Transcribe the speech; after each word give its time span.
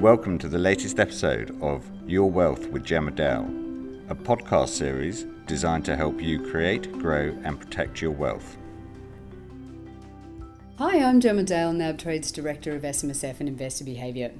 Welcome 0.00 0.38
to 0.38 0.48
the 0.48 0.60
latest 0.60 1.00
episode 1.00 1.60
of 1.60 1.84
Your 2.06 2.30
Wealth 2.30 2.68
with 2.68 2.84
Gemma 2.84 3.10
Dale, 3.10 3.50
a 4.08 4.14
podcast 4.14 4.68
series 4.68 5.26
designed 5.46 5.84
to 5.86 5.96
help 5.96 6.22
you 6.22 6.40
create, 6.40 6.92
grow, 6.92 7.36
and 7.42 7.58
protect 7.58 8.00
your 8.00 8.12
wealth. 8.12 8.56
Hi, 10.76 11.02
I'm 11.02 11.18
Gemma 11.18 11.42
Dale, 11.42 11.72
NAB 11.72 11.98
Trades 11.98 12.30
Director 12.30 12.76
of 12.76 12.82
SMSF 12.82 13.40
and 13.40 13.48
Investor 13.48 13.82
Behaviour. 13.82 14.30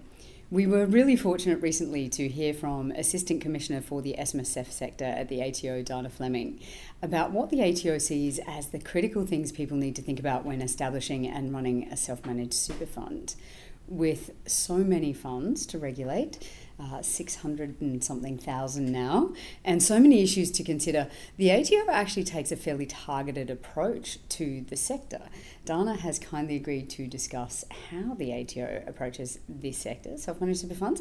We 0.48 0.68
were 0.68 0.86
really 0.86 1.16
fortunate 1.16 1.60
recently 1.60 2.08
to 2.10 2.28
hear 2.28 2.54
from 2.54 2.92
Assistant 2.92 3.42
Commissioner 3.42 3.80
for 3.80 4.00
the 4.00 4.14
SMSF 4.16 4.70
sector 4.70 5.04
at 5.04 5.28
the 5.28 5.42
ATO, 5.42 5.82
Dana 5.82 6.08
Fleming, 6.08 6.60
about 7.02 7.32
what 7.32 7.50
the 7.50 7.62
ATO 7.62 7.98
sees 7.98 8.38
as 8.46 8.68
the 8.68 8.78
critical 8.78 9.26
things 9.26 9.50
people 9.50 9.76
need 9.76 9.96
to 9.96 10.02
think 10.02 10.20
about 10.20 10.46
when 10.46 10.62
establishing 10.62 11.26
and 11.26 11.52
running 11.52 11.88
a 11.90 11.96
self 11.96 12.24
managed 12.24 12.54
super 12.54 12.86
fund. 12.86 13.34
With 13.88 14.32
so 14.46 14.76
many 14.76 15.14
funds 15.14 15.64
to 15.66 15.78
regulate, 15.78 16.38
uh, 16.78 17.02
600 17.02 17.80
and 17.80 18.04
something 18.04 18.38
thousand 18.38 18.92
now, 18.92 19.32
and 19.64 19.82
so 19.82 19.98
many 19.98 20.22
issues 20.22 20.50
to 20.52 20.62
consider, 20.62 21.08
the 21.38 21.50
ATO 21.50 21.90
actually 21.90 22.24
takes 22.24 22.52
a 22.52 22.56
fairly 22.56 22.86
targeted 22.86 23.50
approach 23.50 24.18
to 24.28 24.60
the 24.68 24.76
sector. 24.76 25.22
Dana 25.64 25.96
has 25.96 26.18
kindly 26.18 26.56
agreed 26.56 26.90
to 26.90 27.06
discuss 27.06 27.64
how 27.90 28.14
the 28.14 28.32
ATO 28.32 28.84
approaches 28.86 29.38
this 29.48 29.78
sector, 29.78 30.16
self 30.18 30.40
managed 30.40 30.60
super 30.60 30.74
funds, 30.74 31.00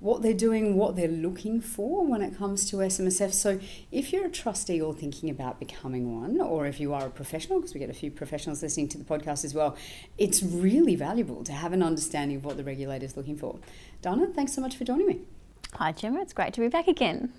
what 0.00 0.22
they're 0.22 0.32
doing, 0.32 0.76
what 0.76 0.94
they're 0.96 1.08
looking 1.08 1.60
for 1.60 2.06
when 2.06 2.22
it 2.22 2.36
comes 2.36 2.70
to 2.70 2.76
SMSF. 2.76 3.32
So, 3.32 3.58
if 3.90 4.12
you're 4.12 4.26
a 4.26 4.30
trustee 4.30 4.80
or 4.80 4.94
thinking 4.94 5.28
about 5.28 5.58
becoming 5.58 6.20
one, 6.20 6.40
or 6.40 6.66
if 6.66 6.78
you 6.78 6.94
are 6.94 7.06
a 7.06 7.10
professional, 7.10 7.58
because 7.58 7.74
we 7.74 7.80
get 7.80 7.90
a 7.90 7.94
few 7.94 8.10
professionals 8.10 8.62
listening 8.62 8.88
to 8.90 8.98
the 8.98 9.04
podcast 9.04 9.44
as 9.44 9.54
well, 9.54 9.76
it's 10.16 10.42
really 10.42 10.94
valuable 10.94 11.42
to 11.44 11.52
have 11.52 11.72
an 11.72 11.82
understanding 11.82 12.36
of 12.36 12.44
what 12.44 12.56
the 12.56 12.64
regulator 12.64 13.04
is 13.04 13.16
looking 13.16 13.36
for. 13.36 13.58
Dana, 14.02 14.28
thanks 14.28 14.52
so 14.52 14.60
much 14.60 14.76
for 14.76 14.84
joining 14.84 15.06
me. 15.06 15.20
Hi, 15.74 15.92
Gemma. 15.92 16.20
It's 16.20 16.32
great 16.32 16.54
to 16.54 16.60
be 16.60 16.68
back 16.68 16.86
again. 16.86 17.32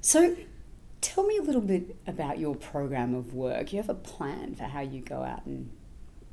So, 0.00 0.36
tell 1.00 1.24
me 1.24 1.36
a 1.36 1.42
little 1.42 1.60
bit 1.60 1.96
about 2.06 2.38
your 2.38 2.54
program 2.54 3.14
of 3.14 3.34
work. 3.34 3.72
You 3.72 3.78
have 3.78 3.90
a 3.90 3.94
plan 3.94 4.54
for 4.54 4.64
how 4.64 4.80
you 4.80 5.00
go 5.00 5.22
out 5.22 5.44
and 5.46 5.70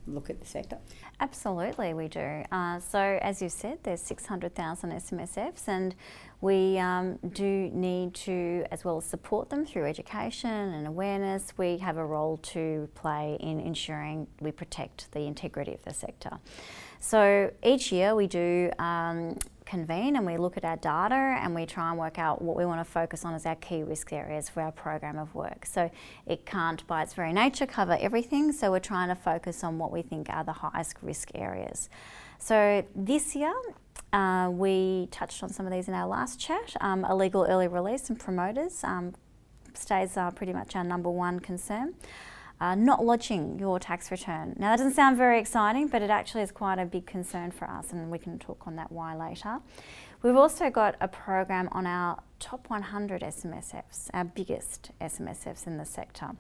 look 0.10 0.30
at 0.30 0.40
the 0.40 0.46
sector? 0.46 0.78
Absolutely, 1.20 1.94
we 1.94 2.08
do. 2.08 2.44
Uh, 2.52 2.80
so, 2.80 3.00
as 3.22 3.42
you 3.42 3.50
said, 3.50 3.80
there's 3.84 4.02
600,000 4.02 4.92
SMSFs, 4.92 5.68
and 5.68 5.96
we 6.42 6.78
um, 6.78 7.20
do 7.34 7.70
need 7.74 8.14
to, 8.16 8.66
as 8.72 8.86
well 8.86 8.98
as 8.98 9.06
support 9.06 9.50
them 9.50 9.66
through 9.66 9.86
education 9.86 10.50
and 10.50 10.88
awareness, 10.88 11.54
we 11.58 11.78
have 11.78 11.98
a 11.98 12.06
role 12.06 12.38
to 12.38 12.90
play 12.96 13.38
in 13.40 13.60
ensuring 13.60 14.28
we 14.40 14.52
protect 14.52 15.12
the 15.12 15.22
integrity 15.22 15.74
of 15.74 15.84
the 15.84 15.94
sector. 15.94 16.40
So, 17.00 17.52
each 17.64 17.92
year 17.92 18.16
we 18.16 18.28
do 18.28 18.72
um, 18.80 19.38
convene 19.70 20.16
and 20.16 20.26
we 20.26 20.36
look 20.38 20.58
at 20.58 20.66
our 20.66 20.78
data 20.78 21.16
and 21.16 21.54
we 21.54 21.66
try 21.66 21.90
and 21.92 22.00
work 22.00 22.18
out 22.18 22.42
what 22.42 22.58
we 22.58 22.66
want 22.66 22.80
to 22.80 22.92
focus 22.92 23.24
on 23.24 23.36
as 23.36 23.46
our 23.46 23.56
key 23.56 23.84
risk 23.84 24.12
areas 24.12 24.50
for 24.50 24.62
our 24.62 24.72
program 24.72 25.18
of 25.18 25.34
work. 25.36 25.66
So 25.66 25.92
it 26.26 26.46
can't, 26.46 26.86
by 26.88 27.04
its 27.04 27.14
very 27.14 27.32
nature, 27.32 27.68
cover 27.68 27.96
everything. 28.02 28.52
So 28.52 28.72
we're 28.72 28.80
trying 28.80 29.10
to 29.10 29.16
focus 29.16 29.64
on 29.64 29.78
what 29.78 29.92
we 29.92 30.02
think 30.02 30.28
are 30.30 30.44
the 30.44 30.54
highest 30.54 30.96
risk 31.02 31.30
areas. 31.36 31.90
So 32.40 32.84
this 32.96 33.36
year, 33.36 33.54
uh, 34.12 34.50
we 34.52 35.08
touched 35.12 35.44
on 35.44 35.50
some 35.50 35.68
of 35.68 35.72
these 35.72 35.88
in 35.88 35.94
our 35.94 36.08
last 36.08 36.40
chat. 36.40 36.76
Um, 36.82 37.06
illegal 37.06 37.46
early 37.48 37.68
release 37.68 38.10
and 38.10 38.20
promoters 38.20 38.84
um, 38.84 39.14
stays 39.76 40.18
are 40.18 40.32
pretty 40.32 40.54
much 40.54 40.76
our 40.76 40.84
number 40.84 41.12
one 41.12 41.40
concern 41.40 41.94
uh, 42.62 42.76
not 42.76 43.04
lodging 43.04 43.58
your 43.60 43.80
tax 43.80 44.12
return. 44.12 44.56
Now, 44.58 44.72
that 44.72 44.78
doesn't 44.78 44.96
sound 44.96 45.18
very 45.18 45.40
exciting, 45.40 45.88
but 45.88 46.02
it 46.02 46.10
actually 46.10 46.44
is 46.44 46.52
quite 46.52 46.80
a 46.80 46.86
big 46.86 47.06
concern 47.06 47.52
for 47.52 47.70
us, 47.70 47.92
and 47.92 48.12
we 48.12 48.20
can 48.20 48.38
talk 48.40 48.68
on 48.68 48.76
that 48.76 48.92
why 48.92 49.16
later. 49.16 49.60
We've 50.22 50.36
also 50.36 50.70
got 50.70 50.96
a 51.00 51.08
program 51.08 51.70
on 51.72 51.88
our 51.88 52.22
top 52.40 52.70
100 52.70 53.22
SMSFs, 53.22 54.10
our 54.14 54.26
biggest 54.26 54.92
SMSFs 55.00 55.66
in 55.66 55.78
the 55.78 55.86
sector. 55.86 56.32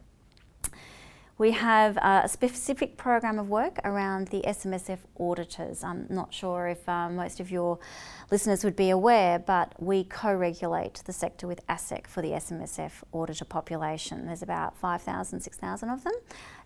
We 1.39 1.51
have 1.51 1.95
a 1.95 2.27
specific 2.27 2.97
program 2.97 3.39
of 3.39 3.47
work 3.47 3.79
around 3.85 4.27
the 4.27 4.41
SMSF 4.41 4.97
auditors. 5.17 5.85
I'm 5.85 6.05
not 6.09 6.33
sure 6.33 6.67
if 6.67 6.87
uh, 6.89 7.09
most 7.09 7.39
of 7.39 7.49
your 7.49 7.79
listeners 8.29 8.65
would 8.65 8.75
be 8.75 8.89
aware, 8.89 9.39
but 9.39 9.73
we 9.81 10.03
co 10.03 10.33
regulate 10.33 10.95
the 11.05 11.13
sector 11.13 11.47
with 11.47 11.65
ASIC 11.67 12.07
for 12.07 12.21
the 12.21 12.31
SMSF 12.31 12.91
auditor 13.13 13.45
population. 13.45 14.25
There's 14.25 14.41
about 14.41 14.75
5,000, 14.79 15.39
6,000 15.39 15.89
of 15.89 16.03
them. 16.03 16.13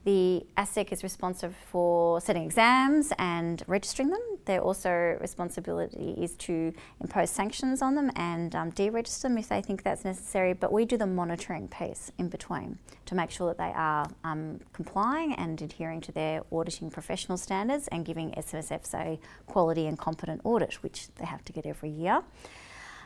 The 0.05 0.43
ASIC 0.57 0.91
is 0.91 1.03
responsible 1.03 1.53
for 1.69 2.19
setting 2.19 2.43
exams 2.43 3.13
and 3.19 3.61
registering 3.67 4.09
them. 4.09 4.32
Their 4.45 4.61
also 4.61 5.17
responsibility 5.21 6.15
is 6.17 6.35
to 6.35 6.73
impose 6.99 7.29
sanctions 7.29 7.81
on 7.81 7.95
them 7.95 8.11
and 8.15 8.55
um, 8.55 8.71
deregister 8.71 9.23
them 9.23 9.37
if 9.37 9.49
they 9.49 9.61
think 9.61 9.83
that's 9.83 10.03
necessary. 10.03 10.53
But 10.53 10.71
we 10.71 10.85
do 10.85 10.97
the 10.97 11.07
monitoring 11.07 11.67
piece 11.67 12.11
in 12.17 12.29
between 12.29 12.79
to 13.05 13.15
make 13.15 13.31
sure 13.31 13.47
that 13.47 13.57
they 13.57 13.73
are 13.75 14.07
um, 14.23 14.59
complying 14.73 15.33
and 15.33 15.61
adhering 15.61 16.01
to 16.01 16.11
their 16.11 16.41
auditing 16.51 16.89
professional 16.89 17.37
standards 17.37 17.87
and 17.89 18.05
giving 18.05 18.31
SMSFs 18.31 18.93
a 18.93 19.19
quality 19.47 19.87
and 19.87 19.97
competent 19.97 20.41
audit, 20.43 20.75
which 20.83 21.07
they 21.15 21.25
have 21.25 21.43
to 21.45 21.53
get 21.53 21.65
every 21.65 21.89
year. 21.89 22.23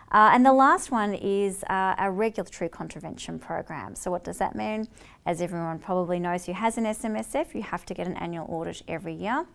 Uh, 0.10 0.30
and 0.32 0.46
the 0.46 0.54
last 0.54 0.90
one 0.90 1.14
is 1.14 1.64
uh, 1.66 1.96
a 1.98 2.10
regulatory 2.10 2.70
contravention 2.70 3.38
program. 3.38 3.94
So, 3.94 4.10
what 4.10 4.24
does 4.24 4.38
that 4.38 4.56
mean? 4.56 4.88
As 5.26 5.42
everyone 5.42 5.80
probably 5.80 6.18
knows 6.18 6.46
who 6.46 6.54
has 6.54 6.78
an 6.78 6.86
SMSF, 6.86 7.54
you 7.54 7.62
have 7.62 7.86
to 7.88 7.94
get 7.94 8.08
an 8.08 8.16
annual 8.16 8.46
audit 8.50 8.84
every 8.88 9.14
year. 9.14 9.46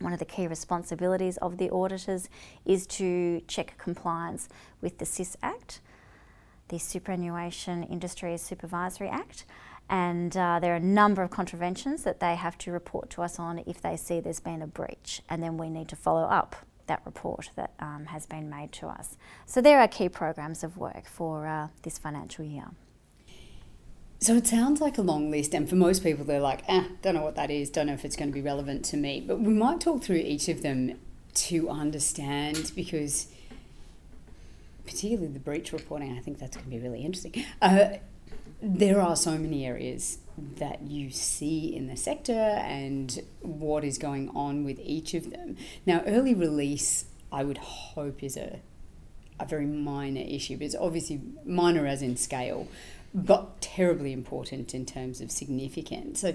One 0.00 0.14
of 0.14 0.18
the 0.18 0.24
key 0.24 0.46
responsibilities 0.46 1.36
of 1.38 1.58
the 1.58 1.70
auditors 1.70 2.28
is 2.64 2.86
to 2.88 3.42
check 3.46 3.76
compliance 3.76 4.48
with 4.80 4.98
the 4.98 5.04
SIS 5.04 5.36
Act, 5.42 5.80
the 6.68 6.78
Superannuation 6.78 7.82
Industry 7.84 8.36
Supervisory 8.38 9.08
Act. 9.08 9.44
And 9.90 10.34
uh, 10.36 10.58
there 10.60 10.72
are 10.72 10.76
a 10.76 10.80
number 10.80 11.22
of 11.22 11.30
contraventions 11.30 12.04
that 12.04 12.20
they 12.20 12.34
have 12.34 12.56
to 12.58 12.72
report 12.72 13.10
to 13.10 13.22
us 13.22 13.38
on 13.38 13.62
if 13.66 13.82
they 13.82 13.96
see 13.96 14.20
there's 14.20 14.40
been 14.40 14.62
a 14.62 14.66
breach, 14.66 15.20
and 15.28 15.42
then 15.42 15.58
we 15.58 15.68
need 15.68 15.88
to 15.88 15.96
follow 15.96 16.22
up 16.22 16.56
that 16.86 17.02
report 17.04 17.50
that 17.56 17.72
um, 17.78 18.06
has 18.06 18.24
been 18.24 18.48
made 18.48 18.72
to 18.72 18.86
us. 18.86 19.18
So 19.46 19.60
there 19.60 19.80
are 19.80 19.88
key 19.88 20.08
programs 20.08 20.64
of 20.64 20.78
work 20.78 21.06
for 21.06 21.46
uh, 21.46 21.68
this 21.82 21.98
financial 21.98 22.44
year. 22.44 22.68
So 24.22 24.34
it 24.34 24.46
sounds 24.46 24.82
like 24.82 24.98
a 24.98 25.02
long 25.02 25.30
list, 25.30 25.54
and 25.54 25.66
for 25.66 25.76
most 25.76 26.02
people, 26.02 26.26
they're 26.26 26.40
like, 26.40 26.62
eh, 26.68 26.84
don't 27.00 27.14
know 27.14 27.22
what 27.22 27.36
that 27.36 27.50
is, 27.50 27.70
don't 27.70 27.86
know 27.86 27.94
if 27.94 28.04
it's 28.04 28.16
going 28.16 28.28
to 28.28 28.34
be 28.34 28.42
relevant 28.42 28.84
to 28.86 28.98
me. 28.98 29.24
But 29.26 29.40
we 29.40 29.54
might 29.54 29.80
talk 29.80 30.02
through 30.02 30.16
each 30.16 30.46
of 30.48 30.60
them 30.60 31.00
to 31.32 31.70
understand 31.70 32.70
because, 32.76 33.28
particularly 34.84 35.32
the 35.32 35.38
breach 35.38 35.72
reporting, 35.72 36.18
I 36.18 36.20
think 36.20 36.38
that's 36.38 36.54
going 36.54 36.70
to 36.70 36.76
be 36.76 36.78
really 36.78 37.02
interesting. 37.02 37.46
Uh, 37.62 37.94
there 38.60 39.00
are 39.00 39.16
so 39.16 39.38
many 39.38 39.64
areas 39.64 40.18
that 40.36 40.82
you 40.82 41.10
see 41.10 41.74
in 41.74 41.86
the 41.86 41.96
sector 41.96 42.32
and 42.32 43.22
what 43.40 43.84
is 43.84 43.96
going 43.96 44.28
on 44.34 44.64
with 44.64 44.78
each 44.82 45.14
of 45.14 45.30
them. 45.30 45.56
Now, 45.86 46.02
early 46.06 46.34
release, 46.34 47.06
I 47.32 47.42
would 47.44 47.56
hope, 47.56 48.22
is 48.22 48.36
a, 48.36 48.60
a 49.38 49.46
very 49.46 49.64
minor 49.64 50.20
issue, 50.20 50.58
but 50.58 50.64
it's 50.64 50.74
obviously 50.74 51.22
minor 51.46 51.86
as 51.86 52.02
in 52.02 52.18
scale, 52.18 52.68
but 53.14 53.60
terribly 53.60 54.12
important 54.12 54.74
in 54.74 54.86
terms 54.86 55.20
of 55.20 55.30
significance. 55.30 56.20
So, 56.20 56.34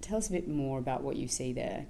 tell 0.00 0.18
us 0.18 0.28
a 0.28 0.32
bit 0.32 0.48
more 0.48 0.78
about 0.78 1.02
what 1.02 1.16
you 1.16 1.28
see 1.28 1.52
there. 1.52 1.86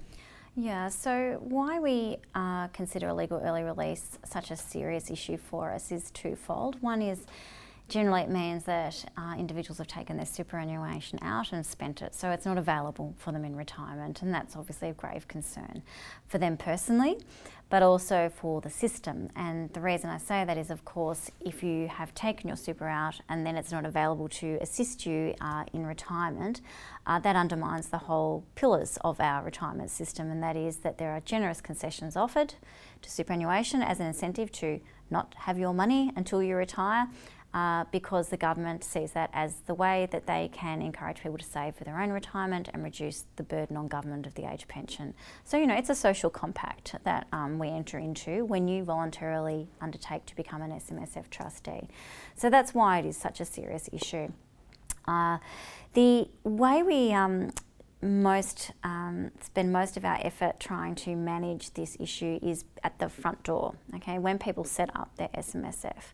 Yeah, 0.54 0.90
so 0.90 1.38
why 1.40 1.80
we 1.80 2.18
uh, 2.34 2.68
consider 2.68 3.08
illegal 3.08 3.40
early 3.42 3.62
release 3.62 4.18
such 4.24 4.50
a 4.50 4.56
serious 4.56 5.10
issue 5.10 5.38
for 5.38 5.72
us 5.72 5.90
is 5.90 6.10
twofold. 6.10 6.80
One 6.82 7.00
is 7.00 7.26
Generally, 7.88 8.22
it 8.22 8.30
means 8.30 8.64
that 8.64 9.04
uh, 9.18 9.34
individuals 9.38 9.76
have 9.76 9.86
taken 9.86 10.16
their 10.16 10.24
superannuation 10.24 11.18
out 11.20 11.52
and 11.52 11.66
spent 11.66 12.00
it, 12.00 12.14
so 12.14 12.30
it's 12.30 12.46
not 12.46 12.56
available 12.56 13.14
for 13.18 13.32
them 13.32 13.44
in 13.44 13.54
retirement, 13.54 14.22
and 14.22 14.32
that's 14.32 14.56
obviously 14.56 14.88
a 14.88 14.94
grave 14.94 15.28
concern 15.28 15.82
for 16.26 16.38
them 16.38 16.56
personally, 16.56 17.18
but 17.72 17.82
also 17.82 18.28
for 18.28 18.60
the 18.60 18.69
system. 18.69 19.30
And 19.34 19.72
the 19.72 19.80
reason 19.80 20.10
I 20.10 20.19
say 20.19 20.44
that 20.44 20.58
is, 20.58 20.69
of 20.69 20.84
course, 20.84 21.30
if 21.40 21.62
you 21.62 21.88
have 21.88 22.12
taken 22.12 22.48
your 22.48 22.56
super 22.58 22.86
out 22.86 23.22
and 23.30 23.46
then 23.46 23.56
it's 23.56 23.72
not 23.72 23.86
available 23.86 24.28
to 24.28 24.58
assist 24.60 25.06
you 25.06 25.34
uh, 25.40 25.64
in 25.72 25.86
retirement, 25.86 26.60
uh, 27.06 27.19
that 27.20 27.34
undermines 27.34 27.88
the 27.88 27.96
whole 27.96 28.44
pillars 28.56 28.98
of 29.02 29.19
our 29.20 29.42
retirement 29.42 29.90
system, 29.90 30.30
and 30.30 30.42
that 30.42 30.54
is 30.54 30.76
that 30.80 30.98
there 30.98 31.12
are 31.12 31.20
generous 31.20 31.62
concessions 31.62 32.14
offered 32.14 32.52
to 33.00 33.10
superannuation 33.10 33.80
as 33.80 34.00
an 34.00 34.06
incentive 34.06 34.52
to 34.52 34.78
not 35.08 35.34
have 35.38 35.58
your 35.58 35.72
money 35.72 36.12
until 36.14 36.42
you 36.42 36.54
retire 36.56 37.08
uh, 37.54 37.84
because 37.93 38.28
the 38.28 38.37
government 38.37 38.82
sees 38.82 39.12
that 39.12 39.31
as 39.32 39.56
the 39.66 39.75
way 39.75 40.08
that 40.10 40.26
they 40.26 40.49
can 40.52 40.81
encourage 40.81 41.22
people 41.22 41.38
to 41.38 41.44
save 41.44 41.75
for 41.75 41.84
their 41.84 42.00
own 42.00 42.10
retirement 42.10 42.69
and 42.72 42.82
reduce 42.82 43.25
the 43.37 43.43
burden 43.43 43.76
on 43.76 43.88
government 43.88 44.26
of 44.26 44.34
the 44.34 44.50
age 44.50 44.66
pension. 44.69 45.14
So, 45.44 45.56
you 45.56 45.66
know, 45.66 45.75
it's 45.75 45.90
a 45.90 45.94
social 45.94 46.31
compact 46.31 46.94
that 47.04 47.26
um, 47.32 47.58
we 47.58 47.69
enter 47.69 47.99
into 47.99 48.44
when 48.44 48.69
you 48.69 48.84
voluntarily 48.84 49.69
undertake 49.81 50.25
to 50.26 50.37
become 50.37 50.62
an 50.62 50.70
SMSF 50.70 51.28
trustee. 51.31 51.88
So, 52.37 52.49
that's 52.49 52.72
why 52.75 52.99
it 52.99 53.06
is 53.06 53.16
such 53.16 53.40
a 53.40 53.44
serious 53.44 53.88
issue. 53.93 54.32
Uh, 55.06 55.38
the 55.94 56.28
way 56.44 56.82
we 56.82 57.12
um, 57.12 57.50
most 58.02 58.72
um, 58.82 59.31
spend 59.40 59.72
most 59.72 59.96
of 59.96 60.04
our 60.04 60.19
effort 60.22 60.58
trying 60.58 60.94
to 60.94 61.14
manage 61.14 61.72
this 61.75 61.96
issue 62.00 62.38
is 62.43 62.64
at 62.82 62.99
the 62.99 63.08
front 63.08 63.43
door. 63.44 63.75
Okay, 63.94 64.19
when 64.19 64.38
people 64.38 64.64
set 64.64 64.94
up 64.96 65.16
their 65.16 65.28
SMSF, 65.28 66.12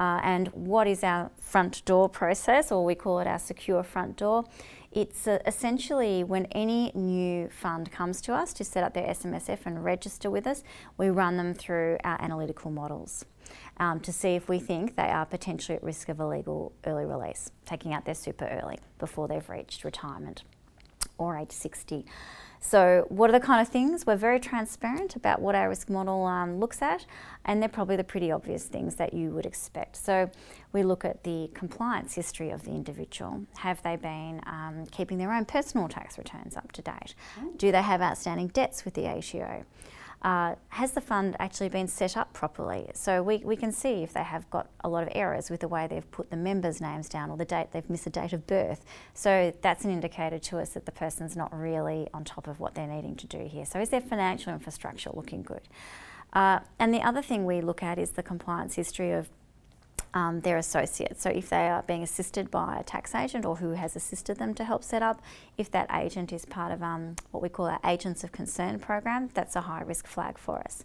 uh, 0.00 0.18
and 0.22 0.48
what 0.48 0.86
is 0.86 1.04
our 1.04 1.30
front 1.38 1.84
door 1.84 2.08
process, 2.08 2.72
or 2.72 2.82
we 2.82 2.94
call 2.94 3.20
it 3.20 3.26
our 3.26 3.38
secure 3.38 3.82
front 3.82 4.16
door. 4.16 4.46
It's 4.90 5.28
uh, 5.28 5.38
essentially 5.46 6.24
when 6.24 6.46
any 6.46 6.90
new 6.94 7.50
fund 7.50 7.92
comes 7.92 8.22
to 8.22 8.32
us 8.32 8.54
to 8.54 8.64
set 8.64 8.82
up 8.82 8.94
their 8.94 9.06
SMSF 9.06 9.58
and 9.66 9.84
register 9.84 10.30
with 10.30 10.46
us, 10.46 10.64
we 10.96 11.10
run 11.10 11.36
them 11.36 11.52
through 11.52 11.98
our 12.02 12.20
analytical 12.20 12.70
models 12.70 13.26
um, 13.76 14.00
to 14.00 14.10
see 14.10 14.30
if 14.30 14.48
we 14.48 14.58
think 14.58 14.96
they 14.96 15.10
are 15.10 15.26
potentially 15.26 15.76
at 15.76 15.84
risk 15.84 16.08
of 16.08 16.18
illegal 16.18 16.72
early 16.86 17.04
release, 17.04 17.50
taking 17.66 17.92
out 17.92 18.06
their 18.06 18.14
super 18.14 18.46
early 18.46 18.78
before 18.98 19.28
they've 19.28 19.50
reached 19.50 19.84
retirement 19.84 20.44
or 21.18 21.36
age 21.36 21.52
60. 21.52 22.06
So, 22.62 23.06
what 23.08 23.30
are 23.30 23.32
the 23.32 23.40
kind 23.40 23.60
of 23.66 23.72
things? 23.72 24.06
We're 24.06 24.16
very 24.16 24.38
transparent 24.38 25.16
about 25.16 25.40
what 25.40 25.54
our 25.54 25.68
risk 25.70 25.88
model 25.88 26.26
um, 26.26 26.60
looks 26.60 26.82
at, 26.82 27.06
and 27.46 27.60
they're 27.60 27.70
probably 27.70 27.96
the 27.96 28.04
pretty 28.04 28.30
obvious 28.30 28.64
things 28.64 28.96
that 28.96 29.14
you 29.14 29.30
would 29.30 29.46
expect. 29.46 29.96
So, 29.96 30.30
we 30.72 30.82
look 30.82 31.04
at 31.04 31.24
the 31.24 31.50
compliance 31.54 32.14
history 32.14 32.50
of 32.50 32.64
the 32.64 32.70
individual. 32.70 33.46
Have 33.58 33.82
they 33.82 33.96
been 33.96 34.42
um, 34.46 34.84
keeping 34.90 35.16
their 35.16 35.32
own 35.32 35.46
personal 35.46 35.88
tax 35.88 36.18
returns 36.18 36.54
up 36.54 36.70
to 36.72 36.82
date? 36.82 37.14
Mm. 37.40 37.56
Do 37.56 37.72
they 37.72 37.82
have 37.82 38.02
outstanding 38.02 38.48
debts 38.48 38.84
with 38.84 38.92
the 38.92 39.06
ATO? 39.06 39.64
Uh, 40.22 40.54
has 40.68 40.92
the 40.92 41.00
fund 41.00 41.34
actually 41.38 41.68
been 41.68 41.88
set 41.88 42.16
up 42.16 42.32
properly? 42.32 42.90
So 42.94 43.22
we, 43.22 43.38
we 43.38 43.56
can 43.56 43.72
see 43.72 44.02
if 44.02 44.12
they 44.12 44.22
have 44.22 44.48
got 44.50 44.68
a 44.84 44.88
lot 44.88 45.02
of 45.02 45.08
errors 45.14 45.50
with 45.50 45.60
the 45.60 45.68
way 45.68 45.86
they've 45.86 46.10
put 46.10 46.30
the 46.30 46.36
members' 46.36 46.80
names 46.80 47.08
down 47.08 47.30
or 47.30 47.36
the 47.36 47.44
date 47.44 47.68
they've 47.72 47.88
missed 47.88 48.06
a 48.06 48.10
date 48.10 48.32
of 48.32 48.46
birth. 48.46 48.84
So 49.14 49.52
that's 49.62 49.84
an 49.84 49.90
indicator 49.90 50.38
to 50.38 50.58
us 50.58 50.70
that 50.70 50.84
the 50.84 50.92
person's 50.92 51.36
not 51.36 51.58
really 51.58 52.08
on 52.12 52.24
top 52.24 52.46
of 52.46 52.60
what 52.60 52.74
they're 52.74 52.86
needing 52.86 53.16
to 53.16 53.26
do 53.26 53.46
here. 53.46 53.64
So 53.64 53.80
is 53.80 53.88
their 53.88 54.02
financial 54.02 54.52
infrastructure 54.52 55.10
looking 55.14 55.42
good? 55.42 55.62
Uh, 56.32 56.60
and 56.78 56.94
the 56.94 57.00
other 57.00 57.22
thing 57.22 57.44
we 57.44 57.60
look 57.60 57.82
at 57.82 57.98
is 57.98 58.10
the 58.10 58.22
compliance 58.22 58.74
history 58.74 59.12
of 59.12 59.28
um, 60.14 60.40
their 60.40 60.56
associates. 60.56 61.22
So 61.22 61.30
if 61.30 61.48
they 61.48 61.68
are 61.68 61.82
being 61.82 62.02
assisted 62.02 62.50
by 62.50 62.78
a 62.78 62.82
tax 62.82 63.14
agent 63.14 63.44
or 63.44 63.56
who 63.56 63.72
has 63.72 63.96
assisted 63.96 64.38
them 64.38 64.54
to 64.54 64.64
help 64.64 64.82
set 64.82 65.02
up, 65.02 65.22
if 65.56 65.70
that 65.70 65.88
agent 65.94 66.32
is 66.32 66.44
part 66.44 66.72
of 66.72 66.82
um, 66.82 67.16
what 67.30 67.42
we 67.42 67.48
call 67.48 67.66
our 67.66 67.80
Agents 67.84 68.24
of 68.24 68.32
Concern 68.32 68.78
program, 68.78 69.30
that's 69.34 69.56
a 69.56 69.62
high 69.62 69.82
risk 69.82 70.06
flag 70.06 70.38
for 70.38 70.58
us. 70.58 70.84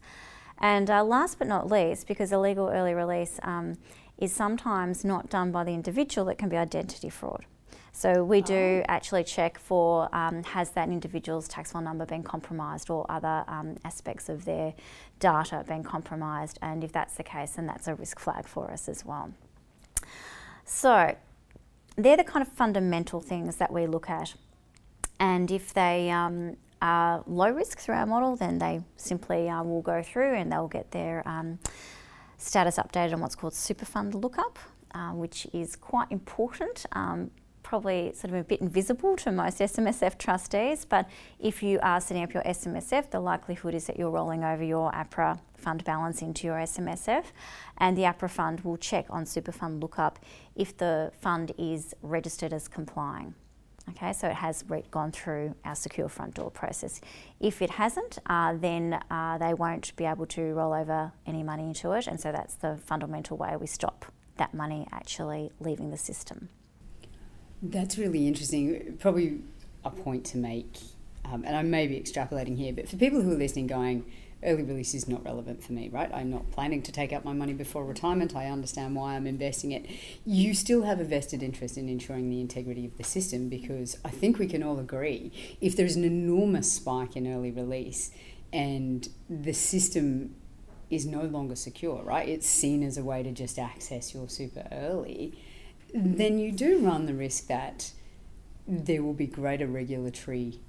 And 0.60 0.90
uh, 0.90 1.04
last 1.04 1.40
but 1.40 1.48
not 1.48 1.70
least, 1.70 2.08
because 2.08 2.32
illegal 2.32 2.70
early 2.70 2.94
release 2.94 3.40
um, 3.44 3.78
is 4.18 4.32
sometimes 4.32 5.04
not 5.04 5.30
done 5.30 5.52
by 5.52 5.64
the 5.64 5.72
individual, 5.72 6.30
it 6.30 6.38
can 6.38 6.50
be 6.50 6.58
identity 6.58 7.10
fraud. 7.10 7.46
So 7.96 8.26
we 8.26 8.42
do 8.42 8.82
oh. 8.82 8.86
actually 8.90 9.24
check 9.24 9.58
for 9.58 10.14
um, 10.14 10.44
has 10.44 10.72
that 10.72 10.90
individual's 10.90 11.48
tax 11.48 11.72
file 11.72 11.82
number 11.82 12.06
been 12.06 12.24
compromised 12.24 12.90
or 12.90 13.06
other 13.08 13.46
um, 13.48 13.78
aspects 13.86 14.28
of 14.28 14.44
their 14.44 14.74
data 15.20 15.64
been 15.66 15.82
compromised, 15.82 16.60
and 16.62 16.84
if 16.84 16.92
that's 16.92 17.16
the 17.16 17.24
case, 17.24 17.52
then 17.52 17.68
that's 17.68 17.88
a 17.88 17.96
risk 17.96 18.20
flag 18.20 18.48
for 18.48 18.70
us 18.70 18.90
as 18.90 19.06
well. 19.06 19.32
So 20.66 21.16
they're 21.96 22.18
the 22.18 22.26
kind 22.26 22.46
of 22.46 22.52
fundamental 22.52 23.22
things 23.22 23.56
that 23.56 23.72
we 23.72 23.88
look 23.88 24.10
at, 24.10 24.36
and 25.18 25.50
if 25.50 25.74
they 25.74 26.10
um, 26.10 26.58
are 26.82 27.24
low 27.26 27.50
risk 27.50 27.80
through 27.80 27.96
our 27.96 28.06
model, 28.06 28.36
then 28.36 28.58
they 28.58 28.84
simply 28.98 29.48
uh, 29.48 29.64
will 29.64 29.82
go 29.82 30.04
through 30.04 30.36
and 30.36 30.52
they'll 30.52 30.68
get 30.68 30.92
their 30.92 31.26
um, 31.26 31.60
status 32.38 32.76
updated 32.76 33.14
on 33.14 33.22
what's 33.22 33.36
called 33.36 33.54
super 33.54 33.86
fund 33.86 34.14
lookup, 34.16 34.60
uh, 34.94 35.12
which 35.12 35.48
is 35.54 35.78
quite 35.78 36.12
important. 36.12 36.86
Um, 36.92 37.32
probably 37.66 38.14
sort 38.14 38.32
of 38.32 38.40
a 38.40 38.44
bit 38.44 38.62
invisible 38.62 39.16
to 39.18 39.32
most 39.32 39.58
SMSF 39.58 40.20
trustees, 40.20 40.86
but 40.86 41.10
if 41.40 41.64
you 41.64 41.80
are 41.82 42.00
setting 42.00 42.22
up 42.22 42.32
your 42.32 42.44
SMSF, 42.44 43.10
the 43.10 43.20
likelihood 43.20 43.74
is 43.74 43.88
that 43.88 43.98
you're 43.98 44.12
rolling 44.12 44.44
over 44.44 44.64
your 44.64 44.92
APRA 44.92 45.40
fund 45.58 45.84
balance 45.84 46.22
into 46.22 46.46
your 46.46 46.58
SMSF, 46.58 47.26
and 47.80 47.98
the 47.98 48.04
APRA 48.04 48.30
fund 48.30 48.62
will 48.62 48.78
check 48.78 49.08
on 49.10 49.26
super 49.26 49.52
fund 49.52 49.82
lookup 49.82 50.20
if 50.56 50.78
the 50.78 51.12
fund 51.20 51.54
is 51.58 51.96
registered 52.04 52.54
as 52.54 52.68
complying. 52.68 53.34
Okay, 53.90 54.14
so 54.14 54.28
it 54.28 54.36
has 54.36 54.64
re- 54.68 54.84
gone 54.92 55.12
through 55.12 55.56
our 55.66 55.76
secure 55.76 56.08
front 56.08 56.36
door 56.36 56.52
process. 56.52 57.02
If 57.40 57.64
it 57.64 57.72
hasn't, 57.72 58.20
uh, 58.28 58.54
then 58.54 59.00
uh, 59.10 59.40
they 59.40 59.56
won't 59.56 59.96
be 59.96 60.06
able 60.06 60.28
to 60.28 60.54
roll 60.54 60.72
over 60.72 61.12
any 61.26 61.42
money 61.42 61.64
into 61.64 61.94
it, 61.94 62.06
and 62.06 62.20
so 62.20 62.32
that's 62.32 62.54
the 62.54 62.78
fundamental 62.78 63.38
way 63.38 63.56
we 63.60 63.66
stop 63.66 64.06
that 64.38 64.54
money 64.54 64.88
actually 64.92 65.52
leaving 65.60 65.90
the 65.90 65.98
system. 65.98 66.50
That's 67.62 67.98
really 67.98 68.28
interesting. 68.28 68.98
Probably 69.00 69.42
a 69.84 69.90
point 69.90 70.26
to 70.26 70.38
make, 70.38 70.78
um, 71.24 71.44
and 71.46 71.56
I 71.56 71.62
may 71.62 71.88
be 71.88 72.00
extrapolating 72.00 72.58
here, 72.58 72.74
but 72.74 72.90
for 72.90 72.98
people 72.98 73.22
who 73.22 73.32
are 73.32 73.38
listening, 73.38 73.68
going, 73.68 74.06
early 74.44 74.64
release 74.64 74.94
is 74.94 75.08
not 75.08 75.24
relevant 75.26 75.64
for 75.64 75.74
me, 75.74 75.90
right? 75.90 76.10
I'm 76.14 76.30
not 76.30 76.52
planning 76.52 76.82
to 76.84 76.92
take 76.92 77.12
out 77.12 77.26
my 77.26 77.34
money 77.34 77.54
before 77.54 77.86
retirement. 77.86 78.36
I 78.36 78.48
understand 78.48 78.96
why 78.96 79.16
I'm 79.16 79.26
investing 79.26 79.72
it. 79.72 79.86
You 80.26 80.54
still 80.54 80.84
have 80.84 81.00
a 81.00 81.04
vested 81.04 81.42
interest 81.42 81.78
in 81.78 81.90
ensuring 81.90 82.30
the 82.30 82.40
integrity 82.40 82.86
of 82.86 82.98
the 82.98 83.04
system 83.04 83.50
because 83.50 83.98
I 84.06 84.10
think 84.10 84.38
we 84.38 84.48
can 84.48 84.62
all 84.62 84.80
agree 84.80 85.32
if 85.62 85.76
there's 85.76 85.96
an 85.96 86.04
enormous 86.04 86.72
spike 86.72 87.16
in 87.16 87.32
early 87.32 87.52
release 87.52 88.12
and 88.54 89.08
the 89.30 89.54
system 89.54 90.36
is 90.90 91.06
no 91.06 91.24
longer 91.24 91.56
secure, 91.56 92.04
right? 92.04 92.30
It's 92.30 92.48
seen 92.48 92.84
as 92.84 92.98
a 92.98 93.04
way 93.04 93.24
to 93.24 93.32
just 93.32 93.58
access 93.58 94.14
your 94.14 94.30
super 94.30 94.68
early 94.72 95.34
then 95.96 96.38
you 96.38 96.52
do 96.52 96.80
run 96.80 97.06
the 97.06 97.14
risk 97.14 97.48
that 97.48 97.92
there 98.68 99.02
will 99.02 99.14
be 99.14 99.28
greater 99.28 99.66
regulatory 99.66 100.60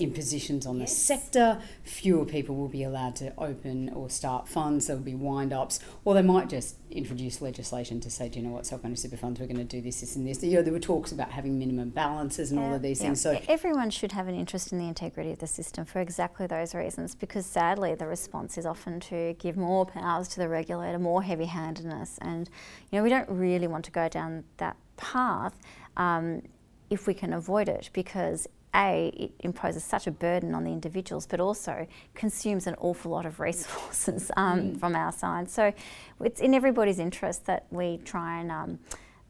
impositions 0.00 0.66
on 0.66 0.80
yes. 0.80 0.90
the 0.90 0.96
sector. 0.96 1.62
Fewer 1.84 2.24
people 2.24 2.56
will 2.56 2.68
be 2.68 2.82
allowed 2.82 3.14
to 3.16 3.32
open 3.36 3.90
or 3.90 4.08
start 4.08 4.48
funds. 4.48 4.86
There 4.86 4.96
will 4.96 5.04
be 5.04 5.14
wind 5.14 5.52
ups, 5.52 5.80
or 6.04 6.14
they 6.14 6.22
might 6.22 6.48
just 6.48 6.76
introduce 6.90 7.40
legislation 7.40 8.00
to 8.00 8.10
say, 8.10 8.28
do 8.28 8.38
you 8.38 8.46
know 8.46 8.52
what, 8.52 8.66
self 8.66 8.82
managed 8.82 9.02
super 9.02 9.16
funds, 9.16 9.38
we're 9.38 9.46
going 9.46 9.56
to 9.56 9.64
do 9.64 9.80
this, 9.80 10.00
this, 10.00 10.16
and 10.16 10.26
this. 10.26 10.42
You 10.42 10.56
know, 10.56 10.62
there 10.62 10.72
were 10.72 10.80
talks 10.80 11.12
about 11.12 11.30
having 11.30 11.58
minimum 11.58 11.90
balances 11.90 12.50
and 12.50 12.60
yeah, 12.60 12.66
all 12.66 12.74
of 12.74 12.82
these 12.82 13.00
yeah. 13.00 13.08
things. 13.08 13.20
So 13.20 13.40
everyone 13.48 13.90
should 13.90 14.12
have 14.12 14.28
an 14.28 14.34
interest 14.34 14.72
in 14.72 14.78
the 14.78 14.88
integrity 14.88 15.32
of 15.32 15.38
the 15.38 15.46
system 15.46 15.84
for 15.84 16.00
exactly 16.00 16.46
those 16.46 16.74
reasons, 16.74 17.14
because 17.14 17.44
sadly, 17.44 17.94
the 17.94 18.06
response 18.06 18.56
is 18.56 18.66
often 18.66 19.00
to 19.00 19.34
give 19.38 19.56
more 19.56 19.84
powers 19.84 20.28
to 20.28 20.38
the 20.38 20.48
regulator, 20.48 20.98
more 20.98 21.22
heavy 21.22 21.46
handedness, 21.46 22.18
and 22.22 22.48
you 22.90 22.98
know, 22.98 23.02
we 23.02 23.10
don't 23.10 23.28
really 23.28 23.66
want 23.66 23.84
to 23.84 23.90
go 23.90 24.08
down 24.08 24.44
that 24.56 24.76
path. 24.96 25.54
Um, 25.96 26.42
if 26.88 27.06
we 27.06 27.14
can 27.14 27.32
avoid 27.32 27.70
it, 27.70 27.88
because 27.94 28.46
a, 28.74 29.12
it 29.14 29.32
imposes 29.40 29.84
such 29.84 30.06
a 30.06 30.10
burden 30.10 30.54
on 30.54 30.64
the 30.64 30.70
individuals, 30.70 31.26
but 31.26 31.40
also 31.40 31.86
consumes 32.14 32.66
an 32.66 32.74
awful 32.78 33.10
lot 33.10 33.26
of 33.26 33.40
resources 33.40 34.30
um, 34.36 34.60
mm. 34.60 34.80
from 34.80 34.96
our 34.96 35.12
side. 35.12 35.50
So 35.50 35.72
it's 36.20 36.40
in 36.40 36.54
everybody's 36.54 36.98
interest 36.98 37.46
that 37.46 37.66
we 37.70 37.98
try 37.98 38.40
and 38.40 38.50
um, 38.50 38.78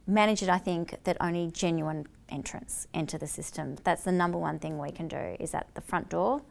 manage 0.06 0.42
it. 0.42 0.48
I 0.48 0.58
think 0.58 1.02
that 1.04 1.16
only 1.20 1.50
genuine 1.50 2.06
entrants 2.28 2.86
enter 2.94 3.18
the 3.18 3.26
system. 3.26 3.76
That's 3.84 4.02
the 4.04 4.12
number 4.12 4.38
one 4.38 4.58
thing 4.58 4.78
we 4.78 4.90
can 4.90 5.08
do 5.08 5.36
is 5.38 5.54
at 5.54 5.74
the 5.74 5.80
front 5.80 6.08
door, 6.08 6.42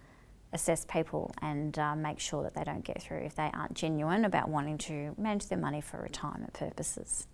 assess 0.53 0.85
people 0.85 1.31
and 1.41 1.77
uh, 1.79 1.95
make 1.95 2.19
sure 2.19 2.43
that 2.43 2.53
they 2.53 2.63
don't 2.63 2.83
get 2.83 3.01
through 3.01 3.19
if 3.19 3.35
they 3.35 3.49
aren't 3.53 3.73
genuine 3.73 4.25
about 4.25 4.49
wanting 4.49 4.77
to 4.77 5.15
manage 5.17 5.47
their 5.47 5.57
money 5.57 5.81
for 5.81 5.97
retirement 6.01 6.53
purposes. 6.53 7.27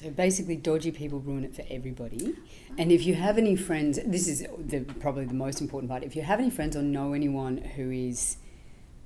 So 0.00 0.10
basically, 0.10 0.54
dodgy 0.54 0.92
people 0.92 1.18
ruin 1.18 1.42
it 1.42 1.56
for 1.56 1.64
everybody. 1.68 2.36
And 2.78 2.92
if 2.92 3.04
you 3.04 3.14
have 3.14 3.36
any 3.36 3.56
friends, 3.56 3.98
this 4.06 4.28
is 4.28 4.46
the, 4.56 4.82
probably 5.00 5.24
the 5.24 5.34
most 5.34 5.60
important 5.60 5.90
part. 5.90 6.04
If 6.04 6.14
you 6.14 6.22
have 6.22 6.38
any 6.38 6.50
friends 6.50 6.76
or 6.76 6.82
know 6.82 7.14
anyone 7.14 7.56
who 7.56 7.90
is 7.90 8.36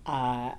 uh, 0.05 0.51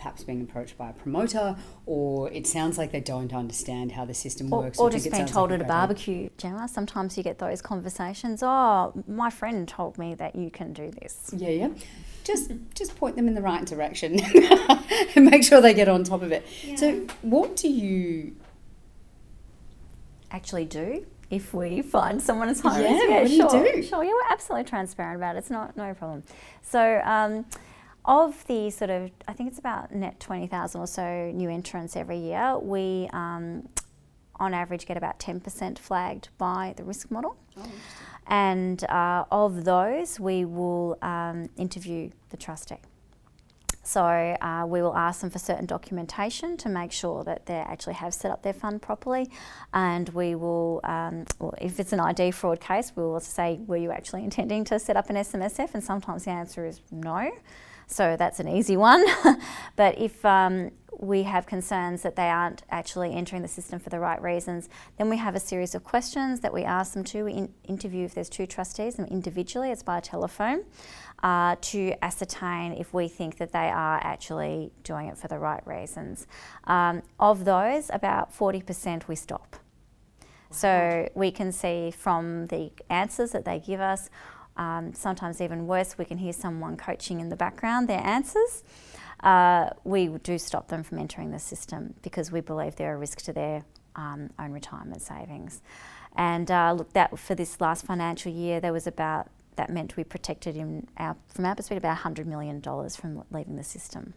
perhaps 0.00 0.24
being 0.24 0.40
approached 0.40 0.78
by 0.78 0.88
a 0.88 0.92
promoter, 0.92 1.56
or 1.84 2.30
it 2.32 2.46
sounds 2.46 2.78
like 2.78 2.90
they 2.90 3.00
don't 3.00 3.34
understand 3.34 3.92
how 3.92 4.06
the 4.06 4.14
system 4.14 4.48
works, 4.48 4.78
or, 4.78 4.88
or 4.88 4.90
just 4.90 5.10
being 5.10 5.26
told 5.26 5.50
like 5.50 5.60
at 5.60 5.66
a 5.66 5.68
barbecue, 5.68 6.30
Gemma. 6.38 6.66
Sometimes 6.66 7.16
you 7.18 7.22
get 7.22 7.38
those 7.38 7.60
conversations. 7.60 8.42
Oh, 8.42 8.92
my 9.06 9.28
friend 9.28 9.68
told 9.68 9.98
me 9.98 10.14
that 10.14 10.34
you 10.34 10.50
can 10.50 10.72
do 10.72 10.90
this. 10.90 11.30
Yeah, 11.36 11.50
yeah 11.50 11.68
just 12.24 12.52
just 12.74 12.96
point 12.96 13.16
them 13.16 13.28
in 13.28 13.34
the 13.34 13.42
right 13.42 13.64
direction 13.64 14.20
and 15.16 15.24
make 15.24 15.42
sure 15.42 15.60
they 15.60 15.74
get 15.74 15.88
on 15.88 16.04
top 16.04 16.22
of 16.22 16.32
it. 16.32 16.46
Yeah. 16.62 16.76
So, 16.76 17.06
what 17.22 17.56
do 17.56 17.68
you 17.68 18.36
actually 20.30 20.64
do 20.64 21.06
if 21.30 21.54
we 21.54 21.82
find 21.82 22.20
someone 22.20 22.48
as 22.48 22.60
high 22.60 22.80
yeah, 22.80 22.90
risk? 22.90 23.04
Yeah, 23.08 23.44
what 23.44 23.52
do 23.52 23.58
sure, 23.58 23.66
you 23.66 23.82
do? 23.82 23.88
Sure, 23.88 24.04
yeah, 24.04 24.10
we're 24.10 24.32
absolutely 24.32 24.68
transparent 24.68 25.16
about 25.16 25.36
it. 25.36 25.40
It's 25.40 25.50
not 25.50 25.76
no 25.76 25.94
problem. 25.94 26.22
So. 26.62 27.00
Um, 27.04 27.46
of 28.04 28.46
the 28.46 28.70
sort 28.70 28.90
of, 28.90 29.10
I 29.28 29.32
think 29.32 29.50
it's 29.50 29.58
about 29.58 29.94
net 29.94 30.20
20,000 30.20 30.80
or 30.80 30.86
so 30.86 31.30
new 31.34 31.50
entrants 31.50 31.96
every 31.96 32.18
year, 32.18 32.58
we 32.58 33.08
um, 33.12 33.68
on 34.36 34.54
average 34.54 34.86
get 34.86 34.96
about 34.96 35.18
10% 35.18 35.78
flagged 35.78 36.28
by 36.38 36.74
the 36.76 36.84
risk 36.84 37.10
model. 37.10 37.36
Oh, 37.56 37.70
and 38.26 38.84
uh, 38.84 39.24
of 39.30 39.64
those, 39.64 40.18
we 40.18 40.44
will 40.44 40.98
um, 41.02 41.50
interview 41.56 42.10
the 42.30 42.36
trustee. 42.36 42.76
So 43.82 44.02
uh, 44.02 44.66
we 44.68 44.82
will 44.82 44.96
ask 44.96 45.20
them 45.20 45.30
for 45.30 45.38
certain 45.38 45.66
documentation 45.66 46.56
to 46.58 46.68
make 46.68 46.92
sure 46.92 47.24
that 47.24 47.46
they 47.46 47.54
actually 47.54 47.94
have 47.94 48.14
set 48.14 48.30
up 48.30 48.42
their 48.42 48.52
fund 48.52 48.82
properly, 48.82 49.28
and 49.72 50.08
we 50.10 50.34
will, 50.34 50.80
um, 50.84 51.24
well, 51.38 51.54
if 51.60 51.80
it's 51.80 51.92
an 51.92 51.98
ID 51.98 52.30
fraud 52.32 52.60
case, 52.60 52.92
we 52.94 53.02
will 53.02 53.20
say, 53.20 53.58
were 53.66 53.78
you 53.78 53.90
actually 53.90 54.22
intending 54.22 54.64
to 54.64 54.78
set 54.78 54.96
up 54.96 55.10
an 55.10 55.16
SMSF? 55.16 55.70
And 55.74 55.82
sometimes 55.82 56.24
the 56.24 56.30
answer 56.30 56.66
is 56.66 56.80
no. 56.90 57.32
So 57.90 58.16
that's 58.16 58.38
an 58.38 58.48
easy 58.48 58.76
one. 58.76 59.04
but 59.76 59.98
if 59.98 60.24
um, 60.24 60.70
we 61.00 61.24
have 61.24 61.46
concerns 61.46 62.02
that 62.02 62.14
they 62.14 62.28
aren't 62.28 62.62
actually 62.70 63.12
entering 63.12 63.42
the 63.42 63.48
system 63.48 63.80
for 63.80 63.90
the 63.90 63.98
right 63.98 64.20
reasons, 64.22 64.68
then 64.96 65.10
we 65.10 65.16
have 65.16 65.34
a 65.34 65.40
series 65.40 65.74
of 65.74 65.82
questions 65.82 66.40
that 66.40 66.52
we 66.52 66.62
ask 66.62 66.92
them 66.94 67.02
to. 67.04 67.24
We 67.24 67.32
in- 67.32 67.54
interview 67.66 68.04
if 68.04 68.14
there's 68.14 68.28
two 68.28 68.46
trustees, 68.46 68.94
them 68.94 69.06
individually, 69.06 69.70
it's 69.70 69.82
by 69.82 69.98
telephone, 69.98 70.64
uh, 71.24 71.56
to 71.62 71.94
ascertain 72.02 72.74
if 72.74 72.94
we 72.94 73.08
think 73.08 73.38
that 73.38 73.52
they 73.52 73.68
are 73.70 73.98
actually 74.02 74.70
doing 74.84 75.08
it 75.08 75.18
for 75.18 75.26
the 75.26 75.38
right 75.38 75.66
reasons. 75.66 76.28
Um, 76.64 77.02
of 77.18 77.44
those, 77.44 77.90
about 77.92 78.32
40% 78.32 79.08
we 79.08 79.16
stop. 79.16 79.56
So 80.52 81.08
we 81.14 81.30
can 81.30 81.52
see 81.52 81.90
from 81.90 82.46
the 82.46 82.72
answers 82.88 83.32
that 83.32 83.44
they 83.44 83.60
give 83.60 83.80
us 83.80 84.10
um, 84.56 84.92
sometimes 84.94 85.40
even 85.40 85.66
worse, 85.66 85.96
we 85.96 86.04
can 86.04 86.18
hear 86.18 86.32
someone 86.32 86.76
coaching 86.76 87.20
in 87.20 87.28
the 87.28 87.36
background 87.36 87.88
their 87.88 88.04
answers. 88.04 88.62
Uh, 89.20 89.70
we 89.84 90.08
do 90.22 90.38
stop 90.38 90.68
them 90.68 90.82
from 90.82 90.98
entering 90.98 91.30
the 91.30 91.38
system 91.38 91.94
because 92.02 92.32
we 92.32 92.40
believe 92.40 92.76
they're 92.76 92.94
a 92.94 92.98
risk 92.98 93.20
to 93.22 93.32
their 93.32 93.64
um, 93.96 94.30
own 94.38 94.52
retirement 94.52 95.02
savings. 95.02 95.60
And 96.16 96.50
uh, 96.50 96.72
look, 96.72 96.92
that 96.94 97.18
for 97.18 97.34
this 97.34 97.60
last 97.60 97.84
financial 97.84 98.32
year, 98.32 98.60
there 98.60 98.72
was 98.72 98.86
about 98.86 99.28
that 99.56 99.70
meant 99.70 99.96
we 99.96 100.04
protected 100.04 100.56
in 100.56 100.86
our, 100.96 101.16
from 101.28 101.44
our 101.44 101.54
perspective 101.54 101.84
about 101.84 101.98
$100 101.98 102.24
million 102.24 102.62
from 102.62 103.24
leaving 103.30 103.56
the 103.56 103.64
system. 103.64 104.14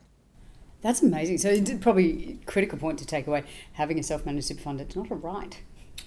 That's 0.81 1.01
amazing. 1.01 1.37
So, 1.37 1.49
it's 1.49 1.71
probably 1.75 2.39
a 2.41 2.45
critical 2.45 2.77
point 2.77 2.99
to 2.99 3.05
take 3.05 3.25
away: 3.25 3.43
having 3.73 3.97
a 3.99 4.03
self-managed 4.03 4.47
super 4.47 4.61
fund, 4.61 4.81
it's 4.81 4.95
not 4.97 5.09
a 5.11 5.15
right. 5.15 5.61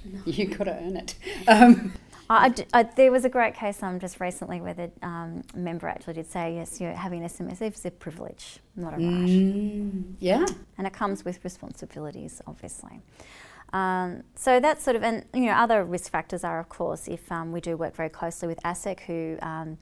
No. 0.04 0.20
You've 0.26 0.56
got 0.56 0.64
to 0.64 0.72
earn 0.74 0.96
it. 0.96 1.14
Um, 1.48 1.94
I, 2.28 2.54
I, 2.72 2.82
there 2.82 3.12
was 3.12 3.24
a 3.24 3.28
great 3.28 3.54
case 3.54 3.82
um, 3.82 4.00
just 4.00 4.20
recently 4.20 4.60
where 4.60 4.74
the 4.74 4.90
um, 5.02 5.42
member 5.54 5.86
actually 5.86 6.14
did 6.14 6.30
say, 6.30 6.56
yes, 6.56 6.80
you 6.80 6.88
know, 6.88 6.94
having 6.94 7.22
an 7.22 7.28
SMS 7.28 7.62
is 7.62 7.84
a 7.84 7.90
privilege, 7.90 8.58
not 8.74 8.94
a 8.94 8.96
right. 8.96 9.02
Mm, 9.02 10.14
yeah. 10.18 10.44
And 10.78 10.86
it 10.86 10.92
comes 10.92 11.24
with 11.24 11.42
responsibilities, 11.44 12.42
obviously. 12.46 13.00
Um, 13.72 14.22
so 14.34 14.60
that's 14.60 14.82
sort 14.82 14.96
of, 14.96 15.02
and 15.02 15.24
you 15.34 15.46
know, 15.46 15.52
other 15.52 15.84
risk 15.84 16.10
factors 16.10 16.44
are, 16.44 16.58
of 16.58 16.68
course, 16.68 17.08
if 17.08 17.30
um, 17.30 17.52
we 17.52 17.60
do 17.60 17.76
work 17.76 17.94
very 17.94 18.08
closely 18.08 18.48
with 18.48 18.60
ASIC, 18.62 19.00
who 19.00 19.38
um, 19.42 19.78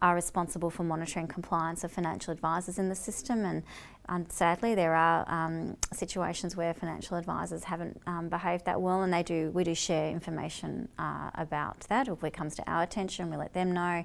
are 0.00 0.14
responsible 0.14 0.70
for 0.70 0.84
monitoring 0.84 1.26
compliance 1.26 1.84
of 1.84 1.92
financial 1.92 2.32
advisors 2.32 2.78
in 2.78 2.88
the 2.88 2.94
system, 2.94 3.44
and 3.44 3.62
and 4.10 4.32
sadly, 4.32 4.74
there 4.74 4.94
are 4.94 5.28
um, 5.28 5.76
situations 5.92 6.56
where 6.56 6.72
financial 6.72 7.18
advisors 7.18 7.64
haven't 7.64 8.00
um, 8.06 8.30
behaved 8.30 8.64
that 8.64 8.80
well, 8.80 9.02
and 9.02 9.12
they 9.12 9.22
do. 9.22 9.50
We 9.52 9.64
do 9.64 9.74
share 9.74 10.10
information 10.10 10.88
uh, 10.98 11.30
about 11.34 11.80
that. 11.90 12.08
If 12.08 12.24
it 12.24 12.32
comes 12.32 12.54
to 12.56 12.70
our 12.70 12.82
attention, 12.82 13.30
we 13.30 13.36
let 13.36 13.52
them 13.52 13.72
know. 13.72 14.04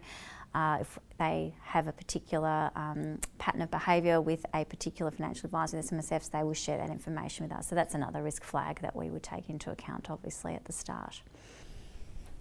Uh, 0.54 0.78
if 0.82 1.00
they 1.18 1.56
have 1.64 1.88
a 1.88 1.92
particular 1.92 2.70
um, 2.76 3.18
pattern 3.40 3.62
of 3.62 3.72
behaviour 3.72 4.22
with 4.22 4.46
a 4.54 4.66
particular 4.66 5.10
financial 5.10 5.48
advisor, 5.48 5.82
the 5.82 5.84
SMSFs, 5.84 6.30
they 6.30 6.44
will 6.44 6.54
share 6.54 6.78
that 6.78 6.92
information 6.92 7.48
with 7.48 7.58
us. 7.58 7.68
So 7.68 7.76
that's 7.76 7.96
another 7.96 8.22
risk 8.22 8.44
flag 8.44 8.80
that 8.82 8.96
we 8.96 9.10
would 9.10 9.24
take 9.24 9.50
into 9.50 9.72
account, 9.72 10.12
obviously, 10.12 10.54
at 10.54 10.66
the 10.66 10.74
start. 10.74 11.24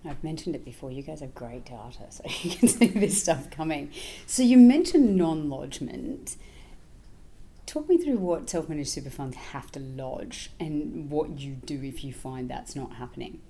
I've 0.04 0.22
mentioned 0.24 0.56
it 0.56 0.64
before, 0.64 0.90
you 0.90 1.02
guys 1.02 1.20
have 1.20 1.34
great 1.34 1.64
data, 1.64 2.06
so 2.10 2.24
you 2.42 2.56
can 2.56 2.68
see 2.68 2.86
this 2.88 3.22
stuff 3.22 3.50
coming. 3.50 3.90
So 4.26 4.42
you 4.42 4.58
mentioned 4.58 5.16
non 5.16 5.48
lodgement. 5.48 6.36
Talk 7.66 7.88
me 7.88 7.96
through 7.96 8.18
what 8.18 8.50
self 8.50 8.68
managed 8.68 8.90
super 8.90 9.10
funds 9.10 9.36
have 9.36 9.70
to 9.72 9.80
lodge 9.80 10.50
and 10.58 11.10
what 11.10 11.38
you 11.38 11.52
do 11.52 11.82
if 11.82 12.04
you 12.04 12.12
find 12.12 12.50
that's 12.50 12.74
not 12.74 12.94
happening. 12.94 13.40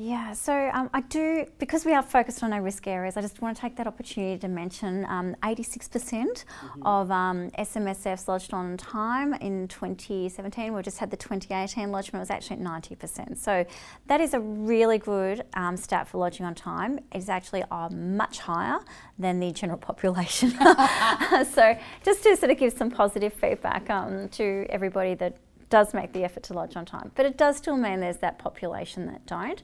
Yeah, 0.00 0.32
so 0.32 0.70
um, 0.72 0.88
I 0.94 1.00
do, 1.00 1.44
because 1.58 1.84
we 1.84 1.92
are 1.92 2.04
focused 2.04 2.44
on 2.44 2.52
our 2.52 2.62
risk 2.62 2.86
areas, 2.86 3.16
I 3.16 3.20
just 3.20 3.42
want 3.42 3.56
to 3.56 3.60
take 3.60 3.74
that 3.76 3.88
opportunity 3.88 4.38
to 4.38 4.46
mention 4.46 5.04
um, 5.06 5.34
86% 5.42 5.88
mm 5.88 6.44
hmm 6.72 6.78
of 6.86 7.10
um, 7.10 7.50
SMSFs 7.58 8.28
lodged 8.28 8.54
on 8.54 8.76
time 8.76 9.34
in 9.34 9.66
2017. 9.68 10.72
We 10.72 10.82
just 10.82 10.98
had 10.98 11.10
the 11.10 11.16
2018 11.16 11.90
lodgement, 11.90 12.20
was 12.20 12.30
actually 12.30 12.56
at 12.56 12.62
90%. 12.62 13.36
So 13.36 13.66
that 14.06 14.20
is 14.20 14.32
a 14.32 14.40
really 14.40 14.98
good 14.98 15.44
um, 15.54 15.76
stat 15.76 16.06
for 16.06 16.18
lodging 16.18 16.46
on 16.46 16.54
time. 16.54 16.98
It 17.12 17.18
is 17.18 17.28
actually 17.28 17.64
uh, 17.70 17.88
much 17.90 18.38
higher 18.38 18.78
than 19.18 19.40
the 19.40 19.50
general 19.50 19.78
population. 19.90 20.50
so 21.52 21.76
just 22.04 22.22
to 22.22 22.36
sort 22.36 22.52
of 22.52 22.58
give 22.58 22.72
some 22.72 22.90
positive 22.90 23.32
feedback 23.32 23.90
um, 23.90 24.28
to 24.30 24.66
everybody 24.70 25.14
that 25.16 25.36
does 25.70 25.94
make 25.94 26.12
the 26.12 26.24
effort 26.24 26.42
to 26.44 26.52
lodge 26.52 26.76
on 26.76 26.84
time. 26.84 27.10
But 27.14 27.26
it 27.26 27.36
does 27.36 27.56
still 27.56 27.76
mean 27.76 28.00
there's 28.00 28.18
that 28.18 28.38
population 28.38 29.06
that 29.06 29.26
don't. 29.26 29.62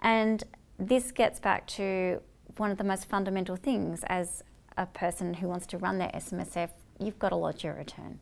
And 0.00 0.42
this 0.78 1.12
gets 1.12 1.40
back 1.40 1.66
to 1.68 2.20
one 2.56 2.70
of 2.70 2.78
the 2.78 2.84
most 2.84 3.08
fundamental 3.08 3.56
things 3.56 4.04
as 4.06 4.42
a 4.76 4.86
person 4.86 5.34
who 5.34 5.48
wants 5.48 5.66
to 5.66 5.78
run 5.78 5.98
their 5.98 6.10
SMSF, 6.10 6.70
you've 6.98 7.18
got 7.18 7.30
to 7.30 7.36
lodge 7.36 7.64
your 7.64 7.74
return. 7.74 8.18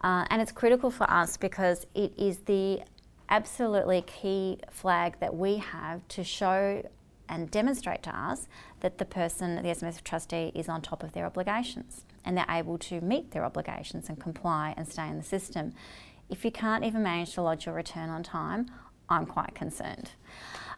Uh, 0.00 0.24
and 0.30 0.40
it's 0.40 0.52
critical 0.52 0.90
for 0.90 1.10
us 1.10 1.36
because 1.36 1.86
it 1.94 2.12
is 2.16 2.38
the 2.38 2.80
absolutely 3.28 4.02
key 4.02 4.58
flag 4.70 5.16
that 5.20 5.34
we 5.34 5.56
have 5.56 6.06
to 6.08 6.22
show 6.22 6.82
and 7.28 7.50
demonstrate 7.50 8.02
to 8.02 8.16
us 8.16 8.48
that 8.80 8.98
the 8.98 9.04
person, 9.04 9.56
the 9.56 9.62
SMSF 9.62 10.02
trustee, 10.02 10.50
is 10.54 10.68
on 10.68 10.80
top 10.80 11.02
of 11.02 11.12
their 11.12 11.26
obligations 11.26 12.04
and 12.24 12.36
they're 12.36 12.46
able 12.48 12.78
to 12.78 13.00
meet 13.00 13.32
their 13.32 13.44
obligations 13.44 14.08
and 14.08 14.20
comply 14.20 14.74
and 14.76 14.88
stay 14.88 15.08
in 15.08 15.18
the 15.18 15.24
system. 15.24 15.72
If 16.30 16.44
you 16.44 16.50
can't 16.50 16.84
even 16.84 17.02
manage 17.02 17.34
to 17.34 17.42
lodge 17.42 17.66
your 17.66 17.74
return 17.74 18.10
on 18.10 18.22
time, 18.22 18.66
I'm 19.08 19.26
quite 19.26 19.54
concerned. 19.54 20.10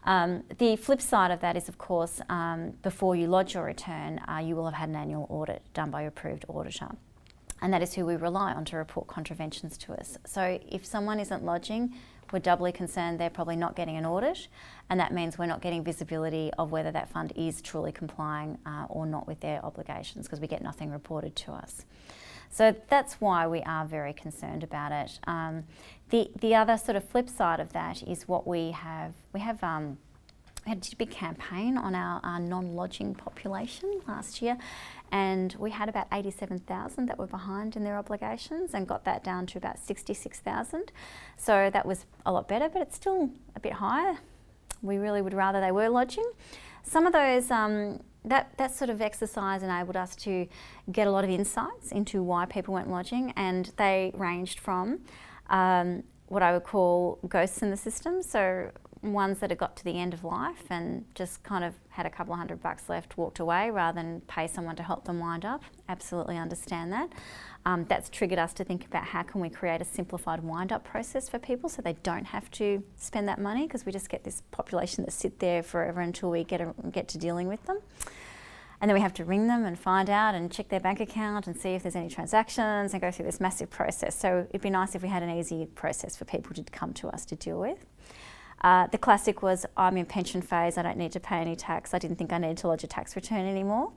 Um, 0.05 0.45
the 0.59 0.77
flip 0.77 1.01
side 1.01 1.31
of 1.31 1.41
that 1.41 1.57
is, 1.57 1.69
of 1.69 1.77
course, 1.77 2.21
um, 2.29 2.71
before 2.83 3.17
you 3.17 3.27
lodge 3.27 3.55
your 3.55 3.65
return, 3.65 4.21
uh, 4.29 4.39
you 4.39 4.57
will 4.57 4.65
have 4.65 4.75
had 4.75 4.89
an 4.89 4.97
annual 4.97 5.27
audit 5.29 5.63
done 5.75 5.91
by 5.91 6.03
your 6.03 6.09
approved 6.09 6.45
auditor. 6.49 6.89
And 7.61 7.73
that 7.75 7.83
is 7.83 7.93
who 7.95 8.07
we 8.07 8.17
rely 8.17 8.55
on 8.55 8.65
to 8.67 8.77
report 8.77 9.09
contraventions 9.09 9.77
to 9.79 9.93
us. 9.93 10.17
So 10.25 10.59
if 10.71 10.87
someone 10.87 11.21
isn't 11.21 11.45
lodging, 11.45 11.95
we're 12.33 12.39
doubly 12.39 12.73
concerned 12.73 13.19
they're 13.19 13.31
probably 13.31 13.57
not 13.57 13.77
getting 13.77 13.97
an 13.97 14.07
audit, 14.07 14.49
and 14.89 14.99
that 15.01 15.13
means 15.13 15.39
we're 15.39 15.47
not 15.47 15.61
getting 15.61 15.85
visibility 15.85 16.51
of 16.59 16.71
whether 16.73 16.91
that 16.91 17.09
fund 17.09 17.33
is 17.37 17.61
truly 17.63 17.93
complying 17.93 18.59
uh, 18.67 18.87
or 18.89 19.07
not 19.07 19.27
with 19.27 19.41
their 19.41 19.65
obligations 19.65 20.27
because 20.27 20.41
we 20.41 20.47
get 20.47 20.63
nothing 20.63 20.91
reported 20.91 21.35
to 21.37 21.53
us. 21.53 21.85
So 22.51 22.75
that's 22.89 23.15
why 23.15 23.47
we 23.47 23.63
are 23.63 23.85
very 23.85 24.13
concerned 24.13 24.65
about 24.65 24.93
it. 24.93 25.21
Um, 25.27 25.65
the 26.11 26.31
the 26.41 26.55
other 26.55 26.77
sort 26.77 26.97
of 26.97 27.05
flip 27.05 27.29
side 27.29 27.61
of 27.61 27.73
that 27.73 28.03
is 28.03 28.27
what 28.27 28.47
we 28.47 28.73
have. 28.73 29.15
We 29.33 29.41
have. 29.41 29.63
Um, 29.63 29.99
we 30.71 30.77
had 30.77 30.89
a 30.93 30.97
big 30.97 31.11
campaign 31.11 31.77
on 31.77 31.97
our, 31.97 32.21
our 32.23 32.39
non-lodging 32.39 33.17
population 33.17 34.01
last 34.07 34.41
year, 34.41 34.57
and 35.11 35.57
we 35.59 35.73
had 35.73 35.89
about 35.89 36.07
87,000 36.13 37.07
that 37.07 37.19
were 37.19 37.27
behind 37.27 37.75
in 37.75 37.83
their 37.83 37.99
obligations, 37.99 38.73
and 38.73 38.87
got 38.87 39.05
that 39.05 39.25
down 39.25 39.47
to 39.47 39.59
about 39.59 39.81
66,000. 39.81 40.93
So 41.37 41.71
that 41.73 41.85
was 41.85 42.07
a 42.25 42.31
lot 42.31 42.47
better, 42.47 42.69
but 42.69 42.83
it's 42.83 42.95
still 42.95 43.31
a 43.57 43.61
bit 43.61 43.73
higher. 43.73 44.19
We 44.81 44.99
really 44.99 45.23
would 45.23 45.35
rather 45.35 45.61
they 45.61 45.73
were 45.73 45.89
lodging. 45.89 46.31
Some 46.85 47.05
of 47.05 47.13
those 47.13 47.51
um, 47.51 47.99
that, 48.25 48.57
that 48.57 48.73
sort 48.73 48.91
of 48.91 49.01
exercise 49.01 49.65
enabled 49.65 49.97
us 49.97 50.15
to 50.17 50.47
get 50.93 51.09
a 51.09 51.11
lot 51.11 51.25
of 51.25 51.31
insights 51.31 51.91
into 51.91 52.23
why 52.23 52.47
people 52.47 52.75
weren't 52.75 52.91
lodging, 52.91 53.33
and 53.35 53.73
they 53.77 54.13
ranged 54.15 54.61
from 54.61 55.01
um, 55.49 56.05
what 56.29 56.45
I 56.45 56.53
would 56.53 56.63
call 56.63 57.19
ghosts 57.29 57.61
in 57.61 57.71
the 57.71 57.77
system. 57.77 58.23
So, 58.23 58.71
ones 59.03 59.39
that 59.39 59.51
had 59.51 59.59
got 59.59 59.77
to 59.77 59.85
the 59.85 59.99
end 59.99 60.13
of 60.13 60.25
life 60.25 60.65
and 60.69 61.05
just 61.15 61.43
kind 61.43 61.65
of 61.65 61.75
had 61.89 62.05
a 62.05 62.11
couple 62.11 62.35
of 62.35 62.39
hundred 62.39 62.63
bucks 62.63 62.89
left, 62.89 63.17
walked 63.17 63.39
away 63.39 63.71
rather 63.71 63.97
than 63.97 64.21
pay 64.23 64.47
someone 64.47 64.77
to 64.77 64.83
help 64.83 65.05
them 65.05 65.19
wind 65.19 65.45
up. 65.45 65.63
Absolutely 65.89 66.37
understand 66.37 66.93
that. 66.93 67.11
Um, 67.65 67.87
that's 67.89 68.11
triggered 68.11 68.39
us 68.39 68.53
to 68.55 68.65
think 68.65 68.87
about 68.87 69.05
how 69.05 69.23
can 69.23 69.41
we 69.41 69.49
create 69.49 69.81
a 69.81 69.85
simplified 69.85 70.43
wind-up 70.43 70.85
process 70.85 71.29
for 71.29 71.39
people 71.39 71.69
so 71.69 71.83
they 71.83 71.97
don't 72.03 72.27
have 72.27 72.51
to 72.53 72.83
spend 72.97 73.29
that 73.29 73.39
money 73.39 73.67
because 73.67 73.87
we 73.87 73.93
just 73.93 74.09
get 74.09 74.25
this 74.25 74.43
population 74.51 75.05
that 75.05 75.13
sit 75.13 75.39
there 75.39 75.63
forever 75.63 76.01
until 76.01 76.31
we 76.31 76.45
get, 76.45 76.61
a, 76.61 76.75
get 76.91 77.09
to 77.09 77.19
dealing 77.19 77.49
with 77.49 77.65
them. 77.65 77.79
And 78.83 78.89
then 78.89 78.95
we 78.95 79.03
have 79.03 79.13
to 79.15 79.27
ring 79.27 79.47
them 79.47 79.67
and 79.67 79.79
find 79.79 80.09
out 80.09 80.35
and 80.35 80.51
check 80.51 80.69
their 80.69 80.81
bank 80.81 81.01
account 81.01 81.47
and 81.47 81.55
see 81.55 81.71
if 81.71 81.83
there's 81.83 81.97
any 81.97 82.09
transactions 82.09 82.95
and 82.95 83.01
go 83.03 83.11
through 83.11 83.27
this 83.27 83.41
massive 83.41 83.69
process. 83.69 84.19
So 84.19 84.47
it'd 84.49 84.63
be 84.63 84.71
nice 84.71 84.95
if 84.95 85.03
we 85.03 85.09
had 85.09 85.23
an 85.23 85.31
easy 85.31 85.67
process 85.67 86.17
for 86.17 86.25
people 86.25 86.55
to 86.55 86.63
come 86.63 86.95
to 86.95 87.09
us 87.09 87.27
to 87.27 87.37
deal 87.37 87.61
with. 87.61 87.85
Uh, 88.61 88.87
the 88.89 88.99
classic 88.99 89.43
was 89.43 89.67
I'm 89.77 89.97
in 89.97 90.07
pension 90.07 90.43
phase, 90.43 90.77
I 90.77 90.83
don't 90.83 90.99
need 90.99 91.13
to 91.13 91.21
pay 91.21 91.37
any 91.37 91.57
tax, 91.57 91.95
I 91.95 91.99
didn't 91.99 92.17
think 92.17 92.33
I 92.33 92.39
needed 92.39 92.59
to 92.59 92.69
lodge 92.69 92.85
a 92.85 92.87
tax 92.87 93.17
return 93.17 93.47
anymore 93.47 93.93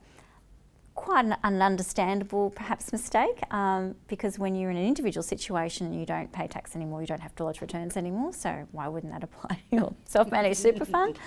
quite 0.94 1.24
an, 1.24 1.36
an 1.42 1.60
understandable, 1.60 2.50
perhaps, 2.50 2.92
mistake 2.92 3.42
um, 3.52 3.94
because 4.06 4.38
when 4.38 4.54
you're 4.54 4.70
in 4.70 4.76
an 4.76 4.86
individual 4.86 5.22
situation 5.22 5.86
and 5.86 5.98
you 5.98 6.06
don't 6.06 6.32
pay 6.32 6.46
tax 6.46 6.76
anymore, 6.76 7.00
you 7.00 7.06
don't 7.06 7.20
have 7.20 7.34
to 7.36 7.44
lodge 7.44 7.60
returns 7.60 7.96
anymore. 7.96 8.32
So 8.32 8.66
why 8.72 8.88
wouldn't 8.88 9.12
that 9.12 9.24
apply 9.24 9.56
to 9.56 9.76
your 9.76 9.94
self-managed 10.04 10.58
super 10.58 10.84
fund? 10.84 11.18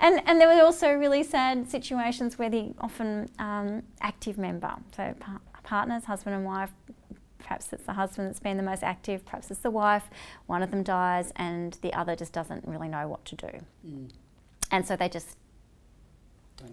And, 0.00 0.20
and 0.26 0.40
there 0.40 0.48
were 0.48 0.62
also 0.62 0.92
really 0.92 1.22
sad 1.22 1.70
situations 1.70 2.38
where 2.38 2.50
the 2.50 2.74
often 2.80 3.28
um, 3.38 3.82
active 4.00 4.38
member, 4.38 4.74
so 4.96 5.14
partners, 5.62 6.04
husband 6.04 6.34
and 6.34 6.44
wife. 6.44 6.72
Perhaps 7.42 7.72
it's 7.72 7.84
the 7.84 7.92
husband 7.94 8.28
that's 8.28 8.40
been 8.40 8.56
the 8.56 8.62
most 8.62 8.82
active, 8.82 9.24
perhaps 9.24 9.50
it's 9.50 9.60
the 9.60 9.70
wife. 9.70 10.04
One 10.46 10.62
of 10.62 10.70
them 10.70 10.82
dies, 10.82 11.32
and 11.36 11.76
the 11.82 11.92
other 11.92 12.16
just 12.16 12.32
doesn't 12.32 12.66
really 12.66 12.88
know 12.88 13.08
what 13.08 13.24
to 13.26 13.36
do. 13.36 13.50
Mm. 13.86 14.10
And 14.70 14.86
so 14.86 14.96
they 14.96 15.08
just 15.08 15.36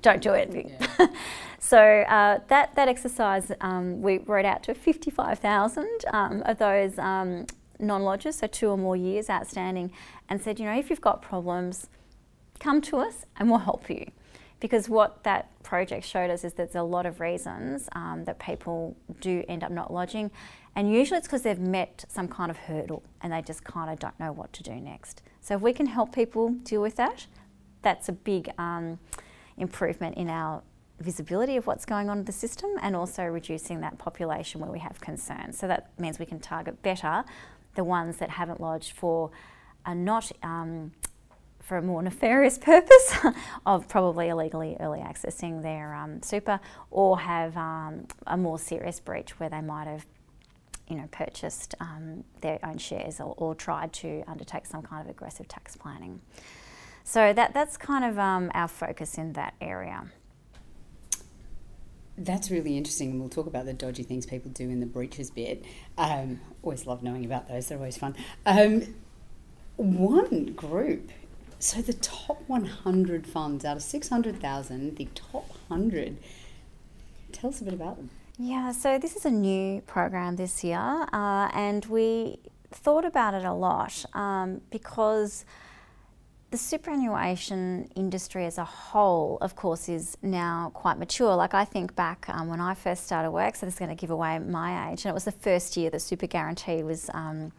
don't, 0.02 0.22
do 0.22 0.34
it. 0.34 0.50
Yeah. 0.54 1.08
so 1.60 1.80
uh, 1.80 2.40
that 2.48 2.76
that 2.76 2.88
exercise 2.88 3.52
um, 3.62 4.02
we 4.02 4.20
wrote 4.20 4.46
out 4.46 4.64
to 4.64 4.74
55,000 4.74 5.88
um, 6.14 6.44
of 6.46 6.60
those 6.60 6.98
um, 7.00 7.46
non-lodgers, 7.80 8.38
so 8.38 8.48
two 8.48 8.70
or 8.70 8.78
more 8.78 8.96
years 8.96 9.30
outstanding, 9.30 9.92
and 10.28 10.42
said, 10.42 10.60
you 10.60 10.66
know, 10.66 10.78
if 10.78 10.90
you've 10.90 11.02
got 11.02 11.22
problems, 11.22 11.88
come 12.60 12.82
to 12.82 12.98
us 12.98 13.26
and 13.38 13.50
we'll 13.50 13.60
help 13.60 13.90
you. 13.90 14.12
Because 14.60 14.90
what 14.90 15.24
that 15.24 15.50
project 15.64 16.06
showed 16.06 16.30
us 16.30 16.44
is 16.44 16.54
that 16.54 16.74
there's 16.74 16.76
a 16.76 16.84
lot 16.84 17.06
of 17.06 17.22
reasons 17.22 17.88
um, 17.94 18.26
that 18.26 18.40
people 18.40 18.98
do 19.22 19.44
end 19.48 19.64
up 19.64 19.72
not 19.72 19.92
lodging, 19.94 20.32
and 20.76 20.92
usually 20.92 21.18
it's 21.18 21.28
because 21.28 21.42
they've 21.42 21.60
met 21.60 22.06
some 22.08 22.28
kind 22.28 22.52
of 22.52 22.58
hurdle 22.58 23.04
and 23.22 23.34
they 23.34 23.42
just 23.42 23.64
kind 23.64 23.92
of 23.92 24.00
don't 24.00 24.20
know 24.20 24.32
what 24.32 24.54
to 24.54 24.64
do 24.64 24.76
next. 24.76 25.22
So 25.42 25.56
if 25.56 25.62
we 25.62 25.74
can 25.74 25.88
help 25.88 26.14
people 26.14 26.50
deal 26.50 26.82
with 26.82 26.96
that, 26.98 27.26
that's 27.82 28.10
a 28.10 28.12
big 28.12 28.52
um, 28.58 29.00
improvement 29.58 30.18
in 30.18 30.30
our 30.30 30.62
visibility 31.00 31.56
of 31.56 31.66
what's 31.66 31.86
going 31.86 32.10
on 32.10 32.20
in 32.20 32.26
the 32.26 32.32
system 32.32 32.70
and 32.82 32.96
also 32.96 33.24
reducing 33.24 33.82
that 33.82 33.98
population 33.98 34.60
where 34.62 34.72
we 34.72 34.80
have 34.80 35.00
concerns. 35.00 35.58
So 35.58 35.68
that 35.68 35.92
means 35.98 36.20
we 36.20 36.26
can 36.26 36.40
target 36.40 36.82
better 36.82 37.24
the 37.76 37.84
ones 37.84 38.18
that 38.18 38.32
haven't 38.32 38.60
lodged 38.60 38.92
for 38.92 39.32
a 39.86 39.96
not 39.96 40.32
um, 40.44 40.92
for 41.60 41.78
a 41.78 41.82
more 41.82 42.02
nefarious 42.10 42.58
purpose 42.58 43.14
of 43.66 43.88
probably 43.88 44.30
illegally 44.30 44.76
early 44.80 45.00
accessing 45.00 45.62
their 45.62 45.94
um, 45.94 46.22
super 46.22 46.60
or 46.92 47.20
have 47.20 47.56
um, 47.56 48.06
a 48.28 48.36
more 48.36 48.60
serious 48.60 49.00
breach 49.00 49.40
where 49.40 49.50
they 49.50 49.62
might 49.62 49.88
have 49.88 50.06
you 50.89 50.96
know, 50.96 51.08
purchased 51.12 51.75
um, 51.79 52.24
their 52.41 52.60
own 52.63 52.77
shares 52.77 53.19
or, 53.19 53.34
or, 53.38 53.53
tried 53.53 53.93
to 53.93 54.24
undertake 54.27 54.65
some 54.65 54.81
kind 54.81 55.03
of 55.03 55.10
aggressive 55.10 55.48
tax 55.48 55.77
planning. 55.77 56.22
So 57.03 57.34
that, 57.34 57.53
that's 57.53 57.77
kind 57.77 58.03
of 58.03 58.17
um, 58.17 58.51
our 58.53 58.67
focus 58.67 59.17
in 59.17 59.34
that 59.34 59.53
area. 59.62 60.05
That's 62.17 62.51
really 62.51 62.75
interesting, 62.77 63.19
we'll 63.19 63.29
talk 63.29 63.48
about 63.48 63.65
the 63.65 63.74
dodgy 63.74 64.03
things 64.03 64.25
people 64.25 64.51
do 64.51 64.69
in 64.69 64.79
the 64.79 64.86
breaches 64.86 65.31
bit. 65.31 65.63
Um, 65.98 66.41
always 66.63 66.86
love 66.86 67.01
knowing 67.01 67.24
about 67.24 67.48
those; 67.48 67.67
they're 67.67 67.77
always 67.77 67.98
fun. 67.98 68.15
Um, 68.46 68.93
one 69.77 70.53
group, 70.53 71.12
so 71.60 71.81
the 71.81 71.93
top 71.93 72.41
100 72.48 73.25
funds 73.25 73.63
out 73.63 73.77
of 73.77 73.84
600,000, 73.84 74.98
the 74.98 75.08
top 75.15 75.48
100. 75.69 76.17
Tell 77.31 77.51
us 77.51 77.62
a 77.62 77.63
bit 77.63 77.74
about 77.74 77.96
them. 77.96 78.10
Yeah, 78.41 78.72
so 78.72 78.98
this 78.98 79.17
is 79.17 79.25
a 79.25 79.29
new 79.29 79.81
program 79.81 80.38
this 80.38 80.63
year, 80.63 80.79
uh, 80.79 81.50
and 81.53 81.84
we 81.88 82.39
thought 82.72 83.03
about 83.03 83.34
it 83.34 83.43
a 83.43 83.51
lot 83.51 84.05
um, 84.13 84.62
because 84.72 85.43
the 86.50 86.58
superannuation 86.58 87.89
industry 87.98 88.46
as 88.46 88.58
a 88.58 88.63
whole, 88.63 89.39
of 89.41 89.58
course, 89.58 89.89
is 89.89 90.15
now 90.22 90.72
quite 90.74 90.98
mature. 90.98 91.36
Like 91.36 91.53
I 91.53 91.65
think 91.65 91.98
back 91.98 92.29
um, 92.29 92.48
when 92.48 92.62
I 92.62 92.75
first 92.75 93.05
started 93.05 93.31
work, 93.31 93.58
so 93.58 93.65
this 93.65 93.75
is 93.75 93.79
going 93.79 93.89
to 93.89 94.00
give 94.00 94.10
away 94.10 94.39
my 94.39 94.89
age, 94.89 95.03
and 95.03 95.10
it 95.10 95.13
was 95.13 95.25
the 95.25 95.34
first 95.34 95.75
year 95.75 95.89
that 95.89 96.00
Super 96.00 96.25
Guarantee 96.25 96.81
was 96.81 97.10
um, 97.13 97.51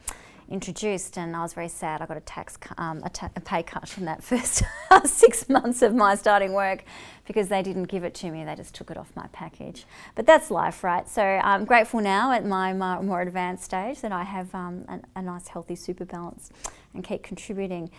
introduced, 0.50 1.16
and 1.16 1.34
I 1.34 1.42
was 1.42 1.54
very 1.54 1.68
sad. 1.68 2.02
I 2.02 2.06
got 2.06 2.16
a 2.16 2.20
tax, 2.20 2.58
um, 2.76 3.02
a, 3.04 3.08
ta- 3.10 3.30
a, 3.36 3.40
pay 3.40 3.62
cut 3.62 3.88
from 3.88 4.04
that 4.04 4.22
first 4.30 4.62
six 5.04 5.48
months 5.48 5.82
of 5.82 5.94
my 5.94 6.14
starting 6.14 6.52
work 6.52 6.84
because 7.26 7.48
they 7.48 7.62
didn't 7.62 7.84
give 7.84 8.04
it 8.04 8.14
to 8.14 8.30
me; 8.30 8.44
they 8.44 8.54
just 8.54 8.74
took 8.74 8.90
it 8.90 8.96
off 8.96 9.10
my 9.14 9.26
package. 9.32 9.86
But 10.14 10.26
that's 10.26 10.50
life, 10.50 10.82
right? 10.84 11.08
So 11.08 11.22
I'm 11.22 11.64
grateful 11.64 12.00
now 12.00 12.32
at 12.32 12.44
my, 12.44 12.72
more 12.72 13.22
advanced 13.22 13.64
stage 13.64 14.00
that 14.00 14.12
I 14.12 14.24
have 14.24 14.54
um, 14.54 14.84
a, 14.88 15.00
a 15.20 15.22
nice, 15.22 15.48
healthy 15.48 15.76
super 15.76 16.04
balance 16.04 16.50
and 16.94 17.04
keep 17.04 17.22
contributing. 17.22 17.90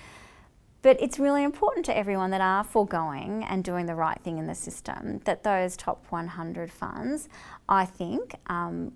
But 0.81 0.99
it's 0.99 1.19
really 1.19 1.43
important 1.43 1.85
to 1.85 1.97
everyone 1.97 2.31
that 2.31 2.41
are 2.41 2.63
foregoing 2.63 3.43
and 3.43 3.63
doing 3.63 3.85
the 3.85 3.93
right 3.93 4.19
thing 4.23 4.39
in 4.39 4.47
the 4.47 4.55
system 4.55 5.21
that 5.25 5.43
those 5.43 5.77
top 5.77 6.05
100 6.09 6.71
funds, 6.71 7.29
I 7.69 7.85
think, 7.85 8.35
um, 8.47 8.93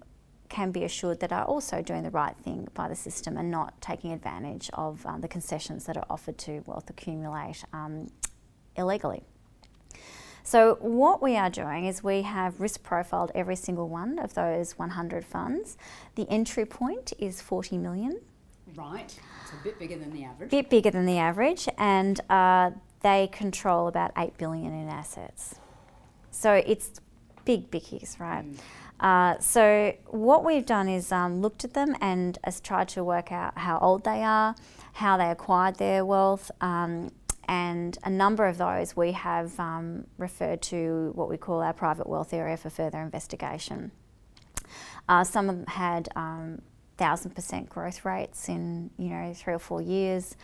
can 0.55 0.71
be 0.71 0.85
assured 0.85 1.19
that 1.19 1.33
are 1.33 1.43
also 1.43 1.81
doing 1.81 2.03
the 2.03 2.09
right 2.11 2.37
thing 2.37 2.65
by 2.73 2.87
the 2.87 2.95
system 2.95 3.35
and 3.35 3.51
not 3.51 3.79
taking 3.81 4.13
advantage 4.13 4.69
of 4.73 5.05
um, 5.05 5.19
the 5.19 5.27
concessions 5.27 5.83
that 5.83 5.97
are 5.97 6.05
offered 6.09 6.37
to 6.37 6.63
wealth 6.65 6.89
accumulate 6.89 7.65
um, 7.73 8.09
illegally. 8.77 9.21
So, 10.43 10.77
what 10.79 11.21
we 11.21 11.35
are 11.35 11.49
doing 11.49 11.85
is 11.85 12.03
we 12.03 12.21
have 12.21 12.61
risk 12.61 12.83
profiled 12.83 13.31
every 13.35 13.57
single 13.57 13.89
one 13.89 14.17
of 14.17 14.33
those 14.35 14.77
100 14.77 15.25
funds. 15.25 15.77
The 16.15 16.25
entry 16.29 16.65
point 16.65 17.11
is 17.19 17.41
40 17.41 17.77
million. 17.77 18.21
Right 18.75 19.13
it's 19.43 19.51
a 19.53 19.63
bit 19.63 19.77
bigger 19.77 19.97
than 19.97 20.13
the 20.13 20.23
average. 20.23 20.51
Bit 20.51 20.69
bigger 20.69 20.91
than 20.91 21.05
the 21.05 21.17
average, 21.17 21.67
and 21.77 22.19
uh, 22.29 22.71
they 23.01 23.27
control 23.27 23.87
about 23.87 24.11
eight 24.17 24.37
billion 24.37 24.73
in 24.73 24.87
assets. 24.87 25.55
So 26.31 26.53
it's 26.53 27.01
big 27.43 27.69
bickies, 27.69 28.19
right? 28.19 28.45
Mm. 28.45 28.57
Uh, 28.99 29.37
so 29.39 29.93
what 30.07 30.43
we've 30.45 30.65
done 30.65 30.87
is 30.87 31.11
um, 31.11 31.41
looked 31.41 31.63
at 31.63 31.73
them 31.73 31.95
and 32.01 32.37
has 32.43 32.59
tried 32.59 32.87
to 32.89 33.03
work 33.03 33.31
out 33.31 33.57
how 33.57 33.77
old 33.79 34.03
they 34.03 34.23
are, 34.23 34.55
how 34.93 35.17
they 35.17 35.29
acquired 35.29 35.75
their 35.75 36.05
wealth, 36.05 36.49
um, 36.61 37.11
and 37.47 37.97
a 38.03 38.09
number 38.09 38.47
of 38.47 38.57
those 38.57 38.95
we 38.95 39.11
have 39.11 39.59
um, 39.59 40.07
referred 40.17 40.61
to 40.61 41.11
what 41.13 41.29
we 41.29 41.37
call 41.37 41.61
our 41.61 41.73
private 41.73 42.07
wealth 42.07 42.33
area 42.33 42.57
for 42.57 42.69
further 42.69 42.99
investigation. 43.01 43.91
Uh, 45.07 45.23
some 45.23 45.49
of 45.49 45.57
them 45.57 45.67
had 45.67 46.09
um, 46.15 46.61
thousand 46.97 47.35
percent 47.35 47.69
growth 47.69 48.05
rates 48.05 48.49
in 48.49 48.89
you 48.97 49.09
know 49.09 49.33
three 49.33 49.53
or 49.53 49.59
four 49.59 49.81
years. 49.81 50.35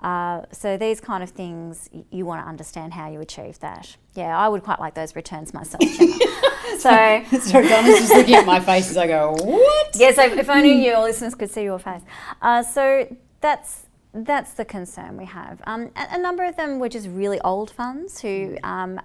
Uh, 0.00 0.42
so 0.52 0.76
these 0.76 1.00
kind 1.00 1.24
of 1.24 1.30
things 1.30 1.90
you 2.10 2.24
want 2.24 2.40
to 2.42 2.48
understand 2.48 2.92
how 2.92 3.10
you 3.10 3.20
achieve 3.20 3.58
that. 3.58 3.96
Yeah, 4.14 4.38
I 4.38 4.48
would 4.48 4.62
quite 4.62 4.78
like 4.78 4.94
those 4.94 5.16
returns 5.16 5.52
myself. 5.52 5.82
so 6.78 6.78
sorry, 6.78 7.68
Dana's 7.68 7.98
just 7.98 8.14
looking 8.14 8.34
at 8.34 8.46
my 8.46 8.60
face 8.60 8.90
as 8.90 8.96
I 8.96 9.08
go, 9.08 9.32
what? 9.32 9.96
Yeah, 9.96 10.12
so 10.12 10.22
if 10.22 10.48
only 10.48 10.84
your 10.84 11.00
listeners 11.00 11.34
could 11.34 11.50
see 11.50 11.64
your 11.64 11.80
face. 11.80 12.02
Uh, 12.40 12.62
so 12.62 13.16
that's 13.40 13.86
that's 14.14 14.52
the 14.52 14.64
concern 14.64 15.16
we 15.16 15.24
have. 15.26 15.60
Um, 15.66 15.90
a, 15.96 16.14
a, 16.16 16.18
number 16.18 16.44
of 16.44 16.56
them 16.56 16.78
were 16.78 16.88
just 16.88 17.08
really 17.08 17.40
old 17.40 17.70
funds 17.70 18.20
who 18.20 18.56
um, 18.62 19.00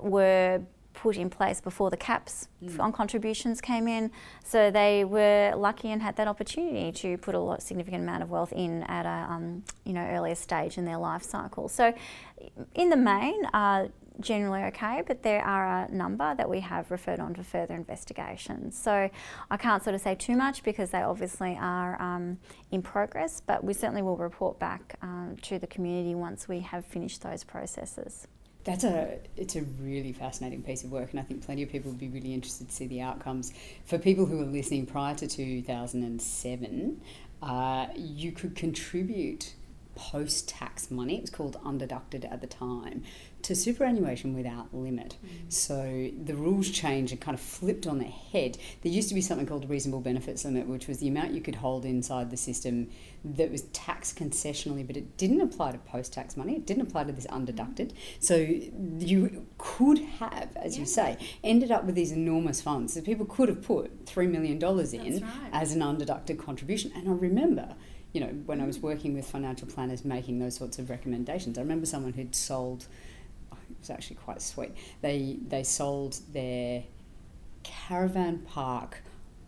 were 0.00 0.62
put 1.02 1.16
in 1.16 1.30
place 1.30 1.60
before 1.60 1.90
the 1.90 1.96
caps 1.96 2.48
mm. 2.62 2.78
on 2.80 2.92
contributions 2.92 3.60
came 3.60 3.86
in. 3.86 4.10
So 4.44 4.70
they 4.70 5.04
were 5.04 5.52
lucky 5.56 5.92
and 5.92 6.02
had 6.02 6.16
that 6.16 6.26
opportunity 6.26 6.90
to 7.02 7.16
put 7.18 7.34
a 7.34 7.38
lot, 7.38 7.62
significant 7.62 8.02
amount 8.02 8.22
of 8.24 8.30
wealth 8.30 8.52
in 8.52 8.82
at 8.84 9.06
a 9.06 9.32
um, 9.32 9.62
you 9.84 9.92
know 9.92 10.04
earlier 10.04 10.34
stage 10.34 10.76
in 10.76 10.84
their 10.84 10.98
life 10.98 11.22
cycle. 11.22 11.68
So 11.68 11.94
in 12.74 12.90
the 12.90 12.96
main, 12.96 13.44
uh, 13.46 13.88
generally 14.20 14.62
okay, 14.64 15.04
but 15.06 15.22
there 15.22 15.44
are 15.44 15.84
a 15.84 15.88
number 15.92 16.34
that 16.34 16.48
we 16.50 16.58
have 16.60 16.90
referred 16.90 17.20
on 17.20 17.34
for 17.36 17.44
further 17.44 17.74
investigation. 17.74 18.72
So 18.72 19.08
I 19.50 19.56
can't 19.56 19.84
sort 19.84 19.94
of 19.94 20.00
say 20.00 20.16
too 20.16 20.36
much 20.36 20.64
because 20.64 20.90
they 20.90 21.02
obviously 21.02 21.56
are 21.60 22.00
um, 22.02 22.38
in 22.72 22.82
progress, 22.82 23.40
but 23.40 23.62
we 23.62 23.72
certainly 23.72 24.02
will 24.02 24.16
report 24.16 24.58
back 24.58 24.96
um, 25.02 25.36
to 25.42 25.60
the 25.60 25.68
community 25.68 26.16
once 26.16 26.48
we 26.48 26.58
have 26.60 26.84
finished 26.84 27.22
those 27.22 27.44
processes 27.44 28.26
that's 28.68 28.84
a 28.84 29.18
it's 29.34 29.56
a 29.56 29.62
really 29.80 30.12
fascinating 30.12 30.62
piece 30.62 30.84
of 30.84 30.92
work 30.92 31.10
and 31.12 31.18
I 31.18 31.22
think 31.22 31.42
plenty 31.42 31.62
of 31.62 31.70
people 31.70 31.90
would 31.90 31.98
be 31.98 32.08
really 32.08 32.34
interested 32.34 32.68
to 32.68 32.74
see 32.74 32.86
the 32.86 33.00
outcomes. 33.00 33.54
For 33.86 33.96
people 33.96 34.26
who 34.26 34.42
are 34.42 34.44
listening 34.44 34.84
prior 34.84 35.14
to 35.14 35.26
2007 35.26 37.00
uh, 37.42 37.86
you 37.96 38.30
could 38.32 38.54
contribute 38.54 39.54
post 39.98 40.48
tax 40.48 40.92
money 40.92 41.16
it 41.16 41.22
was 41.22 41.30
called 41.30 41.56
undeducted 41.64 42.30
at 42.30 42.40
the 42.40 42.46
time 42.46 43.02
to 43.42 43.54
superannuation 43.54 44.34
without 44.34 44.74
limit. 44.74 45.16
Mm. 45.24 45.52
So 45.52 46.10
the 46.24 46.34
rules 46.34 46.70
changed 46.70 47.12
and 47.12 47.20
kind 47.20 47.34
of 47.34 47.40
flipped 47.40 47.86
on 47.86 47.98
their 47.98 48.08
head. 48.08 48.58
There 48.82 48.92
used 48.92 49.08
to 49.10 49.14
be 49.14 49.20
something 49.20 49.46
called 49.46 49.68
reasonable 49.70 50.00
benefits 50.00 50.44
limit, 50.44 50.66
which 50.66 50.88
was 50.88 50.98
the 50.98 51.08
amount 51.08 51.32
you 51.32 51.40
could 51.40 51.56
hold 51.56 51.84
inside 51.84 52.30
the 52.30 52.36
system 52.36 52.90
that 53.24 53.50
was 53.50 53.62
tax 53.72 54.12
concessionally, 54.12 54.86
but 54.86 54.96
it 54.96 55.16
didn't 55.16 55.40
apply 55.40 55.72
to 55.72 55.78
post 55.78 56.12
tax 56.12 56.36
money. 56.36 56.56
It 56.56 56.66
didn't 56.66 56.82
apply 56.82 57.04
to 57.04 57.12
this 57.12 57.26
undeducted. 57.26 57.92
So 58.18 58.34
you 58.36 59.46
could 59.56 59.98
have, 59.98 60.56
as 60.56 60.74
yeah. 60.74 60.80
you 60.80 60.86
say, 60.86 61.18
ended 61.44 61.70
up 61.70 61.84
with 61.84 61.94
these 61.94 62.12
enormous 62.12 62.60
funds. 62.60 62.94
So 62.94 63.00
people 63.00 63.26
could 63.26 63.48
have 63.48 63.62
put 63.62 64.04
$3 64.04 64.28
million 64.30 64.60
in 64.60 65.22
right. 65.22 65.50
as 65.52 65.72
an 65.72 65.80
undeducted 65.80 66.38
contribution. 66.38 66.92
And 66.94 67.08
I 67.08 67.12
remember 67.12 67.76
you 68.12 68.20
know, 68.20 68.28
when 68.46 68.60
I 68.60 68.66
was 68.66 68.78
working 68.78 69.14
with 69.14 69.28
financial 69.28 69.68
planners 69.68 70.04
making 70.04 70.38
those 70.38 70.56
sorts 70.56 70.78
of 70.78 70.90
recommendations, 70.90 71.58
I 71.58 71.60
remember 71.60 71.86
someone 71.86 72.12
who'd 72.12 72.34
sold 72.34 72.86
oh, 73.52 73.56
it 73.70 73.76
was 73.80 73.90
actually 73.90 74.16
quite 74.16 74.40
sweet. 74.40 74.72
They 75.02 75.38
they 75.46 75.62
sold 75.62 76.18
their 76.32 76.84
caravan 77.62 78.38
park 78.40 79.02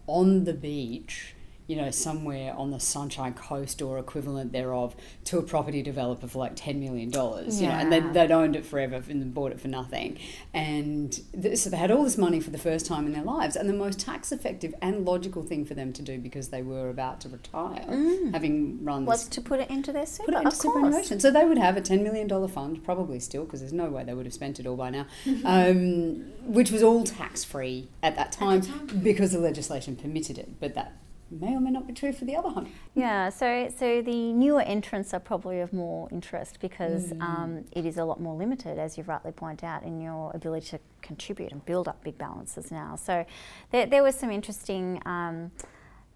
on 0.06 0.44
the 0.44 0.52
beach 0.52 1.34
you 1.70 1.76
know, 1.76 1.88
somewhere 1.92 2.52
on 2.56 2.72
the 2.72 2.80
Sunshine 2.80 3.32
Coast 3.32 3.80
or 3.80 3.96
equivalent 3.96 4.50
thereof 4.50 4.96
to 5.26 5.38
a 5.38 5.42
property 5.42 5.82
developer 5.82 6.26
for 6.26 6.40
like 6.40 6.56
$10 6.56 6.80
million, 6.80 7.12
you 7.12 7.68
know, 7.68 7.74
and 7.74 7.92
they, 7.92 8.00
they'd 8.00 8.32
owned 8.32 8.56
it 8.56 8.66
forever 8.66 9.00
and 9.08 9.32
bought 9.32 9.52
it 9.52 9.60
for 9.60 9.68
nothing. 9.68 10.18
And 10.52 11.16
th- 11.40 11.56
so 11.58 11.70
they 11.70 11.76
had 11.76 11.92
all 11.92 12.02
this 12.02 12.18
money 12.18 12.40
for 12.40 12.50
the 12.50 12.58
first 12.58 12.86
time 12.86 13.06
in 13.06 13.12
their 13.12 13.22
lives. 13.22 13.54
And 13.54 13.68
the 13.68 13.72
most 13.72 14.00
tax 14.00 14.32
effective 14.32 14.74
and 14.82 15.04
logical 15.06 15.44
thing 15.44 15.64
for 15.64 15.74
them 15.74 15.92
to 15.92 16.02
do 16.02 16.18
because 16.18 16.48
they 16.48 16.60
were 16.60 16.88
about 16.88 17.20
to 17.20 17.28
retire, 17.28 17.84
having 18.32 18.84
run 18.84 19.06
Was 19.06 19.28
to 19.28 19.40
put 19.40 19.60
it 19.60 19.70
into 19.70 19.92
their 19.92 20.06
super. 20.06 20.32
put 20.32 20.34
it 20.34 20.42
into 20.42 20.56
superannuation. 20.56 21.20
So 21.20 21.30
they 21.30 21.44
would 21.44 21.58
have 21.58 21.76
a 21.76 21.80
$10 21.80 22.02
million 22.02 22.48
fund, 22.48 22.82
probably 22.82 23.20
still, 23.20 23.44
because 23.44 23.60
there's 23.60 23.72
no 23.72 23.90
way 23.90 24.02
they 24.02 24.14
would 24.14 24.26
have 24.26 24.34
spent 24.34 24.58
it 24.58 24.66
all 24.66 24.76
by 24.76 24.90
now, 24.90 25.06
um, 25.44 26.24
which 26.42 26.72
was 26.72 26.82
all 26.82 27.04
tax 27.04 27.44
free 27.44 27.90
at 28.02 28.16
that 28.16 28.32
time 28.32 28.62
because 29.04 29.30
the 29.30 29.38
legislation 29.38 29.94
permitted 29.94 30.36
it. 30.36 30.58
But 30.58 30.74
that 30.74 30.96
may 31.30 31.54
or 31.54 31.60
may 31.60 31.70
not 31.70 31.86
be 31.86 31.92
true 31.92 32.12
for 32.12 32.24
the 32.24 32.36
other 32.36 32.48
hundred. 32.48 32.72
Yeah, 32.94 33.28
so 33.28 33.72
so 33.76 34.02
the 34.02 34.32
newer 34.32 34.62
entrants 34.62 35.14
are 35.14 35.20
probably 35.20 35.60
of 35.60 35.72
more 35.72 36.08
interest 36.10 36.58
because 36.60 37.12
Mm. 37.12 37.22
um, 37.22 37.64
it 37.72 37.86
is 37.86 37.96
a 37.98 38.04
lot 38.04 38.20
more 38.20 38.34
limited, 38.34 38.78
as 38.78 38.96
you 38.98 39.04
rightly 39.04 39.32
point 39.32 39.62
out, 39.64 39.82
in 39.82 40.00
your 40.00 40.30
ability 40.34 40.66
to 40.70 40.78
contribute 41.02 41.52
and 41.52 41.64
build 41.64 41.88
up 41.88 42.02
big 42.04 42.18
balances 42.18 42.70
now. 42.70 42.96
So 42.96 43.24
there, 43.70 43.86
there 43.86 44.02
was 44.02 44.14
some 44.14 44.30
interesting 44.30 45.00
um, 45.06 45.50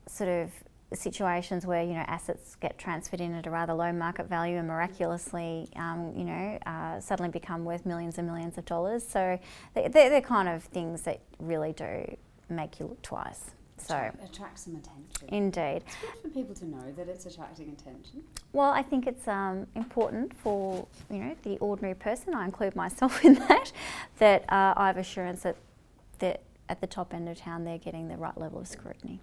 sort 0.07 0.29
of 0.31 0.50
situations 0.92 1.66
where 1.66 1.83
you 1.83 1.94
know 1.94 2.05
assets 2.07 2.55
get 2.57 2.79
transferred 2.79 3.20
in 3.20 3.35
at 3.35 3.46
a 3.46 3.50
rather 3.50 3.74
low 3.74 3.92
market 3.92 4.29
value 4.29 4.59
and 4.59 4.68
miraculously 4.68 5.68
um, 5.77 6.12
you 6.16 6.22
know 6.24 6.59
uh, 6.66 7.00
suddenly 7.00 7.31
become 7.31 7.64
worth 7.64 7.85
millions 7.85 8.18
and 8.18 8.27
millions 8.29 8.59
of 8.59 8.64
dollars. 8.64 9.05
So 9.07 9.38
they, 9.74 9.88
they're, 9.88 10.11
they're 10.11 10.20
kind 10.20 10.48
of 10.48 10.62
things 10.64 11.03
that 11.03 11.20
really 11.40 11.72
do 11.72 12.16
make 12.48 12.79
you 12.79 12.87
look 12.87 13.03
twice. 13.03 13.50
So 13.77 14.11
attracts 14.25 14.65
some 14.65 14.77
attention. 14.77 15.29
indeed. 15.29 15.83
It's 15.87 15.97
good 15.97 16.23
for 16.23 16.29
people 16.29 16.55
to 16.55 16.67
know 16.67 16.93
that 16.97 17.09
it's 17.09 17.27
attracting 17.27 17.71
attention. 17.71 18.23
Well, 18.53 18.71
I 18.71 18.83
think 18.83 19.07
it's 19.07 19.27
um, 19.29 19.67
important 19.75 20.35
for 20.35 20.87
you 21.11 21.19
know 21.19 21.37
the 21.43 21.59
ordinary 21.59 21.95
person. 21.95 22.35
I 22.35 22.45
include 22.45 22.77
myself 22.77 23.25
in 23.25 23.35
that. 23.35 23.73
That 24.19 24.43
uh, 24.45 24.75
I 24.77 24.87
have 24.87 24.97
assurance 24.97 25.43
that 25.43 25.57
that 26.21 26.43
at 26.69 26.81
the 26.81 26.87
top 26.87 27.13
end 27.13 27.29
of 27.29 27.39
town 27.39 27.65
they're 27.65 27.79
getting 27.79 28.09
the 28.09 28.17
right 28.17 28.39
level 28.39 28.61
of 28.61 28.69
scrutiny. 28.69 29.21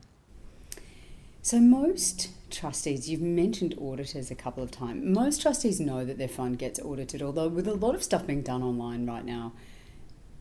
So 1.43 1.59
most 1.59 2.29
trustees, 2.51 3.09
you've 3.09 3.21
mentioned 3.21 3.73
auditors 3.81 4.29
a 4.29 4.35
couple 4.35 4.61
of 4.61 4.69
times. 4.69 5.03
Most 5.03 5.41
trustees 5.41 5.79
know 5.79 6.05
that 6.05 6.19
their 6.19 6.27
fund 6.27 6.59
gets 6.59 6.79
audited, 6.79 7.23
although 7.23 7.47
with 7.47 7.67
a 7.67 7.73
lot 7.73 7.95
of 7.95 8.03
stuff 8.03 8.27
being 8.27 8.43
done 8.43 8.61
online 8.61 9.07
right 9.07 9.25
now, 9.25 9.53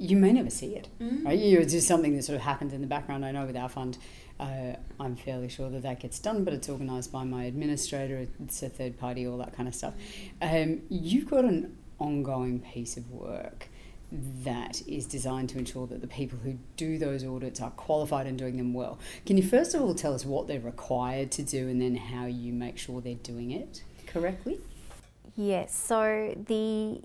you 0.01 0.17
may 0.17 0.33
never 0.33 0.51
see 0.51 0.75
it. 0.75 0.89
Right? 1.25 1.39
You, 1.39 1.61
it's 1.61 1.73
just 1.73 1.87
something 1.87 2.17
that 2.17 2.25
sort 2.25 2.37
of 2.37 2.43
happens 2.43 2.73
in 2.73 2.81
the 2.81 2.87
background. 2.87 3.25
I 3.25 3.33
know 3.33 3.45
with 3.45 3.57
our 3.57 3.69
fund, 3.69 3.99
uh, 4.41 4.75
I'm 4.99 5.15
fairly 5.15 5.51
sure 5.51 5.69
that 5.69 5.83
that 5.83 6.01
gets 6.01 6.19
done, 6.19 6.43
but 6.43 6.55
it's 6.55 6.71
organised 6.71 7.13
by 7.13 7.25
my 7.25 7.45
administrator. 7.45 8.27
It's 8.43 8.63
a 8.63 8.71
third 8.71 8.99
party, 8.99 9.27
all 9.27 9.37
that 9.39 9.55
kind 9.55 9.69
of 9.69 9.75
stuff. 9.75 9.93
Um, 10.41 10.81
you've 10.89 11.29
got 11.29 11.45
an 11.45 11.77
ongoing 11.99 12.61
piece 12.61 12.97
of 12.97 13.11
work 13.11 13.69
that 14.11 14.83
is 14.89 15.07
designed 15.07 15.51
to 15.51 15.59
ensure 15.59 15.87
that 15.87 16.01
the 16.01 16.07
people 16.09 16.39
who 16.43 16.59
do 16.77 16.99
those 16.99 17.23
audits 17.23 17.61
are 17.61 17.71
qualified 17.71 18.27
and 18.27 18.39
doing 18.39 18.57
them 18.57 18.73
well. 18.73 18.99
Can 19.27 19.37
you 19.37 19.43
first 19.43 19.75
of 19.75 19.83
all 19.83 19.95
tell 19.95 20.15
us 20.15 20.25
what 20.25 20.49
they're 20.49 20.59
required 20.59 21.31
to 21.33 21.43
do 21.43 21.69
and 21.69 21.81
then 21.81 21.95
how 21.95 22.27
you 22.27 22.53
make 22.53 22.77
sure 22.77 23.01
they're 23.01 23.15
doing 23.15 23.53
it 23.53 23.85
correctly? 24.07 24.59
Yes. 25.37 25.77
So 25.77 26.35
the 26.49 27.03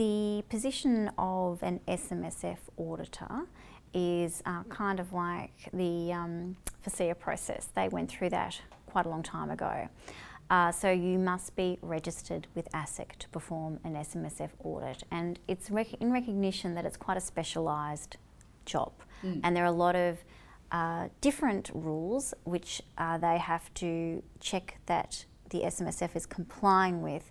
the 0.00 0.42
position 0.48 1.10
of 1.18 1.62
an 1.62 1.78
SMSF 1.86 2.56
auditor 2.78 3.42
is 3.92 4.42
uh, 4.46 4.62
kind 4.70 4.98
of 4.98 5.12
like 5.12 5.68
the 5.74 6.10
um, 6.10 6.56
FASEA 6.82 7.18
process. 7.18 7.68
They 7.76 7.86
went 7.88 8.10
through 8.10 8.30
that 8.30 8.58
quite 8.86 9.04
a 9.04 9.10
long 9.10 9.22
time 9.22 9.50
ago. 9.50 9.90
Uh, 10.48 10.72
so 10.72 10.90
you 10.90 11.18
must 11.18 11.54
be 11.54 11.78
registered 11.82 12.46
with 12.54 12.66
ASIC 12.72 13.16
to 13.18 13.28
perform 13.28 13.78
an 13.84 13.92
SMSF 13.92 14.48
audit, 14.64 15.02
and 15.10 15.38
it's 15.46 15.70
rec- 15.70 16.00
in 16.00 16.10
recognition 16.10 16.74
that 16.76 16.86
it's 16.86 16.96
quite 16.96 17.18
a 17.18 17.20
specialised 17.20 18.16
job, 18.64 18.92
and 19.44 19.54
there 19.54 19.64
are 19.64 19.66
a 19.66 19.82
lot 19.86 19.96
of 19.96 20.16
uh, 20.72 21.08
different 21.20 21.70
rules 21.74 22.32
which 22.44 22.80
uh, 22.96 23.18
they 23.18 23.36
have 23.36 23.72
to 23.74 24.22
check 24.40 24.78
that 24.86 25.26
the 25.50 25.60
SMSF 25.60 26.16
is 26.16 26.24
complying 26.24 27.02
with. 27.02 27.30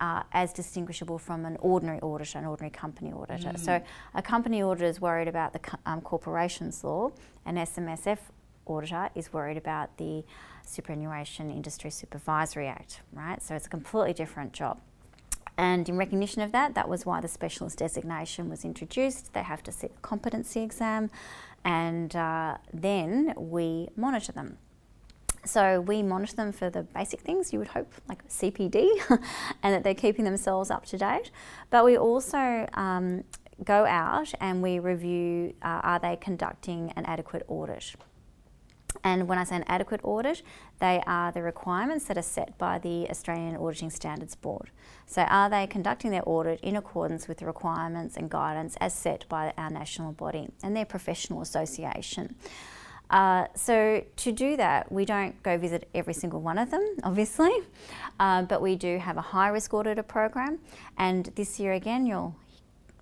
Uh, 0.00 0.24
as 0.32 0.52
distinguishable 0.52 1.18
from 1.18 1.44
an 1.44 1.56
ordinary 1.60 2.00
auditor, 2.00 2.36
an 2.38 2.44
ordinary 2.44 2.70
company 2.70 3.12
auditor. 3.12 3.52
So, 3.56 3.80
a 4.12 4.22
company 4.22 4.60
auditor 4.60 4.86
is 4.86 5.00
worried 5.00 5.28
about 5.28 5.52
the 5.52 5.60
co- 5.60 5.78
um, 5.86 6.00
corporations 6.00 6.82
law, 6.82 7.12
an 7.46 7.54
SMSF 7.56 8.18
auditor 8.66 9.08
is 9.14 9.32
worried 9.32 9.56
about 9.56 9.96
the 9.96 10.24
Superannuation 10.66 11.48
Industry 11.48 11.90
Supervisory 11.90 12.66
Act, 12.66 13.02
right? 13.12 13.40
So, 13.40 13.54
it's 13.54 13.66
a 13.66 13.70
completely 13.70 14.12
different 14.14 14.52
job. 14.52 14.80
And 15.56 15.88
in 15.88 15.96
recognition 15.96 16.42
of 16.42 16.50
that, 16.52 16.74
that 16.74 16.88
was 16.88 17.06
why 17.06 17.20
the 17.20 17.28
specialist 17.28 17.78
designation 17.78 18.50
was 18.50 18.64
introduced. 18.64 19.32
They 19.32 19.42
have 19.42 19.62
to 19.62 19.72
sit 19.72 19.92
a 19.96 20.00
competency 20.00 20.60
exam, 20.62 21.10
and 21.64 22.14
uh, 22.16 22.58
then 22.72 23.32
we 23.36 23.88
monitor 23.96 24.32
them. 24.32 24.58
So 25.44 25.80
we 25.80 26.02
monitor 26.02 26.36
them 26.36 26.52
for 26.52 26.70
the 26.70 26.82
basic 26.82 27.20
things 27.20 27.52
you 27.52 27.58
would 27.58 27.68
hope, 27.68 27.92
like 28.08 28.26
CPD, 28.28 28.88
and 29.62 29.74
that 29.74 29.84
they're 29.84 29.94
keeping 29.94 30.24
themselves 30.24 30.70
up 30.70 30.86
to 30.86 30.98
date. 30.98 31.30
But 31.70 31.84
we 31.84 31.96
also 31.98 32.66
um, 32.74 33.24
go 33.62 33.84
out 33.86 34.32
and 34.40 34.62
we 34.62 34.78
review 34.78 35.54
uh, 35.62 35.80
are 35.82 35.98
they 35.98 36.16
conducting 36.16 36.92
an 36.96 37.04
adequate 37.06 37.44
audit. 37.48 37.94
And 39.02 39.26
when 39.28 39.38
I 39.38 39.44
say 39.44 39.56
an 39.56 39.64
adequate 39.66 40.00
audit, 40.04 40.42
they 40.78 41.02
are 41.06 41.32
the 41.32 41.42
requirements 41.42 42.04
that 42.06 42.16
are 42.16 42.22
set 42.22 42.56
by 42.58 42.78
the 42.78 43.08
Australian 43.10 43.56
Auditing 43.56 43.90
Standards 43.90 44.36
Board. 44.36 44.70
So, 45.06 45.22
are 45.22 45.50
they 45.50 45.66
conducting 45.66 46.10
their 46.10 46.22
audit 46.24 46.60
in 46.60 46.76
accordance 46.76 47.26
with 47.26 47.38
the 47.38 47.46
requirements 47.46 48.16
and 48.16 48.30
guidance 48.30 48.76
as 48.80 48.94
set 48.94 49.28
by 49.28 49.52
our 49.58 49.70
national 49.70 50.12
body 50.12 50.48
and 50.62 50.76
their 50.76 50.84
professional 50.84 51.42
association? 51.42 52.36
Uh, 53.14 53.46
so 53.54 54.04
to 54.16 54.32
do 54.32 54.56
that, 54.56 54.90
we 54.90 55.04
don't 55.04 55.40
go 55.44 55.56
visit 55.56 55.88
every 55.94 56.12
single 56.12 56.40
one 56.40 56.58
of 56.58 56.72
them, 56.72 56.96
obviously, 57.04 57.52
uh, 58.18 58.42
but 58.42 58.60
we 58.60 58.74
do 58.74 58.98
have 58.98 59.16
a 59.16 59.20
high 59.20 59.46
risk 59.46 59.72
auditor 59.72 60.02
program. 60.02 60.58
And 60.98 61.26
this 61.36 61.60
year 61.60 61.74
again, 61.74 62.06
you'll 62.06 62.34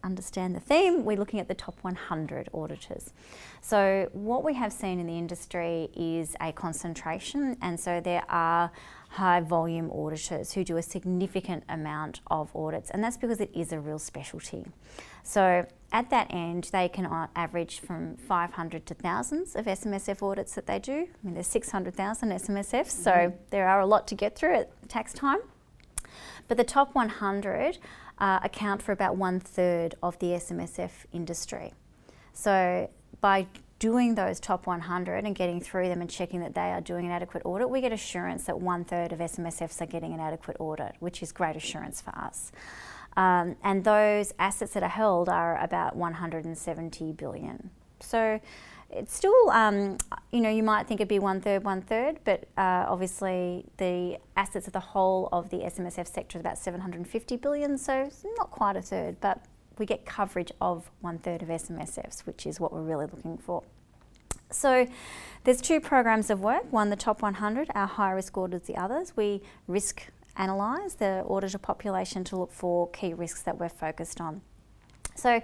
understand 0.05 0.55
the 0.55 0.61
theme. 0.61 1.07
We're 1.07 1.17
looking 1.17 1.41
at 1.41 1.49
the 1.49 1.55
top 1.55 1.79
100 1.81 2.51
auditors. 2.53 3.15
So 3.63 4.11
what 4.13 4.45
we 4.45 4.53
have 4.53 4.71
seen 4.71 5.01
in 5.01 5.07
the 5.07 5.17
industry 5.17 5.89
is 5.97 6.37
a 6.43 6.53
concentration, 6.53 7.57
and 7.63 7.81
so 7.81 7.99
there 7.99 8.25
are 8.29 8.71
high 9.09 9.41
volume 9.41 9.91
auditors 9.91 10.53
who 10.53 10.63
do 10.63 10.77
a 10.77 10.83
significant 10.83 11.65
amount 11.71 12.21
of 12.27 12.55
audits, 12.55 12.91
and 12.91 13.03
that's 13.03 13.17
because 13.17 13.41
it 13.41 13.51
is 13.55 13.73
a 13.73 13.81
real 13.81 13.99
specialty. 13.99 14.67
So 15.23 15.65
at 15.93 16.09
that 16.11 16.29
end, 16.31 16.71
they 16.73 16.89
can 16.89 17.07
average 17.37 17.81
from 17.81 18.17
500 18.17 18.87
to 18.87 18.95
thousands 18.95 19.55
of 19.55 19.67
SMSF 19.67 20.23
audits 20.23 20.55
that 20.55 20.67
they 20.67 20.79
do. 20.79 20.93
I 20.93 21.17
mean, 21.23 21.35
there's 21.35 21.47
600,000 21.47 22.31
SMSFs, 22.31 22.91
so 22.91 23.35
there 23.51 23.69
are 23.69 23.81
a 23.81 23.87
lot 23.87 24.09
to 24.09 24.15
get 24.15 24.35
through 24.35 24.55
at 24.55 24.89
tax 24.89 25.13
time. 25.13 25.41
But 26.49 26.57
the 26.57 26.65
top 26.65 26.95
100 26.95 27.79
uh, 28.19 28.41
account 28.43 28.83
for 28.83 28.93
about 28.93 29.17
one 29.17 29.39
third 29.39 29.95
of 30.03 30.19
the 30.19 30.29
SMSF 30.29 30.91
industry. 31.13 31.75
So 32.33 32.91
by 33.21 33.47
doing 33.79 34.15
those 34.15 34.41
top 34.41 34.67
100 34.67 35.25
and 35.25 35.35
getting 35.35 35.61
through 35.61 35.89
them 35.89 36.01
and 36.01 36.09
checking 36.09 36.41
that 36.41 36.55
they 36.55 36.71
are 36.71 36.81
doing 36.81 37.05
an 37.05 37.13
adequate 37.13 37.43
audit, 37.45 37.69
we 37.69 37.81
get 37.81 37.93
assurance 37.93 38.45
that 38.45 38.61
one 38.61 38.85
third 38.85 39.13
of 39.13 39.19
SMSFs 39.19 39.81
are 39.83 39.87
getting 39.87 40.15
an 40.15 40.21
adequate 40.21 40.57
audit, 40.61 40.95
which 41.01 41.23
is 41.23 41.33
great 41.33 41.57
assurance 41.57 42.01
for 42.01 42.17
us. 42.17 42.53
Um, 43.17 43.57
and 43.63 43.85
those 43.85 44.33
assets 44.39 44.73
that 44.75 44.83
are 44.83 44.89
held 44.89 45.29
are 45.29 45.63
about 45.63 45.97
170 45.97 47.13
billion. 47.13 47.71
So 48.01 48.41
it's 48.91 49.15
still, 49.15 49.51
um, 49.51 49.97
you 50.33 50.41
know, 50.41 50.51
you 50.51 50.63
might 50.63 50.87
think 50.87 51.01
it'd 51.01 51.09
be 51.09 51.19
one 51.19 51.41
third, 51.41 51.65
one 51.65 51.81
third, 51.81 52.21
but 52.25 52.45
uh, 52.57 52.85
obviously 52.89 53.65
the 53.79 54.19
assets 54.37 54.67
of 54.67 54.73
the 54.73 54.81
whole 54.81 55.29
of 55.33 55.51
the 55.51 55.59
SMSF 55.59 56.07
sector 56.07 56.39
is 56.39 56.41
about 56.41 56.59
750 56.59 57.37
billion, 57.37 57.79
so 57.79 58.11
not 58.37 58.51
quite 58.51 58.77
a 58.77 58.83
third, 58.83 59.17
but 59.21 59.43
we 59.79 59.87
get 59.87 60.05
coverage 60.05 60.53
of 60.61 60.91
one 61.01 61.19
third 61.19 61.43
of 61.43 61.49
SMSFs, 61.49 62.21
which 62.27 62.47
is 62.47 62.61
what 62.61 62.73
we're 62.73 62.83
really 62.83 63.07
looking 63.07 63.39
for. 63.39 63.63
So 64.51 64.87
there's 65.45 65.63
two 65.63 65.81
programs 65.81 66.29
of 66.29 66.41
work, 66.41 66.71
one 66.71 66.91
the 66.91 66.97
top 66.97 67.23
100, 67.23 67.69
our 67.75 67.87
high 67.87 68.11
risk 68.11 68.37
orders 68.37 68.63
the 68.63 68.77
others. 68.77 69.17
We 69.17 69.43
risk 69.67 70.09
analyse 70.37 70.95
the 70.95 71.25
auditor 71.29 71.59
population 71.59 72.25
to 72.25 72.37
look 72.37 72.53
for 72.53 72.89
key 72.91 73.15
risks 73.15 73.43
that 73.43 73.59
we're 73.59 73.69
focused 73.69 74.21
on. 74.21 74.43
So 75.15 75.43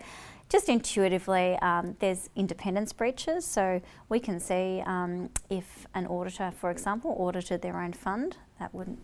just 0.49 0.69
intuitively, 0.69 1.59
um, 1.61 1.97
there's 1.99 2.31
independence 2.35 2.93
breaches. 2.93 3.45
So 3.45 3.83
we 4.09 4.19
can 4.19 4.41
see 4.41 4.83
um, 4.87 5.31
if 5.51 5.87
an 5.95 6.07
auditor, 6.07 6.53
for 6.57 6.71
example, 6.71 7.15
audited 7.19 7.63
their 7.63 7.81
own 7.81 7.93
fund. 7.93 8.37
That 8.59 8.75
wouldn't 8.75 8.99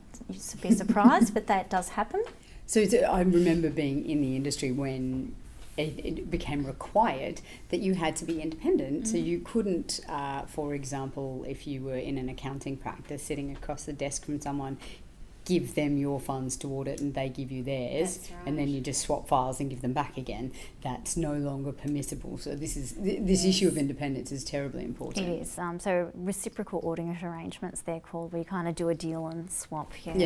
be 0.62 0.68
a 0.68 0.72
surprise, 0.72 1.30
but 1.30 1.46
that 1.48 1.70
does 1.70 1.90
happen. 1.90 2.24
So 2.66 2.82
I 3.08 3.20
remember 3.20 3.68
being 3.68 4.08
in 4.08 4.22
the 4.22 4.36
industry 4.36 4.72
when 4.72 5.34
it, 5.76 6.04
it, 6.04 6.30
became 6.30 6.64
required 6.64 7.40
that 7.68 7.80
you 7.80 7.94
had 7.94 8.16
to 8.16 8.24
be 8.24 8.40
independent. 8.40 9.02
Mm-hmm. 9.02 9.10
So 9.10 9.16
you 9.18 9.40
couldn't, 9.40 10.00
uh, 10.08 10.42
for 10.42 10.74
example, 10.74 11.44
if 11.46 11.66
you 11.66 11.82
were 11.82 11.96
in 11.96 12.16
an 12.16 12.28
accounting 12.28 12.76
practice 12.76 13.22
sitting 13.22 13.54
across 13.54 13.84
the 13.84 13.92
desk 13.92 14.24
from 14.24 14.40
someone, 14.40 14.78
give 15.44 15.74
them 15.74 15.96
your 15.98 16.18
funds 16.18 16.56
to 16.56 16.68
audit 16.68 17.00
and 17.00 17.14
they 17.14 17.28
give 17.28 17.50
you 17.52 17.62
theirs 17.62 18.30
right. 18.30 18.40
and 18.46 18.58
then 18.58 18.68
you 18.68 18.80
just 18.80 19.02
swap 19.02 19.28
files 19.28 19.60
and 19.60 19.68
give 19.68 19.82
them 19.82 19.92
back 19.92 20.16
again 20.16 20.50
that's 20.82 21.16
no 21.16 21.34
longer 21.34 21.72
permissible. 21.72 22.38
So 22.38 22.54
this 22.54 22.76
is 22.76 22.92
th- 22.92 23.20
this 23.22 23.44
yes. 23.44 23.56
issue 23.56 23.68
of 23.68 23.76
independence 23.76 24.32
is 24.32 24.44
terribly 24.44 24.84
important. 24.84 25.26
It 25.26 25.42
is. 25.42 25.58
Um, 25.58 25.78
so 25.80 26.10
reciprocal 26.14 26.86
auditing 26.88 27.18
arrangements 27.22 27.82
they're 27.82 28.00
called 28.00 28.32
we 28.32 28.44
kind 28.44 28.68
of 28.68 28.74
do 28.74 28.88
a 28.88 28.94
deal 28.94 29.26
and 29.26 29.50
swap 29.50 29.92
yes. 30.04 30.16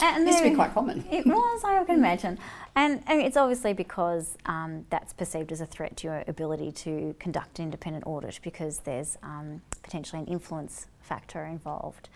Yeah. 0.00 0.08
and, 0.08 0.18
and 0.18 0.26
used 0.26 0.38
to 0.42 0.48
be 0.50 0.54
quite 0.54 0.72
common. 0.72 1.04
it 1.10 1.26
was 1.26 1.64
I 1.64 1.84
can 1.84 1.96
imagine. 1.98 2.38
And, 2.74 3.02
and 3.06 3.20
it's 3.20 3.36
obviously 3.36 3.72
because 3.72 4.36
um, 4.46 4.86
that's 4.90 5.12
perceived 5.12 5.52
as 5.52 5.60
a 5.60 5.66
threat 5.66 5.96
to 5.98 6.08
your 6.08 6.24
ability 6.26 6.72
to 6.72 7.14
conduct 7.18 7.58
an 7.58 7.66
independent 7.66 8.06
audit 8.06 8.40
because 8.42 8.80
there's 8.80 9.16
um, 9.22 9.62
potentially 9.82 10.22
an 10.22 10.28
influence 10.28 10.86
factor 11.00 11.44
involved 11.44 12.08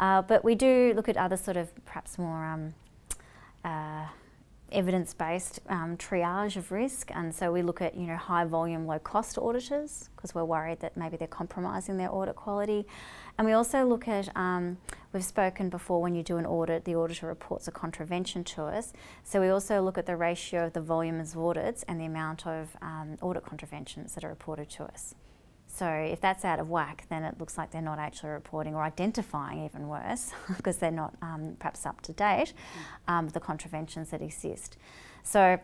uh, 0.00 0.22
but 0.22 0.44
we 0.44 0.54
do 0.54 0.92
look 0.96 1.08
at 1.08 1.16
other 1.16 1.36
sort 1.36 1.56
of 1.56 1.72
perhaps 1.84 2.18
more 2.18 2.44
um, 2.44 2.74
uh, 3.64 4.06
evidence-based 4.72 5.60
um, 5.68 5.96
triage 5.96 6.56
of 6.56 6.72
risk, 6.72 7.10
and 7.14 7.34
so 7.34 7.52
we 7.52 7.62
look 7.62 7.80
at 7.80 7.94
you 7.94 8.06
know 8.06 8.16
high 8.16 8.44
volume, 8.44 8.86
low 8.86 8.98
cost 8.98 9.38
auditors 9.38 10.10
because 10.16 10.34
we're 10.34 10.44
worried 10.44 10.80
that 10.80 10.96
maybe 10.96 11.16
they're 11.16 11.28
compromising 11.28 11.96
their 11.96 12.12
audit 12.12 12.34
quality, 12.34 12.84
and 13.38 13.46
we 13.46 13.52
also 13.52 13.84
look 13.84 14.08
at 14.08 14.34
um, 14.36 14.76
we've 15.12 15.24
spoken 15.24 15.68
before 15.68 16.02
when 16.02 16.14
you 16.14 16.22
do 16.22 16.36
an 16.38 16.46
audit, 16.46 16.84
the 16.84 16.94
auditor 16.96 17.26
reports 17.26 17.68
a 17.68 17.70
contravention 17.70 18.42
to 18.42 18.62
us, 18.62 18.92
so 19.22 19.40
we 19.40 19.48
also 19.48 19.80
look 19.80 19.96
at 19.96 20.06
the 20.06 20.16
ratio 20.16 20.66
of 20.66 20.72
the 20.72 20.80
volume 20.80 21.20
of 21.20 21.38
audits 21.38 21.84
and 21.84 22.00
the 22.00 22.04
amount 22.04 22.46
of 22.46 22.76
um, 22.82 23.16
audit 23.22 23.44
contraventions 23.44 24.14
that 24.14 24.24
are 24.24 24.30
reported 24.30 24.68
to 24.70 24.82
us. 24.84 25.14
So 25.74 25.88
if 25.88 26.20
that's 26.20 26.44
out 26.44 26.60
of 26.60 26.70
whack, 26.70 27.06
then 27.08 27.24
it 27.24 27.40
looks 27.40 27.58
like 27.58 27.72
they're 27.72 27.82
not 27.82 27.98
actually 27.98 28.30
reporting 28.30 28.76
or 28.76 28.82
identifying, 28.82 29.64
even 29.64 29.88
worse, 29.88 30.30
because 30.56 30.76
they're 30.78 30.92
not 30.92 31.14
um, 31.20 31.56
perhaps 31.58 31.84
up 31.84 32.00
to 32.02 32.12
date, 32.12 32.52
um, 33.08 33.28
the 33.28 33.40
contraventions 33.40 34.10
that 34.10 34.22
exist. 34.22 34.76
So 35.24 35.58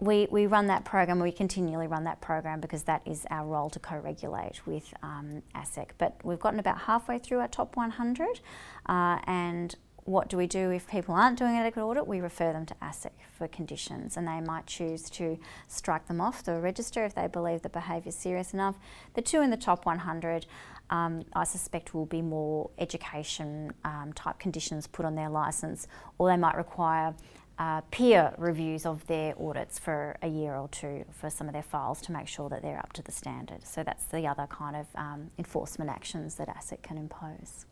we, 0.00 0.28
we 0.30 0.46
run 0.46 0.66
that 0.66 0.84
program, 0.84 1.18
we 1.20 1.32
continually 1.32 1.86
run 1.86 2.04
that 2.04 2.20
program 2.20 2.60
because 2.60 2.82
that 2.82 3.00
is 3.06 3.24
our 3.30 3.46
role 3.46 3.70
to 3.70 3.78
co-regulate 3.78 4.66
with 4.66 4.92
um, 5.02 5.42
ASIC. 5.54 5.90
But 5.96 6.20
we've 6.22 6.38
gotten 6.38 6.58
about 6.58 6.80
halfway 6.80 7.18
through 7.18 7.38
our 7.38 7.48
top 7.48 7.74
100 7.74 8.40
uh, 8.84 9.18
and 9.26 9.74
what 10.06 10.28
do 10.28 10.36
we 10.36 10.46
do 10.46 10.70
if 10.70 10.88
people 10.88 11.14
aren't 11.14 11.38
doing 11.38 11.56
adequate 11.56 11.84
audit? 11.84 12.06
We 12.06 12.20
refer 12.20 12.52
them 12.52 12.64
to 12.66 12.74
ASIC 12.80 13.10
for 13.36 13.48
conditions 13.48 14.16
and 14.16 14.26
they 14.26 14.40
might 14.40 14.66
choose 14.66 15.10
to 15.10 15.38
strike 15.68 16.06
them 16.06 16.20
off 16.20 16.44
the 16.44 16.60
register 16.60 17.04
if 17.04 17.14
they 17.14 17.26
believe 17.26 17.62
the 17.62 17.68
behaviour 17.68 18.08
is 18.10 18.14
serious 18.16 18.54
enough. 18.54 18.76
The 19.14 19.22
two 19.22 19.42
in 19.42 19.50
the 19.50 19.56
top 19.56 19.84
100 19.84 20.46
um, 20.90 21.24
I 21.32 21.44
suspect 21.44 21.94
will 21.94 22.06
be 22.06 22.22
more 22.22 22.70
education 22.78 23.72
um, 23.84 24.12
type 24.14 24.38
conditions 24.38 24.86
put 24.86 25.04
on 25.04 25.16
their 25.16 25.28
licence 25.28 25.88
or 26.18 26.28
they 26.28 26.36
might 26.36 26.56
require 26.56 27.14
uh, 27.58 27.80
peer 27.90 28.32
reviews 28.38 28.84
of 28.86 29.06
their 29.06 29.34
audits 29.40 29.78
for 29.78 30.16
a 30.22 30.28
year 30.28 30.54
or 30.54 30.68
two 30.68 31.04
for 31.10 31.30
some 31.30 31.48
of 31.48 31.54
their 31.54 31.62
files 31.62 32.00
to 32.02 32.12
make 32.12 32.28
sure 32.28 32.48
that 32.48 32.62
they're 32.62 32.78
up 32.78 32.92
to 32.92 33.02
the 33.02 33.12
standard. 33.12 33.66
So 33.66 33.82
that's 33.82 34.04
the 34.04 34.26
other 34.26 34.46
kind 34.46 34.76
of 34.76 34.86
um, 34.94 35.30
enforcement 35.38 35.90
actions 35.90 36.36
that 36.36 36.48
ASIC 36.48 36.82
can 36.82 36.98
impose. 36.98 37.66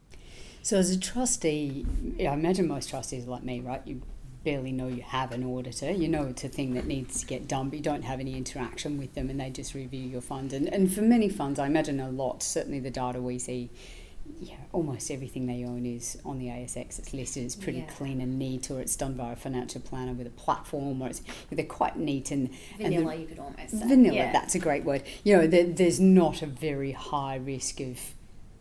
So, 0.64 0.78
as 0.78 0.88
a 0.88 0.98
trustee, 0.98 1.84
I 2.18 2.32
imagine 2.32 2.66
most 2.66 2.88
trustees 2.88 3.26
are 3.26 3.30
like 3.30 3.44
me, 3.44 3.60
right? 3.60 3.82
You 3.84 4.00
barely 4.44 4.72
know 4.72 4.88
you 4.88 5.02
have 5.02 5.30
an 5.32 5.44
auditor. 5.44 5.90
You 5.90 6.08
know 6.08 6.24
it's 6.24 6.42
a 6.42 6.48
thing 6.48 6.72
that 6.72 6.86
needs 6.86 7.20
to 7.20 7.26
get 7.26 7.46
done, 7.46 7.68
but 7.68 7.76
you 7.76 7.82
don't 7.82 8.02
have 8.02 8.18
any 8.18 8.34
interaction 8.34 8.96
with 8.96 9.14
them 9.14 9.28
and 9.28 9.38
they 9.38 9.50
just 9.50 9.74
review 9.74 10.00
your 10.00 10.22
fund. 10.22 10.54
And, 10.54 10.72
and 10.72 10.90
for 10.90 11.02
many 11.02 11.28
funds, 11.28 11.58
I 11.58 11.66
imagine 11.66 12.00
a 12.00 12.08
lot, 12.08 12.42
certainly 12.42 12.80
the 12.80 12.90
data 12.90 13.20
we 13.20 13.38
see, 13.38 13.68
yeah, 14.40 14.56
almost 14.72 15.10
everything 15.10 15.44
they 15.44 15.66
own 15.66 15.84
is 15.84 16.16
on 16.24 16.38
the 16.38 16.46
ASX. 16.46 16.98
It's 16.98 17.12
listed. 17.12 17.44
It's 17.44 17.56
pretty 17.56 17.80
yeah. 17.80 17.90
clean 17.90 18.22
and 18.22 18.38
neat, 18.38 18.70
or 18.70 18.80
it's 18.80 18.96
done 18.96 19.12
by 19.12 19.32
a 19.32 19.36
financial 19.36 19.82
planner 19.82 20.14
with 20.14 20.26
a 20.26 20.30
platform, 20.30 21.02
or 21.02 21.08
it's 21.08 21.20
they're 21.50 21.66
quite 21.66 21.98
neat 21.98 22.30
and 22.30 22.48
vanilla. 22.78 23.10
And 23.10 23.10
the, 23.10 23.16
you 23.16 23.26
could 23.26 23.38
almost 23.38 23.70
say. 23.70 23.86
vanilla. 23.86 24.16
Yeah. 24.16 24.32
That's 24.32 24.54
a 24.54 24.58
great 24.58 24.84
word. 24.84 25.02
You 25.24 25.36
know, 25.36 25.46
there, 25.46 25.64
there's 25.64 26.00
not 26.00 26.40
a 26.40 26.46
very 26.46 26.92
high 26.92 27.36
risk 27.36 27.80
of 27.80 27.98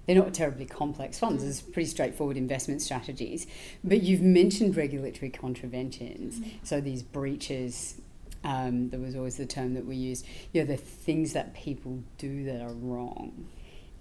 they're 0.06 0.16
not 0.16 0.34
terribly 0.34 0.66
complex 0.66 1.20
funds. 1.20 1.44
It's 1.44 1.62
pretty 1.62 1.90
straightforward 1.90 2.38
investment 2.38 2.82
strategies. 2.82 3.48
But 3.84 4.04
you've 4.04 4.22
mentioned 4.22 4.76
regulatory 4.76 5.30
contraventions. 5.30 6.40
Mm-hmm. 6.40 6.50
So 6.64 6.82
these 6.82 7.04
breaches, 7.04 8.02
um, 8.44 8.90
there 8.90 9.00
was 9.00 9.16
always 9.16 9.38
the 9.38 9.46
term 9.46 9.74
that 9.76 9.86
we 9.86 9.96
used, 9.96 10.26
you 10.52 10.62
know, 10.62 10.68
the 10.68 10.78
things 10.78 11.34
that 11.34 11.54
people 11.54 12.04
do 12.18 12.44
that 12.46 12.62
are 12.62 12.74
wrong 12.74 13.48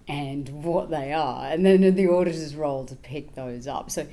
and 0.08 0.48
what 0.48 0.90
they 0.90 1.12
are. 1.12 1.46
And 1.46 1.64
then 1.64 1.94
the 1.94 2.08
auditor's 2.08 2.56
role 2.56 2.84
to 2.86 2.96
pick 2.96 3.34
those 3.34 3.66
up. 3.66 3.90
So 3.90 4.06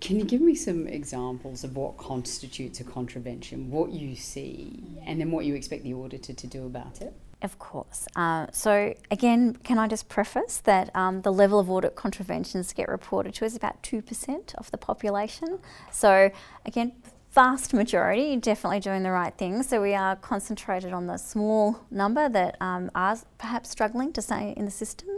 can 0.00 0.18
you 0.18 0.24
give 0.24 0.40
me 0.40 0.54
some 0.54 0.86
examples 0.86 1.64
of 1.64 1.76
what 1.76 1.96
constitutes 1.96 2.80
a 2.80 2.84
contravention, 2.84 3.70
what 3.70 3.90
you 3.90 4.14
see, 4.14 4.82
and 5.04 5.20
then 5.20 5.30
what 5.30 5.44
you 5.44 5.54
expect 5.54 5.82
the 5.82 5.94
auditor 5.94 6.32
to 6.32 6.46
do 6.46 6.66
about 6.66 7.00
it? 7.00 7.14
Of 7.40 7.58
course. 7.60 8.08
Uh, 8.16 8.46
so, 8.50 8.94
again, 9.12 9.54
can 9.62 9.78
I 9.78 9.86
just 9.86 10.08
preface 10.08 10.58
that 10.58 10.90
um, 10.96 11.22
the 11.22 11.32
level 11.32 11.60
of 11.60 11.70
audit 11.70 11.94
contraventions 11.94 12.72
get 12.72 12.88
reported 12.88 13.34
to 13.34 13.44
is 13.44 13.54
about 13.54 13.80
2% 13.84 14.54
of 14.56 14.70
the 14.72 14.78
population. 14.78 15.60
So, 15.92 16.32
again, 16.66 16.94
vast 17.30 17.72
majority 17.72 18.36
definitely 18.36 18.80
doing 18.80 19.04
the 19.04 19.12
right 19.12 19.32
thing. 19.36 19.62
So, 19.62 19.80
we 19.80 19.94
are 19.94 20.16
concentrated 20.16 20.92
on 20.92 21.06
the 21.06 21.16
small 21.16 21.78
number 21.92 22.28
that 22.28 22.56
um, 22.60 22.90
are 22.96 23.16
perhaps 23.38 23.70
struggling 23.70 24.12
to 24.14 24.22
stay 24.22 24.52
in 24.56 24.64
the 24.64 24.70
system 24.72 25.08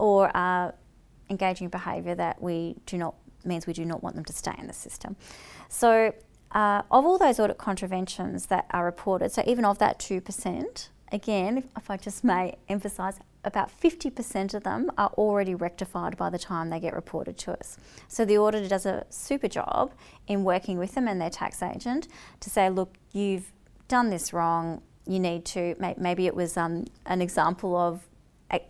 or 0.00 0.36
are 0.36 0.74
engaging 1.30 1.68
behaviour 1.68 2.16
that 2.16 2.42
we 2.42 2.74
do 2.86 2.98
not 2.98 3.14
means 3.44 3.66
we 3.66 3.72
do 3.72 3.84
not 3.84 4.02
want 4.02 4.16
them 4.16 4.24
to 4.24 4.32
stay 4.32 4.54
in 4.58 4.66
the 4.66 4.72
system. 4.72 5.14
So, 5.68 6.12
uh, 6.50 6.82
of 6.90 7.04
all 7.04 7.18
those 7.18 7.38
audit 7.38 7.58
contraventions 7.58 8.46
that 8.46 8.66
are 8.70 8.84
reported, 8.84 9.30
so 9.30 9.42
even 9.46 9.64
of 9.64 9.78
that 9.78 9.98
2%, 10.00 10.88
again, 11.12 11.64
if, 11.76 11.90
I 11.90 11.96
just 11.96 12.24
may 12.24 12.56
emphasise, 12.68 13.18
about 13.44 13.70
50% 13.80 14.54
of 14.54 14.64
them 14.64 14.90
are 14.98 15.10
already 15.10 15.54
rectified 15.54 16.16
by 16.16 16.30
the 16.30 16.38
time 16.38 16.68
they 16.68 16.80
get 16.80 16.94
reported 16.94 17.38
to 17.38 17.52
us. 17.52 17.78
So 18.08 18.24
the 18.24 18.38
auditor 18.38 18.68
does 18.68 18.86
a 18.86 19.06
super 19.08 19.48
job 19.48 19.92
in 20.26 20.42
working 20.42 20.78
with 20.78 20.94
them 20.94 21.06
and 21.06 21.20
their 21.20 21.30
tax 21.30 21.62
agent 21.62 22.08
to 22.40 22.50
say, 22.50 22.68
look, 22.70 22.96
you've 23.12 23.52
done 23.88 24.10
this 24.10 24.32
wrong. 24.32 24.82
You 25.06 25.20
need 25.20 25.44
to, 25.46 25.76
maybe 25.96 26.26
it 26.26 26.34
was 26.34 26.56
um, 26.56 26.86
an 27.06 27.22
example 27.22 27.76
of 27.76 28.08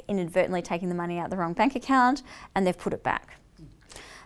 inadvertently 0.09 0.63
taking 0.63 0.89
the 0.89 0.95
money 0.95 1.19
out 1.19 1.27
of 1.27 1.31
the 1.31 1.37
wrong 1.37 1.55
bank 1.55 1.75
account 1.75 2.23
and 2.55 2.67
they've 2.67 2.77
put 2.77 2.93
it 2.93 3.03
back. 3.03 3.39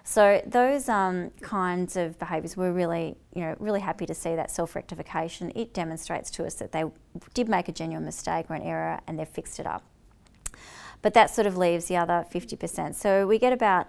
So 0.05 0.43
those 0.47 0.89
um, 0.89 1.31
kinds 1.41 1.97
of 1.97 2.19
behaviours, 2.19 2.57
we're 2.57 2.73
really, 2.73 3.17
you 3.35 3.43
know, 3.43 3.55
really 3.59 3.81
happy 3.81 4.07
to 4.07 4.15
see 4.15 4.35
that 4.35 4.51
self-rectification. 4.51 5.53
It 5.55 5.75
demonstrates 5.75 6.31
to 6.33 6.47
us 6.47 6.55
that 6.55 6.73
they 6.73 6.85
did 7.35 7.49
make 7.49 7.69
a 7.69 7.73
genuine 7.73 8.05
mistake 8.05 8.47
or 8.49 8.55
an 8.55 8.63
error 8.63 9.01
and 9.07 9.19
they've 9.19 9.29
fixed 9.29 9.61
it 9.61 9.67
up. 9.67 9.85
But 11.03 11.15
that 11.15 11.31
sort 11.31 11.47
of 11.47 11.57
leaves 11.57 11.87
the 11.87 11.97
other 11.97 12.27
50%. 12.33 12.95
So 12.95 13.27
we 13.27 13.39
get 13.39 13.53
about 13.53 13.87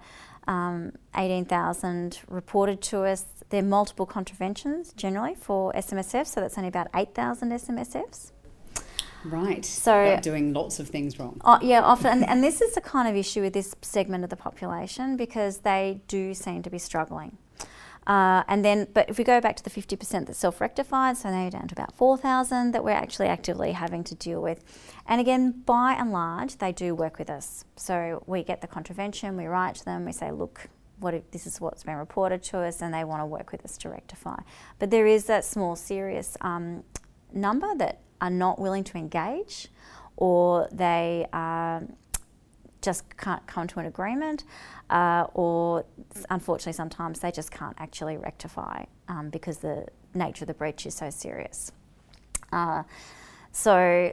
um, 0.47 0.93
18,000 1.15 2.19
reported 2.27 2.81
to 2.83 3.03
us. 3.03 3.25
There 3.49 3.61
are 3.61 3.65
multiple 3.65 4.05
contraventions 4.05 4.93
generally 4.93 5.35
for 5.35 5.73
SMSF, 5.73 6.27
so 6.27 6.41
that's 6.41 6.57
only 6.57 6.69
about 6.69 6.87
8,000 6.95 7.51
SMSFs. 7.51 8.31
Right. 9.23 9.63
So 9.63 10.19
doing 10.21 10.53
lots 10.53 10.79
of 10.79 10.87
things 10.89 11.19
wrong. 11.19 11.39
Uh, 11.43 11.59
yeah, 11.61 11.81
often, 11.81 12.11
and, 12.11 12.29
and 12.29 12.43
this 12.43 12.61
is 12.61 12.73
the 12.73 12.81
kind 12.81 13.07
of 13.07 13.15
issue 13.15 13.41
with 13.41 13.53
this 13.53 13.75
segment 13.81 14.23
of 14.23 14.29
the 14.29 14.35
population 14.35 15.17
because 15.17 15.59
they 15.59 16.01
do 16.07 16.33
seem 16.33 16.63
to 16.63 16.69
be 16.69 16.79
struggling. 16.79 17.37
Uh, 18.07 18.43
and 18.47 18.65
then, 18.65 18.87
but 18.93 19.07
if 19.09 19.17
we 19.19 19.23
go 19.23 19.39
back 19.39 19.55
to 19.55 19.63
the 19.63 19.69
50% 19.69 20.25
that's 20.25 20.39
self 20.39 20.59
rectified, 20.59 21.17
so 21.17 21.29
now 21.29 21.41
you're 21.41 21.51
down 21.51 21.67
to 21.67 21.75
about 21.75 21.95
4,000 21.95 22.71
that 22.71 22.83
we're 22.83 22.91
actually 22.91 23.27
actively 23.27 23.73
having 23.73 24.03
to 24.05 24.15
deal 24.15 24.41
with. 24.41 24.63
And 25.05 25.21
again, 25.21 25.61
by 25.65 25.93
and 25.93 26.11
large, 26.11 26.57
they 26.57 26.71
do 26.71 26.95
work 26.95 27.19
with 27.19 27.29
us. 27.29 27.63
So 27.75 28.23
we 28.25 28.43
get 28.43 28.61
the 28.61 28.67
contravention, 28.67 29.37
we 29.37 29.45
write 29.45 29.75
to 29.75 29.85
them, 29.85 30.05
we 30.05 30.13
say, 30.13 30.31
look, 30.31 30.67
what 30.99 31.13
if 31.13 31.29
this 31.31 31.45
is 31.45 31.61
what's 31.61 31.83
been 31.83 31.95
reported 31.95 32.43
to 32.43 32.59
us, 32.59 32.81
and 32.81 32.93
they 32.93 33.03
want 33.03 33.21
to 33.21 33.25
work 33.25 33.51
with 33.51 33.63
us 33.65 33.77
to 33.79 33.89
rectify. 33.89 34.39
But 34.79 34.89
there 34.89 35.05
is 35.05 35.25
that 35.25 35.45
small, 35.45 35.75
serious 35.75 36.37
um, 36.41 36.83
number 37.33 37.75
that 37.75 38.01
are 38.21 38.29
not 38.29 38.59
willing 38.59 38.83
to 38.85 38.97
engage 38.97 39.67
or 40.15 40.69
they 40.71 41.25
uh, 41.33 41.81
just 42.81 43.17
can't 43.17 43.45
come 43.47 43.67
to 43.67 43.79
an 43.79 43.85
agreement, 43.85 44.43
uh, 44.89 45.25
or 45.33 45.85
unfortunately, 46.29 46.73
sometimes 46.73 47.19
they 47.19 47.31
just 47.31 47.51
can't 47.51 47.75
actually 47.79 48.17
rectify 48.17 48.83
um, 49.07 49.29
because 49.29 49.59
the 49.59 49.85
nature 50.13 50.43
of 50.43 50.47
the 50.47 50.53
breach 50.53 50.85
is 50.85 50.95
so 50.95 51.09
serious. 51.09 51.71
Uh, 52.51 52.83
so, 53.51 54.11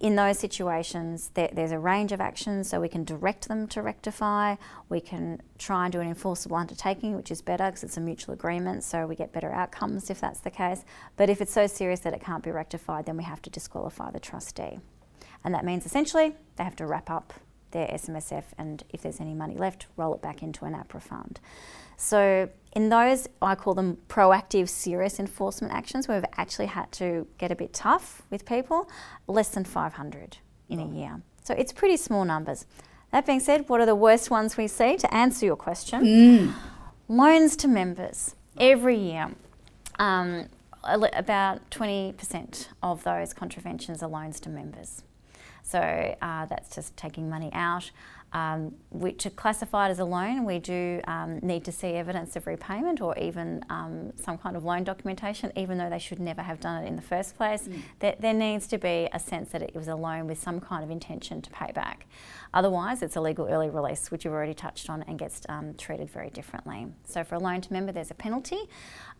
in 0.00 0.16
those 0.16 0.38
situations, 0.38 1.30
there, 1.34 1.48
there's 1.52 1.72
a 1.72 1.78
range 1.78 2.12
of 2.12 2.20
actions, 2.20 2.68
so 2.68 2.80
we 2.80 2.88
can 2.88 3.04
direct 3.04 3.48
them 3.48 3.66
to 3.68 3.80
rectify. 3.80 4.56
We 4.88 5.00
can 5.00 5.40
try 5.58 5.84
and 5.84 5.92
do 5.92 6.00
an 6.00 6.08
enforceable 6.08 6.56
undertaking, 6.56 7.16
which 7.16 7.30
is 7.30 7.40
better 7.40 7.66
because 7.66 7.82
it's 7.82 7.96
a 7.96 8.00
mutual 8.00 8.34
agreement, 8.34 8.84
so 8.84 9.06
we 9.06 9.16
get 9.16 9.32
better 9.32 9.52
outcomes 9.52 10.10
if 10.10 10.20
that's 10.20 10.40
the 10.40 10.50
case. 10.50 10.84
But 11.16 11.30
if 11.30 11.40
it's 11.40 11.52
so 11.52 11.66
serious 11.66 12.00
that 12.00 12.12
it 12.12 12.20
can't 12.20 12.42
be 12.42 12.50
rectified, 12.50 13.06
then 13.06 13.16
we 13.16 13.24
have 13.24 13.40
to 13.42 13.50
disqualify 13.50 14.10
the 14.10 14.20
trustee. 14.20 14.78
And 15.44 15.54
that 15.54 15.64
means 15.64 15.86
essentially 15.86 16.34
they 16.56 16.64
have 16.64 16.76
to 16.76 16.86
wrap 16.86 17.08
up 17.08 17.32
their 17.72 17.88
SMSF 17.88 18.44
and 18.56 18.84
if 18.90 19.02
there's 19.02 19.20
any 19.20 19.34
money 19.34 19.56
left, 19.56 19.86
roll 19.96 20.14
it 20.14 20.22
back 20.22 20.42
into 20.42 20.64
an 20.64 20.74
APRA 20.74 21.02
fund. 21.02 21.40
So 21.96 22.48
in 22.74 22.88
those, 22.88 23.28
I 23.40 23.54
call 23.54 23.74
them 23.74 23.98
proactive, 24.08 24.68
serious 24.68 25.20
enforcement 25.20 25.72
actions 25.72 26.08
where 26.08 26.18
we've 26.18 26.30
actually 26.36 26.66
had 26.66 26.90
to 26.92 27.26
get 27.38 27.52
a 27.52 27.54
bit 27.54 27.72
tough 27.72 28.22
with 28.30 28.44
people, 28.44 28.88
less 29.26 29.48
than 29.50 29.64
500 29.64 30.38
in 30.68 30.80
a 30.80 30.86
year. 30.86 31.22
So 31.44 31.54
it's 31.54 31.72
pretty 31.72 31.96
small 31.96 32.24
numbers. 32.24 32.66
That 33.12 33.26
being 33.26 33.40
said, 33.40 33.68
what 33.68 33.80
are 33.80 33.86
the 33.86 33.94
worst 33.94 34.30
ones 34.30 34.56
we 34.56 34.68
see? 34.68 34.96
To 34.96 35.14
answer 35.14 35.44
your 35.44 35.56
question, 35.56 36.04
mm. 36.04 36.54
loans 37.08 37.56
to 37.56 37.68
members 37.68 38.34
every 38.58 38.96
year. 38.96 39.32
Um, 39.98 40.48
about 40.84 41.70
20% 41.70 42.68
of 42.82 43.04
those 43.04 43.32
contraventions 43.32 44.02
are 44.02 44.08
loans 44.08 44.40
to 44.40 44.48
members. 44.48 45.02
So 45.62 45.78
uh, 45.78 46.46
that's 46.46 46.74
just 46.74 46.96
taking 46.96 47.28
money 47.30 47.50
out. 47.52 47.90
Um, 48.32 48.74
to 49.18 49.30
classify 49.30 49.88
it 49.88 49.90
as 49.90 49.98
a 49.98 50.04
loan, 50.04 50.44
we 50.46 50.58
do 50.58 51.02
um, 51.06 51.38
need 51.40 51.64
to 51.66 51.72
see 51.72 51.88
evidence 51.88 52.34
of 52.34 52.46
repayment 52.46 53.00
or 53.02 53.16
even 53.18 53.62
um, 53.68 54.12
some 54.16 54.38
kind 54.38 54.56
of 54.56 54.64
loan 54.64 54.84
documentation, 54.84 55.52
even 55.54 55.76
though 55.76 55.90
they 55.90 55.98
should 55.98 56.18
never 56.18 56.40
have 56.40 56.58
done 56.58 56.82
it 56.82 56.86
in 56.86 56.96
the 56.96 57.02
first 57.02 57.36
place. 57.36 57.68
Mm. 57.68 57.82
There, 57.98 58.16
there, 58.18 58.32
needs 58.32 58.66
to 58.68 58.78
be 58.78 59.08
a 59.12 59.18
sense 59.18 59.50
that 59.50 59.60
it 59.60 59.74
was 59.74 59.88
a 59.88 59.94
loan 59.94 60.26
with 60.26 60.40
some 60.40 60.60
kind 60.60 60.82
of 60.82 60.90
intention 60.90 61.42
to 61.42 61.50
pay 61.50 61.72
back. 61.72 62.06
Otherwise, 62.54 63.02
it's 63.02 63.16
a 63.16 63.20
legal 63.20 63.46
early 63.46 63.68
release, 63.68 64.10
which 64.10 64.24
you've 64.24 64.32
already 64.32 64.54
touched 64.54 64.88
on, 64.88 65.02
and 65.02 65.18
gets 65.18 65.42
um, 65.50 65.74
treated 65.74 66.08
very 66.08 66.30
differently. 66.30 66.86
So, 67.04 67.24
for 67.24 67.34
a 67.34 67.38
loan 67.38 67.60
to 67.60 67.72
member, 67.72 67.92
there's 67.92 68.10
a 68.10 68.14
penalty. 68.14 68.60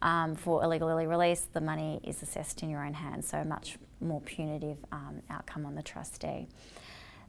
Um, 0.01 0.35
for 0.35 0.65
illegal 0.65 0.89
early 0.89 1.07
release, 1.07 1.47
the 1.53 1.61
money 1.61 2.01
is 2.03 2.23
assessed 2.23 2.63
in 2.63 2.71
your 2.71 2.85
own 2.85 2.95
hands, 2.95 3.29
so 3.29 3.39
a 3.39 3.45
much 3.45 3.77
more 4.01 4.21
punitive 4.23 4.79
um, 4.91 5.23
outcome 5.31 5.67
on 5.67 5.75
the 5.75 5.83
trustee. 5.83 6.49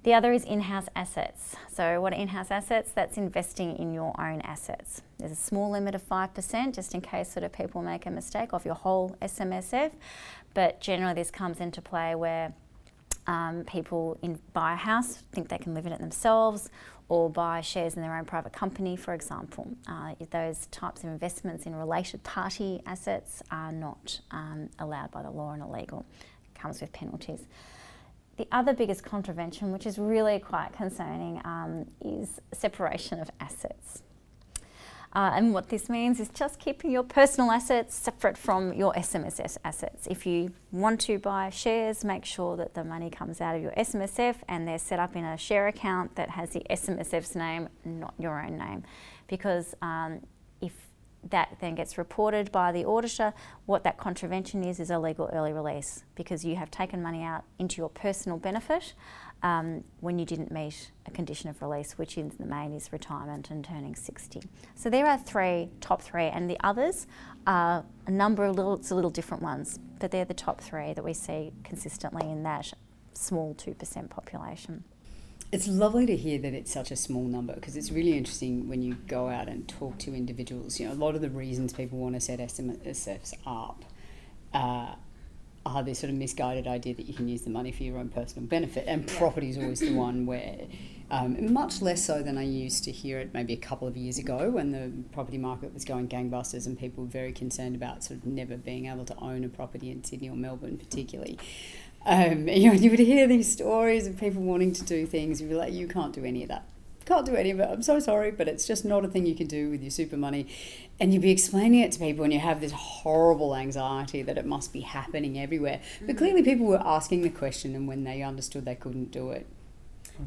The 0.03 0.13
other 0.13 0.33
is 0.33 0.43
in-house 0.43 0.87
assets. 0.97 1.55
So 1.71 2.01
what 2.01 2.11
are 2.11 2.17
in-house 2.17 2.51
assets? 2.51 2.91
That's 2.93 3.17
investing 3.17 3.77
in 3.77 3.93
your 3.93 4.13
own 4.19 4.41
assets. 4.41 5.01
There's 5.17 5.31
a 5.31 5.35
small 5.35 5.71
limit 5.71 5.95
of 5.95 6.03
5% 6.07 6.75
just 6.75 6.93
in 6.93 6.99
case 6.99 7.31
sort 7.31 7.45
of 7.45 7.53
people 7.53 7.81
make 7.81 8.05
a 8.05 8.11
mistake 8.11 8.51
of 8.51 8.65
your 8.65 8.75
whole 8.75 9.15
SMSF. 9.21 9.91
But 10.53 10.81
generally 10.81 11.13
this 11.13 11.31
comes 11.31 11.61
into 11.61 11.81
play 11.81 12.15
where 12.15 12.53
um, 13.27 13.63
people 13.63 14.17
in, 14.21 14.39
buy 14.51 14.73
a 14.73 14.75
house, 14.75 15.23
think 15.31 15.47
they 15.47 15.57
can 15.57 15.73
live 15.73 15.85
in 15.85 15.93
it 15.93 15.99
themselves, 15.99 16.69
or 17.07 17.29
buy 17.29 17.61
shares 17.61 17.95
in 17.95 18.01
their 18.01 18.17
own 18.17 18.25
private 18.25 18.51
company, 18.51 18.97
for 18.97 19.13
example. 19.13 19.69
Uh, 19.87 20.15
those 20.31 20.65
types 20.65 21.05
of 21.05 21.11
investments 21.11 21.65
in 21.65 21.73
related 21.73 22.21
party 22.23 22.81
assets 22.85 23.41
are 23.51 23.71
not 23.71 24.19
um, 24.31 24.69
allowed 24.79 25.11
by 25.11 25.21
the 25.21 25.31
law 25.31 25.53
and 25.53 25.63
illegal. 25.63 26.05
It 26.53 26.59
comes 26.59 26.81
with 26.81 26.91
penalties. 26.91 27.45
The 28.37 28.47
other 28.51 28.73
biggest 28.73 29.03
contravention, 29.03 29.71
which 29.71 29.85
is 29.85 29.99
really 29.99 30.39
quite 30.39 30.73
concerning, 30.73 31.39
um, 31.45 31.85
is 32.01 32.41
separation 32.51 33.19
of 33.19 33.29
assets. 33.39 34.01
Uh, 35.15 35.31
and 35.35 35.53
what 35.53 35.69
this 35.69 35.89
means 35.89 36.19
is 36.19 36.29
just 36.29 36.57
keeping 36.57 36.89
your 36.89 37.03
personal 37.03 37.51
assets 37.51 37.93
separate 37.93 38.35
from 38.35 38.73
your 38.73 38.91
SMSF 38.93 39.57
assets. 39.63 40.07
If 40.07 40.25
you 40.25 40.51
want 40.71 41.01
to 41.01 41.19
buy 41.19 41.51
shares, 41.51 42.03
make 42.03 42.25
sure 42.25 42.57
that 42.57 42.73
the 42.73 42.83
money 42.83 43.11
comes 43.11 43.39
out 43.39 43.55
of 43.55 43.61
your 43.61 43.73
SMSF 43.73 44.37
and 44.47 44.67
they're 44.67 44.79
set 44.79 44.97
up 44.97 45.15
in 45.15 45.23
a 45.23 45.37
share 45.37 45.67
account 45.67 46.15
that 46.15 46.31
has 46.31 46.49
the 46.49 46.63
SMSF's 46.67 47.35
name, 47.35 47.69
not 47.85 48.15
your 48.17 48.43
own 48.43 48.57
name. 48.57 48.83
Because 49.27 49.75
um, 49.83 50.21
that 51.29 51.57
then 51.61 51.75
gets 51.75 51.97
reported 51.97 52.51
by 52.51 52.71
the 52.71 52.85
auditor. 52.85 53.33
What 53.65 53.83
that 53.83 53.97
contravention 53.97 54.63
is 54.63 54.79
is 54.79 54.89
a 54.89 54.99
legal 54.99 55.29
early 55.31 55.53
release 55.53 56.03
because 56.15 56.43
you 56.43 56.55
have 56.55 56.69
taken 56.69 57.01
money 57.01 57.23
out 57.23 57.43
into 57.59 57.77
your 57.77 57.89
personal 57.89 58.37
benefit 58.37 58.93
um, 59.41 59.83
when 59.99 60.17
you 60.17 60.25
didn't 60.25 60.51
meet 60.51 60.91
a 61.05 61.11
condition 61.11 61.49
of 61.49 61.61
release, 61.61 61.97
which 61.97 62.17
in 62.17 62.31
the 62.39 62.45
main 62.45 62.73
is 62.73 62.91
retirement 62.91 63.49
and 63.51 63.63
turning 63.63 63.95
60. 63.95 64.41
So 64.75 64.89
there 64.89 65.05
are 65.05 65.17
three, 65.17 65.69
top 65.81 66.01
three, 66.01 66.25
and 66.25 66.49
the 66.49 66.57
others 66.63 67.07
are 67.45 67.85
a 68.07 68.11
number 68.11 68.45
of 68.45 68.55
little, 68.55 68.75
it's 68.75 68.91
a 68.91 68.95
little 68.95 69.09
different 69.09 69.43
ones, 69.43 69.79
but 69.99 70.11
they're 70.11 70.25
the 70.25 70.33
top 70.33 70.61
three 70.61 70.93
that 70.93 71.03
we 71.03 71.13
see 71.13 71.51
consistently 71.63 72.29
in 72.29 72.43
that 72.43 72.73
small 73.13 73.53
2% 73.55 74.09
population. 74.09 74.83
It's 75.53 75.67
lovely 75.67 76.07
to 76.07 76.17
hear 76.17 76.39
that 76.39 76.55
it's 76.55 76.73
such 76.73 76.89
a 76.89 76.95
small 76.95 77.25
number 77.25 77.53
because 77.53 77.77
it's 77.77 77.91
really 77.91 78.17
interesting 78.17 78.67
when 78.67 78.81
you 78.81 78.95
go 79.07 79.29
out 79.29 79.47
and 79.47 79.67
talk 79.67 79.99
to 79.99 80.15
individuals. 80.15 80.79
You 80.79 80.87
know, 80.87 80.93
a 80.93 80.95
lot 80.95 81.13
of 81.13 81.21
the 81.21 81.29
reasons 81.29 81.73
people 81.73 81.99
want 81.99 82.15
to 82.15 82.19
set 82.19 82.39
SMSFs 82.39 83.35
up 83.45 83.85
uh, 84.51 84.95
are 85.63 85.83
this 85.83 85.99
sort 85.99 86.09
of 86.09 86.17
misguided 86.17 86.65
idea 86.65 86.95
that 86.95 87.05
you 87.05 87.13
can 87.13 87.27
use 87.27 87.43
the 87.43 87.51
money 87.51 87.71
for 87.71 87.83
your 87.83 87.99
own 87.99 88.09
personal 88.09 88.47
benefit, 88.47 88.85
and 88.87 89.07
property 89.07 89.51
is 89.51 89.59
always 89.59 89.79
the 89.79 89.93
one 89.93 90.25
where, 90.25 90.61
um, 91.11 91.53
much 91.53 91.83
less 91.83 92.03
so 92.03 92.23
than 92.23 92.35
I 92.35 92.43
used 92.45 92.83
to 92.85 92.91
hear 92.91 93.19
it 93.19 93.31
maybe 93.31 93.53
a 93.53 93.57
couple 93.57 93.87
of 93.87 93.95
years 93.95 94.17
ago 94.17 94.49
when 94.49 94.71
the 94.71 94.91
property 95.11 95.37
market 95.37 95.71
was 95.71 95.85
going 95.85 96.07
gangbusters 96.07 96.65
and 96.65 96.79
people 96.79 97.03
were 97.03 97.09
very 97.11 97.31
concerned 97.31 97.75
about 97.75 98.03
sort 98.03 98.21
of 98.21 98.25
never 98.25 98.57
being 98.57 98.87
able 98.87 99.05
to 99.05 99.15
own 99.19 99.43
a 99.43 99.49
property 99.49 99.91
in 99.91 100.03
Sydney 100.03 100.29
or 100.29 100.35
Melbourne, 100.35 100.79
particularly. 100.79 101.37
Um, 102.05 102.47
you 102.47 102.69
know, 102.69 102.73
you 102.73 102.89
would 102.89 102.99
hear 102.99 103.27
these 103.27 103.51
stories 103.51 104.07
of 104.07 104.17
people 104.17 104.41
wanting 104.41 104.73
to 104.73 104.83
do 104.83 105.05
things, 105.05 105.41
you'd 105.41 105.49
be 105.49 105.55
like, 105.55 105.73
you 105.73 105.87
can't 105.87 106.13
do 106.13 106.23
any 106.23 106.43
of 106.43 106.49
that. 106.49 106.65
Can't 107.05 107.25
do 107.25 107.35
any 107.35 107.51
of 107.51 107.59
it. 107.59 107.67
I'm 107.69 107.81
so 107.81 107.99
sorry, 107.99 108.31
but 108.31 108.47
it's 108.47 108.65
just 108.65 108.85
not 108.85 109.03
a 109.03 109.09
thing 109.09 109.25
you 109.25 109.35
can 109.35 109.47
do 109.47 109.69
with 109.69 109.81
your 109.81 109.91
super 109.91 110.15
money. 110.15 110.47
And 111.01 111.13
you'd 111.13 111.21
be 111.21 111.31
explaining 111.31 111.81
it 111.81 111.91
to 111.93 111.99
people, 111.99 112.23
and 112.23 112.31
you 112.31 112.39
have 112.39 112.61
this 112.61 112.71
horrible 112.71 113.55
anxiety 113.55 114.21
that 114.21 114.37
it 114.37 114.45
must 114.45 114.71
be 114.71 114.81
happening 114.81 115.37
everywhere. 115.37 115.81
But 115.99 116.07
mm-hmm. 116.07 116.17
clearly, 116.17 116.43
people 116.43 116.65
were 116.65 116.81
asking 116.81 117.23
the 117.23 117.29
question, 117.29 117.75
and 117.75 117.89
when 117.89 118.05
they 118.05 118.21
understood 118.21 118.63
they 118.63 118.75
couldn't 118.75 119.11
do 119.11 119.31
it, 119.31 119.47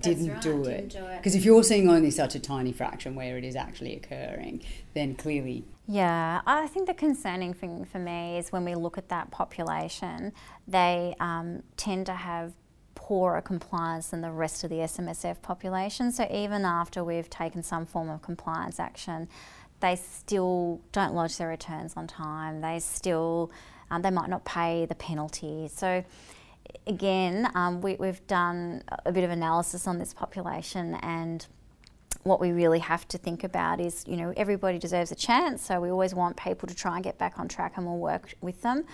didn't, 0.01 0.29
right, 0.29 0.43
do, 0.43 0.65
didn't 0.65 0.95
it. 1.05 1.17
Because 1.17 1.35
if 1.35 1.45
you're 1.45 1.63
seeing 1.63 1.89
only 1.89 2.11
such 2.11 2.35
a 2.35 2.41
tiny 2.41 2.73
fraction 2.73 3.15
where 3.15 3.37
it 3.39 3.45
is 3.45 3.57
actually 3.57 3.95
occurring, 3.97 4.63
then 4.95 5.15
clearly. 5.15 5.65
Yeah, 5.87 6.41
I 6.47 6.67
think 6.67 6.87
the 6.87 6.95
concerning 6.95 7.55
thing 7.55 7.85
for 7.85 7.99
me 7.99 8.39
is 8.39 8.51
when 8.51 8.65
we 8.65 8.75
look 8.75 8.99
at 8.99 9.09
that 9.09 9.31
population, 9.31 10.33
they 10.67 11.15
um, 11.21 11.63
tend 11.77 12.07
to 12.07 12.15
have 12.15 12.53
poorer 12.97 13.41
compliance 13.41 14.09
than 14.09 14.21
the 14.21 14.31
rest 14.31 14.65
of 14.65 14.71
the 14.71 14.77
SMSF 14.77 15.41
population. 15.43 16.11
So 16.11 16.27
even 16.31 16.65
after 16.65 17.05
we've 17.05 17.31
taken 17.31 17.63
some 17.63 17.87
form 17.87 18.11
of 18.11 18.23
compliance 18.23 18.81
action, 18.81 19.29
they 19.81 19.95
still 19.97 20.81
don't 20.91 21.15
lodge 21.15 21.37
their 21.37 21.49
returns 21.49 21.95
on 21.97 22.09
time. 22.09 22.63
They 22.63 22.81
still, 22.81 23.53
um, 23.91 24.03
they 24.03 24.11
might 24.11 24.29
not 24.29 24.45
pay 24.45 24.87
the 24.87 24.95
penalty. 24.95 25.69
So 25.73 26.05
again, 26.87 27.51
um, 27.55 27.81
we, 27.81 27.97
have 28.01 28.27
done 28.27 28.83
a 29.05 29.13
bit 29.13 29.25
of 29.25 29.31
analysis 29.31 29.87
on 29.87 29.99
this 29.99 30.15
population 30.15 30.95
and 30.97 31.47
what 32.23 32.41
we 32.41 32.51
really 32.51 32.81
have 32.81 33.07
to 33.09 33.19
think 33.19 33.45
about 33.45 33.81
is, 33.81 34.05
you 34.07 34.17
know, 34.17 34.33
everybody 34.37 34.79
deserves 34.79 35.13
a 35.13 35.15
chance, 35.15 35.65
so 35.65 35.81
we 35.81 35.91
always 35.91 36.15
want 36.15 36.37
people 36.37 36.67
to 36.67 36.75
try 36.75 36.97
and 36.97 37.05
get 37.05 37.19
back 37.19 37.39
on 37.39 37.47
track 37.47 37.75
and 37.77 37.87
we'll 37.87 37.99
work 37.99 38.35
with 38.41 38.63
them. 38.63 38.85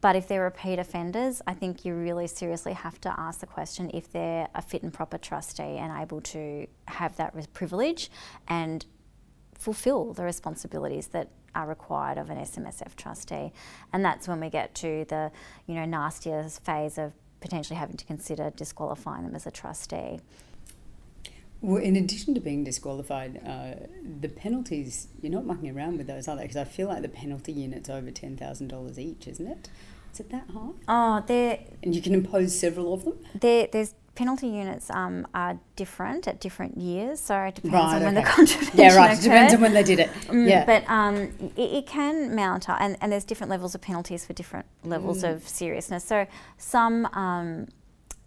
But 0.00 0.14
if 0.14 0.28
they're 0.28 0.44
repeat 0.44 0.78
offenders, 0.78 1.42
I 1.46 1.54
think 1.54 1.84
you 1.84 1.94
really 1.94 2.28
seriously 2.28 2.72
have 2.72 3.00
to 3.00 3.12
ask 3.18 3.40
the 3.40 3.46
question 3.46 3.90
if 3.92 4.12
they're 4.12 4.48
a 4.54 4.62
fit 4.62 4.84
and 4.84 4.92
proper 4.92 5.18
trustee 5.18 5.76
and 5.76 6.00
able 6.00 6.20
to 6.20 6.68
have 6.86 7.16
that 7.16 7.52
privilege 7.52 8.10
and 8.46 8.86
fulfil 9.58 10.12
the 10.12 10.22
responsibilities 10.22 11.08
that 11.08 11.30
are 11.54 11.66
required 11.66 12.18
of 12.18 12.30
an 12.30 12.38
SMSF 12.38 12.96
trustee. 12.96 13.52
And 13.92 14.04
that's 14.04 14.28
when 14.28 14.40
we 14.40 14.50
get 14.50 14.74
to 14.76 15.04
the, 15.08 15.30
you 15.66 15.74
know, 15.74 15.84
nastier 15.84 16.48
phase 16.48 16.98
of 16.98 17.12
potentially 17.40 17.78
having 17.78 17.96
to 17.96 18.04
consider 18.04 18.50
disqualifying 18.50 19.24
them 19.24 19.34
as 19.34 19.46
a 19.46 19.50
trustee. 19.50 20.20
Well, 21.60 21.82
in 21.82 21.96
addition 21.96 22.34
to 22.34 22.40
being 22.40 22.62
disqualified, 22.62 23.40
uh, 23.44 23.86
the 24.20 24.28
penalties, 24.28 25.08
you're 25.20 25.32
not 25.32 25.44
mucking 25.44 25.76
around 25.76 25.98
with 25.98 26.06
those, 26.06 26.28
are 26.28 26.36
they? 26.36 26.42
Because 26.42 26.56
I 26.56 26.64
feel 26.64 26.86
like 26.86 27.02
the 27.02 27.08
penalty 27.08 27.52
unit's 27.52 27.90
over 27.90 28.10
$10,000 28.10 28.98
each, 28.98 29.26
isn't 29.26 29.46
it? 29.46 29.68
Is 30.12 30.20
it 30.20 30.30
that 30.30 30.44
high? 30.52 30.70
Oh, 30.86 31.24
there. 31.26 31.58
And 31.82 31.96
you 31.96 32.02
can 32.02 32.14
impose 32.14 32.56
several 32.58 32.94
of 32.94 33.04
them? 33.04 33.18
There, 33.34 33.66
there's 33.72 33.94
penalty 34.18 34.48
units 34.48 34.90
um, 34.90 35.24
are 35.32 35.56
different 35.76 36.26
at 36.26 36.40
different 36.40 36.76
years, 36.76 37.20
so 37.20 37.38
it 37.38 37.54
depends 37.54 37.74
right, 37.74 37.96
on 37.96 38.02
when 38.02 38.14
the 38.14 38.22
contravention 38.22 38.76
Yeah, 38.76 38.96
right. 38.96 39.16
It 39.16 39.22
depends 39.22 39.54
on 39.54 39.60
when 39.60 39.72
they 39.72 39.84
did 39.84 40.00
it. 40.00 40.10
Mm, 40.28 40.48
yeah. 40.48 40.64
But 40.66 40.84
um, 40.90 41.14
it, 41.56 41.70
it, 41.78 41.86
can 41.86 42.34
mount 42.34 42.68
up, 42.68 42.78
and, 42.80 42.98
and 43.00 43.10
there's 43.10 43.24
different 43.24 43.50
levels 43.50 43.74
of 43.74 43.80
penalties 43.80 44.26
for 44.26 44.34
different 44.34 44.66
levels 44.84 45.22
mm. 45.22 45.32
of 45.32 45.48
seriousness. 45.48 46.04
So 46.04 46.26
some 46.58 47.06
um, 47.06 47.68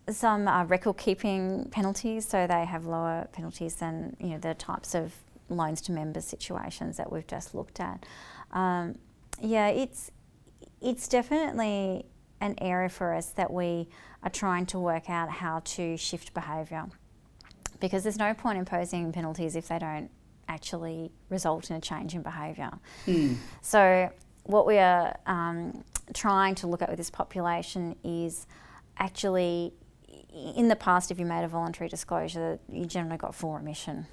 some 0.10 0.48
are 0.48 0.66
record 0.66 0.98
keeping 0.98 1.68
penalties, 1.70 2.28
so 2.28 2.48
they 2.48 2.66
have 2.66 2.86
lower 2.86 3.28
penalties 3.34 3.76
than 3.76 4.16
you 4.20 4.30
know 4.30 4.40
the 4.40 4.56
types 4.56 4.96
of 4.96 5.14
loans 5.50 5.82
to 5.82 5.92
members 5.92 6.26
situations 6.26 6.98
that 6.98 7.12
we've 7.12 7.28
just 7.28 7.54
looked 7.54 7.80
at. 7.80 8.04
Um, 8.52 8.96
yeah, 9.42 9.68
it's 9.68 10.10
it's 10.82 11.08
definitely 11.08 12.06
an 12.42 12.56
area 12.60 12.90
for 12.90 13.14
us 13.14 13.28
that 13.32 13.54
we 13.54 13.88
are 14.24 14.30
trying 14.30 14.66
to 14.66 14.80
work 14.80 15.10
out 15.10 15.30
how 15.30 15.62
to 15.64 15.96
shift 15.96 16.34
behaviour. 16.34 16.88
Because 17.80 18.04
there's 18.04 18.18
no 18.18 18.34
point 18.34 18.58
imposing 18.58 19.12
penalties 19.12 19.56
if 19.56 19.68
they 19.68 19.80
don't 19.80 20.10
actually 20.48 21.12
result 21.30 21.70
in 21.70 21.78
a 21.78 21.82
change 21.82 22.14
in 22.14 22.22
behaviour. 22.22 22.72
Mm. 23.08 23.38
So, 23.62 24.12
what 24.44 24.66
we 24.66 24.78
are 24.80 25.16
um, 25.28 25.84
trying 26.14 26.56
to 26.56 26.68
look 26.68 26.82
at 26.82 26.90
with 26.90 26.98
this 26.98 27.12
population 27.12 27.96
is 28.04 28.48
actually, 28.98 29.74
in 30.56 30.68
the 30.68 30.76
past, 30.76 31.12
if 31.12 31.20
you 31.20 31.26
made 31.26 31.44
a 31.44 31.48
voluntary 31.48 31.90
disclosure, 31.90 32.60
you 32.68 32.86
generally 32.86 33.18
got 33.18 33.34
full 33.34 33.54
remission, 33.54 34.08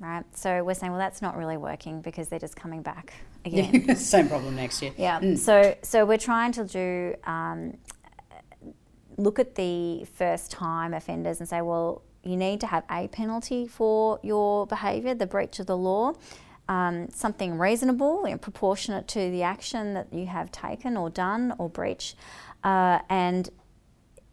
right? 0.00 0.24
So, 0.34 0.64
we're 0.64 0.74
saying, 0.74 0.92
well, 0.92 1.00
that's 1.00 1.22
not 1.22 1.36
really 1.36 1.56
working 1.56 2.00
because 2.00 2.28
they're 2.28 2.38
just 2.38 2.56
coming 2.56 2.82
back 2.82 3.14
again. 3.44 3.96
Same 3.96 4.28
problem 4.28 4.56
next 4.56 4.82
year. 4.82 4.92
Yeah. 4.96 5.20
Mm. 5.20 5.38
So, 5.38 5.76
so 5.82 6.04
we're 6.04 6.18
trying 6.18 6.52
to 6.52 6.64
do 6.64 7.14
um, 7.24 7.76
look 9.16 9.38
at 9.38 9.54
the 9.54 10.04
first 10.14 10.50
time 10.50 10.94
offenders 10.94 11.40
and 11.40 11.48
say, 11.48 11.60
well, 11.60 12.02
you 12.22 12.36
need 12.36 12.60
to 12.60 12.66
have 12.66 12.84
a 12.90 13.08
penalty 13.08 13.66
for 13.66 14.18
your 14.22 14.66
behaviour, 14.66 15.14
the 15.14 15.26
breach 15.26 15.58
of 15.58 15.66
the 15.66 15.76
law, 15.76 16.14
um, 16.68 17.08
something 17.10 17.58
reasonable 17.58 18.24
and 18.24 18.40
proportionate 18.40 19.06
to 19.08 19.30
the 19.30 19.42
action 19.42 19.94
that 19.94 20.12
you 20.12 20.26
have 20.26 20.50
taken 20.50 20.96
or 20.96 21.10
done 21.10 21.54
or 21.58 21.68
breach, 21.68 22.14
uh, 22.62 23.00
and 23.10 23.50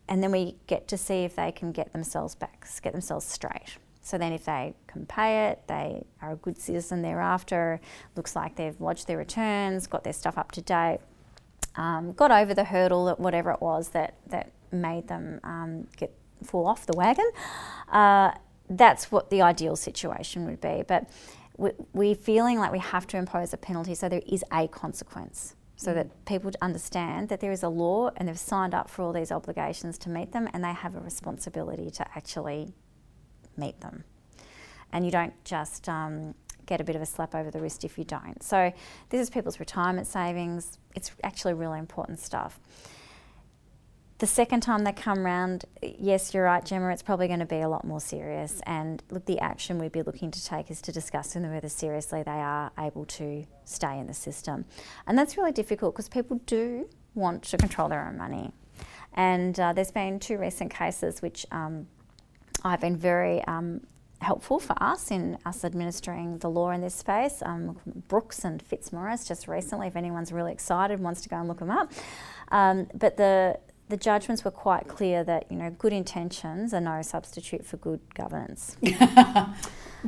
and 0.08 0.22
then 0.22 0.32
we 0.32 0.56
get 0.68 0.88
to 0.90 0.98
see 0.98 1.24
if 1.24 1.36
they 1.36 1.52
can 1.52 1.72
get 1.72 1.94
themselves 1.94 2.36
back, 2.36 2.68
get 2.82 2.92
themselves 2.92 3.26
straight. 3.26 3.78
So 4.02 4.18
then, 4.18 4.34
if 4.34 4.46
they 4.46 4.74
can 4.88 5.06
pay 5.06 5.50
it, 5.50 5.62
they 5.68 6.04
are 6.22 6.34
a 6.34 6.36
good 6.36 6.58
citizen 6.58 7.02
thereafter. 7.02 7.80
Looks 8.16 8.36
like 8.36 8.56
they've 8.56 8.80
lodged 8.82 9.08
their 9.08 9.18
returns, 9.18 9.88
got 9.88 10.04
their 10.04 10.14
stuff 10.14 10.38
up 10.38 10.52
to 10.54 10.62
date, 10.62 11.00
um, 11.76 12.14
got 12.14 12.32
over 12.32 12.54
the 12.54 12.64
hurdle, 12.64 13.06
that 13.06 13.20
whatever 13.20 13.52
it 13.52 13.62
was 13.62 13.90
that 13.90 14.16
that 14.28 14.52
made 14.72 15.08
them 15.08 15.40
um, 15.44 15.88
get 15.98 16.14
fall 16.44 16.68
off 16.68 16.86
the 16.86 16.98
wagon. 16.98 17.30
Uh, 17.92 18.32
that's 18.70 19.12
what 19.12 19.30
the 19.30 19.42
ideal 19.42 19.76
situation 19.76 20.46
would 20.46 20.62
be. 20.62 20.84
But 20.88 21.10
we, 21.58 21.72
we're 21.94 22.16
feeling 22.16 22.58
like 22.58 22.72
we 22.72 22.80
have 22.80 23.06
to 23.08 23.18
impose 23.18 23.54
a 23.54 23.58
penalty 23.58 23.94
so 23.96 24.10
there 24.10 24.22
is 24.26 24.44
a 24.52 24.68
consequence 24.68 25.56
so 25.76 25.94
that 25.94 26.26
people 26.26 26.52
understand 26.62 27.30
that 27.30 27.40
there 27.40 27.52
is 27.52 27.64
a 27.64 27.70
law 27.70 28.10
and 28.18 28.28
they've 28.28 28.40
signed 28.40 28.74
up 28.74 28.90
for 28.90 29.02
all 29.04 29.14
these 29.14 29.32
obligations 29.32 29.98
to 29.98 30.10
meet 30.10 30.32
them 30.32 30.48
and 30.54 30.64
they 30.64 30.74
have 30.74 30.96
a 30.96 31.00
responsibility 31.00 31.90
to 31.90 32.08
actually 32.16 32.74
meet 33.58 33.80
them. 33.82 34.04
And 34.92 35.06
you 35.06 35.12
don't 35.12 35.34
just 35.46 35.88
um, 35.88 36.36
get 36.66 36.82
a 36.82 36.84
bit 36.84 36.96
of 36.96 37.02
a 37.02 37.06
slap 37.06 37.34
over 37.36 37.52
the 37.52 37.60
wrist 37.60 37.84
if 37.84 37.98
you 37.98 38.04
don't. 38.04 38.42
So, 38.44 38.74
this 39.10 39.22
is 39.22 39.30
people's 39.30 39.60
retirement 39.60 40.08
savings. 40.08 40.78
It's 40.96 41.12
actually 41.24 41.54
really 41.54 41.80
important 41.80 42.20
stuff. 42.20 42.60
The 44.22 44.28
second 44.28 44.62
time 44.62 44.84
they 44.84 44.92
come 44.92 45.26
round, 45.26 45.66
yes, 45.82 46.32
you're 46.32 46.44
right, 46.44 46.64
Gemma, 46.64 46.92
it's 46.92 47.02
probably 47.02 47.28
going 47.28 47.40
to 47.40 47.46
be 47.48 47.62
a 47.62 47.68
lot 47.68 47.84
more 47.84 48.00
serious. 48.00 48.62
And 48.68 49.02
look, 49.10 49.26
the 49.26 49.40
action 49.40 49.80
we'd 49.80 49.92
be 49.92 50.04
looking 50.04 50.30
to 50.30 50.46
take 50.46 50.70
is 50.70 50.80
to 50.84 50.92
discuss 50.92 51.34
with 51.34 51.42
them 51.42 51.52
whether 51.52 51.70
seriously 51.70 52.22
they 52.22 52.30
are 52.30 52.72
able 52.78 53.06
to 53.06 53.46
stay 53.66 53.98
in 53.98 54.06
the 54.06 54.14
system. 54.14 54.66
And 55.08 55.18
that's 55.18 55.38
really 55.38 55.52
difficult 55.52 55.96
because 55.96 56.08
people 56.08 56.40
do 56.46 56.88
want 57.16 57.42
to 57.46 57.58
control 57.58 57.90
their 57.90 58.08
own 58.08 58.16
money. 58.16 58.52
And 59.14 59.60
uh, 59.60 59.74
there's 59.74 59.90
been 59.90 60.20
two 60.20 60.38
recent 60.38 60.72
cases 60.72 61.24
which 61.24 61.48
um, 61.52 61.88
I've 62.64 62.82
been 62.82 62.98
very 62.98 63.44
um, 63.46 63.82
helpful 64.22 64.60
for 64.60 64.76
us 64.82 65.12
in 65.12 65.38
us 65.46 65.66
administering 65.66 66.38
the 66.38 66.50
law 66.50 66.72
in 66.72 66.82
this 66.82 66.94
space. 66.94 67.42
Um, 67.44 67.78
Brooks 68.08 68.46
and 68.46 68.62
Fitzmaurice 68.62 69.28
just 69.28 69.48
recently, 69.48 69.88
if 69.88 69.96
anyone's 69.96 70.32
really 70.32 70.52
excited, 70.52 71.00
wants 71.00 71.22
to 71.22 71.30
go 71.30 71.38
and 71.38 71.48
look 71.48 71.60
them 71.60 71.72
up. 71.72 71.92
Um, 72.50 72.88
but 72.94 73.18
the 73.18 73.60
the 73.92 73.98
judgments 73.98 74.46
were 74.46 74.52
quite 74.52 74.88
clear 74.88 75.22
that 75.26 75.52
you 75.52 75.58
know 75.58 75.70
good 75.78 75.92
intentions 75.92 76.74
are 76.74 76.80
no 76.82 77.02
substitute 77.02 77.64
for 77.66 77.76
good 77.78 78.00
governance. 78.16 78.78
yeah, 78.82 79.54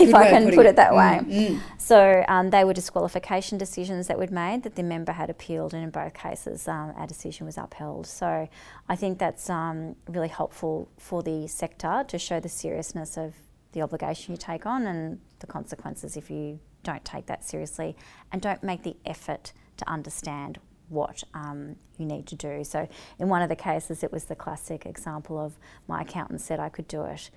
if 0.00 0.14
I 0.14 0.30
can 0.30 0.50
put 0.54 0.64
it, 0.64 0.70
it 0.70 0.76
that 0.76 0.94
way. 0.94 1.20
Mm, 1.22 1.28
mm. 1.28 1.60
So 1.76 2.24
um, 2.26 2.48
they 2.48 2.64
were 2.64 2.72
disqualification 2.72 3.58
decisions 3.58 4.06
that 4.08 4.18
we'd 4.18 4.30
made 4.30 4.62
that 4.62 4.76
the 4.76 4.82
member 4.82 5.12
had 5.12 5.28
appealed, 5.28 5.74
and 5.74 5.84
in 5.84 5.90
both 5.90 6.14
cases, 6.14 6.66
um, 6.66 6.94
our 6.96 7.06
decision 7.06 7.44
was 7.44 7.58
upheld. 7.58 8.06
So 8.06 8.48
I 8.88 8.96
think 8.96 9.18
that's 9.18 9.50
um, 9.50 9.94
really 10.08 10.28
helpful 10.28 10.88
for 10.96 11.22
the 11.22 11.46
sector 11.46 12.04
to 12.08 12.18
show 12.18 12.40
the 12.40 12.48
seriousness 12.48 13.18
of 13.18 13.34
the 13.72 13.82
obligation 13.82 14.32
you 14.32 14.38
take 14.38 14.64
on 14.64 14.86
and 14.86 15.20
the 15.40 15.46
consequences 15.46 16.16
if 16.16 16.30
you 16.30 16.58
don't 16.82 17.04
take 17.04 17.26
that 17.26 17.44
seriously 17.44 17.94
and 18.32 18.40
don't 18.40 18.62
make 18.62 18.82
the 18.82 18.96
effort 19.04 19.52
to 19.76 19.86
understand 19.86 20.58
what 20.88 21.22
um, 21.34 21.76
you 21.98 22.06
need 22.06 22.26
to 22.26 22.34
do. 22.34 22.64
So, 22.64 22.88
in 23.18 23.28
one 23.28 23.42
of 23.42 23.48
the 23.48 23.56
cases, 23.56 24.02
it 24.02 24.12
was 24.12 24.24
the 24.24 24.34
classic 24.34 24.86
example 24.86 25.38
of 25.38 25.58
my 25.86 26.02
accountant 26.02 26.40
said 26.40 26.60
I 26.60 26.68
could 26.68 26.88
do 26.88 27.04
it, 27.04 27.30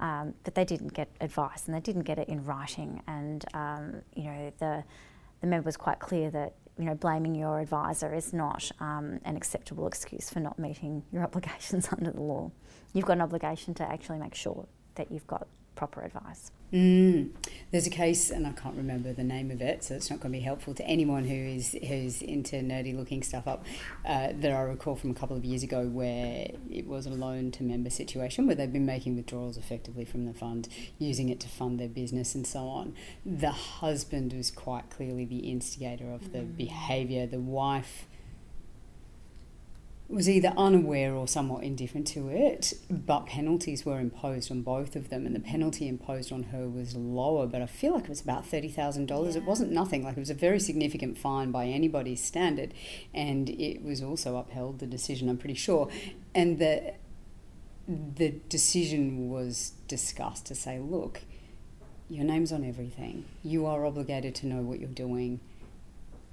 um, 0.00 0.34
but 0.44 0.54
they 0.54 0.64
didn't 0.64 0.94
get 0.94 1.08
advice 1.20 1.66
and 1.66 1.74
they 1.74 1.80
didn't 1.80 2.02
get 2.02 2.18
it 2.18 2.28
in 2.28 2.44
writing. 2.44 3.02
And 3.06 3.44
um, 3.54 4.02
you 4.14 4.24
know, 4.24 4.52
the 4.58 4.84
the 5.40 5.46
member 5.46 5.66
was 5.66 5.76
quite 5.76 5.98
clear 5.98 6.30
that 6.30 6.54
you 6.78 6.84
know 6.84 6.94
blaming 6.94 7.34
your 7.34 7.60
advisor 7.60 8.14
is 8.14 8.32
not 8.32 8.70
um, 8.80 9.20
an 9.24 9.36
acceptable 9.36 9.86
excuse 9.86 10.30
for 10.30 10.40
not 10.40 10.58
meeting 10.58 11.02
your 11.12 11.22
obligations 11.28 11.88
under 11.92 12.10
the 12.10 12.22
law. 12.22 12.50
You've 12.92 13.06
got 13.06 13.14
an 13.14 13.22
obligation 13.22 13.74
to 13.74 13.82
actually 13.84 14.18
make 14.18 14.34
sure 14.34 14.66
that 14.94 15.10
you've 15.10 15.26
got 15.26 15.46
proper 15.74 16.02
advice. 16.02 16.50
Mm. 16.72 17.30
There's 17.70 17.86
a 17.86 17.90
case, 17.90 18.30
and 18.30 18.46
I 18.46 18.52
can't 18.52 18.76
remember 18.76 19.12
the 19.12 19.24
name 19.24 19.50
of 19.50 19.60
it, 19.60 19.84
so 19.84 19.94
it's 19.94 20.10
not 20.10 20.20
going 20.20 20.32
to 20.32 20.38
be 20.38 20.44
helpful 20.44 20.74
to 20.74 20.86
anyone 20.86 21.24
who 21.24 21.34
is 21.34 21.76
who's 21.86 22.22
into 22.22 22.56
nerdy 22.56 22.96
looking 22.96 23.22
stuff 23.22 23.46
up. 23.46 23.64
Uh, 24.06 24.28
that 24.34 24.52
I 24.52 24.60
recall 24.62 24.96
from 24.96 25.10
a 25.10 25.14
couple 25.14 25.36
of 25.36 25.44
years 25.44 25.62
ago, 25.62 25.86
where 25.86 26.48
it 26.70 26.86
was 26.86 27.06
a 27.06 27.10
loan 27.10 27.50
to 27.52 27.62
member 27.62 27.90
situation 27.90 28.46
where 28.46 28.56
they've 28.56 28.72
been 28.72 28.86
making 28.86 29.16
withdrawals 29.16 29.56
effectively 29.56 30.04
from 30.04 30.24
the 30.24 30.32
fund, 30.32 30.68
using 30.98 31.28
it 31.28 31.40
to 31.40 31.48
fund 31.48 31.78
their 31.78 31.88
business 31.88 32.34
and 32.34 32.46
so 32.46 32.60
on. 32.60 32.94
The 33.24 33.50
husband 33.50 34.32
was 34.32 34.50
quite 34.50 34.90
clearly 34.90 35.24
the 35.24 35.50
instigator 35.50 36.10
of 36.12 36.32
the 36.32 36.40
mm. 36.40 36.56
behaviour. 36.56 37.26
The 37.26 37.40
wife 37.40 38.06
was 40.12 40.28
either 40.28 40.52
unaware 40.56 41.14
or 41.14 41.26
somewhat 41.26 41.64
indifferent 41.64 42.06
to 42.08 42.28
it, 42.28 42.74
but 42.90 43.26
penalties 43.26 43.86
were 43.86 43.98
imposed 43.98 44.50
on 44.50 44.62
both 44.62 44.94
of 44.94 45.08
them, 45.08 45.24
and 45.26 45.34
the 45.34 45.40
penalty 45.40 45.88
imposed 45.88 46.32
on 46.32 46.44
her 46.44 46.68
was 46.68 46.94
lower, 46.94 47.46
but 47.46 47.62
I 47.62 47.66
feel 47.66 47.94
like 47.94 48.04
it 48.04 48.10
was 48.10 48.20
about 48.20 48.46
thirty 48.46 48.68
thousand 48.68 49.02
yeah. 49.02 49.16
dollars. 49.16 49.36
It 49.36 49.44
wasn't 49.44 49.72
nothing; 49.72 50.04
like 50.04 50.16
it 50.16 50.20
was 50.20 50.30
a 50.30 50.34
very 50.34 50.60
significant 50.60 51.16
fine 51.16 51.50
by 51.50 51.66
anybody's 51.66 52.22
standard, 52.22 52.74
and 53.14 53.48
it 53.48 53.82
was 53.82 54.02
also 54.02 54.36
upheld. 54.36 54.80
The 54.80 54.86
decision, 54.86 55.28
I'm 55.28 55.38
pretty 55.38 55.54
sure, 55.54 55.88
and 56.34 56.58
the 56.58 56.94
the 57.88 58.34
decision 58.48 59.30
was 59.30 59.72
discussed 59.88 60.46
to 60.46 60.54
say, 60.54 60.78
look, 60.78 61.22
your 62.08 62.24
name's 62.24 62.52
on 62.52 62.64
everything. 62.64 63.24
You 63.42 63.66
are 63.66 63.84
obligated 63.84 64.34
to 64.36 64.46
know 64.46 64.62
what 64.62 64.78
you're 64.78 64.88
doing 64.88 65.40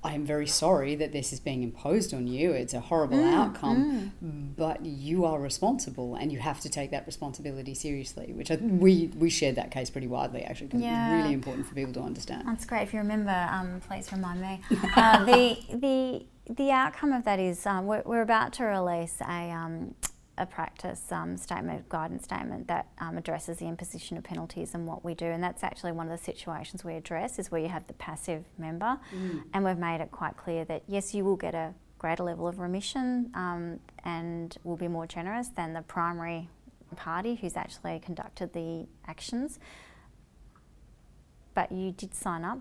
I 0.04 0.14
am 0.14 0.26
very 0.26 0.47
sorry 0.47 0.95
that 0.95 1.12
this 1.12 1.34
is 1.34 1.39
being 1.39 1.64
imposed 1.64 2.14
on 2.14 2.28
you. 2.28 2.52
It's 2.52 2.74
a 2.74 2.80
horrible 2.80 3.18
mm, 3.18 3.34
outcome, 3.34 4.14
mm. 4.24 4.56
but 4.56 4.86
you 4.86 5.26
are 5.26 5.39
responsible, 5.39 6.16
and 6.16 6.32
you 6.32 6.39
have 6.39 6.62
to 6.62 6.70
take 6.70 6.91
that 6.91 7.06
responsibility 7.06 7.74
seriously. 7.74 8.32
Which 8.34 8.50
I, 8.50 8.56
we 8.56 9.12
we 9.18 9.30
shared 9.30 9.56
that 9.56 9.72
case 9.72 9.89
pretty 9.89 10.08
widely, 10.08 10.43
actually, 10.43 10.68
because 10.68 10.82
yeah. 10.82 11.16
it's 11.16 11.24
really 11.24 11.34
important 11.34 11.68
for 11.68 11.76
people 11.76 11.93
to 11.93 12.02
understand. 12.02 12.47
That's 12.47 12.66
great. 12.66 12.84
If 12.84 12.93
you 12.93 13.00
remember, 13.00 13.47
um, 13.52 13.82
please 13.88 14.12
remind 14.12 14.41
me. 14.41 14.62
Uh, 14.95 15.24
the 15.24 15.58
the 15.74 16.26
the 16.50 16.72
outcome 16.72 17.14
of 17.14 17.24
that 17.24 17.39
is 17.39 17.66
um, 17.66 17.86
we're, 17.86 18.02
we're 18.06 18.22
about 18.22 18.54
to 18.54 18.64
release 18.64 19.22
a 19.22 19.52
um, 19.52 19.93
a 20.40 20.46
practice 20.46 21.12
um, 21.12 21.38
statement, 21.38 21.88
guidance 21.90 22.24
statement 22.24 22.68
that 22.68 22.88
um, 23.00 23.18
addresses 23.18 23.58
the 23.58 23.66
imposition 23.66 24.18
of 24.18 24.24
penalties 24.24 24.74
and 24.74 24.88
what 24.88 25.04
we 25.04 25.14
do. 25.14 25.26
And 25.26 25.44
that's 25.44 25.64
actually 25.64 25.92
one 25.92 26.10
of 26.10 26.18
the 26.18 26.24
situations 26.24 26.84
we 26.84 26.96
address 26.96 27.38
is 27.38 27.52
where 27.52 27.62
you 27.62 27.68
have 27.68 27.86
the 27.88 27.94
passive 27.94 28.46
member. 28.58 28.98
Mm. 29.14 29.44
And 29.54 29.66
we've 29.66 29.78
made 29.78 30.02
it 30.02 30.12
quite 30.12 30.38
clear 30.38 30.66
that 30.66 30.84
yes, 30.88 31.14
you 31.14 31.26
will 31.26 31.36
get 31.36 31.54
a 31.54 31.74
greater 32.00 32.24
level 32.24 32.48
of 32.48 32.60
remission 32.60 33.30
um, 33.36 33.80
and 34.06 34.58
will 34.64 34.78
be 34.78 34.88
more 34.88 35.06
generous 35.06 35.50
than 35.50 35.74
the 35.74 35.82
primary 35.82 36.50
party 36.96 37.36
who's 37.36 37.58
actually 37.58 38.00
conducted 38.00 38.54
the 38.54 38.88
actions. 39.06 39.60
But 41.54 41.72
you 41.72 41.92
did 41.92 42.16
sign 42.16 42.46
up 42.46 42.60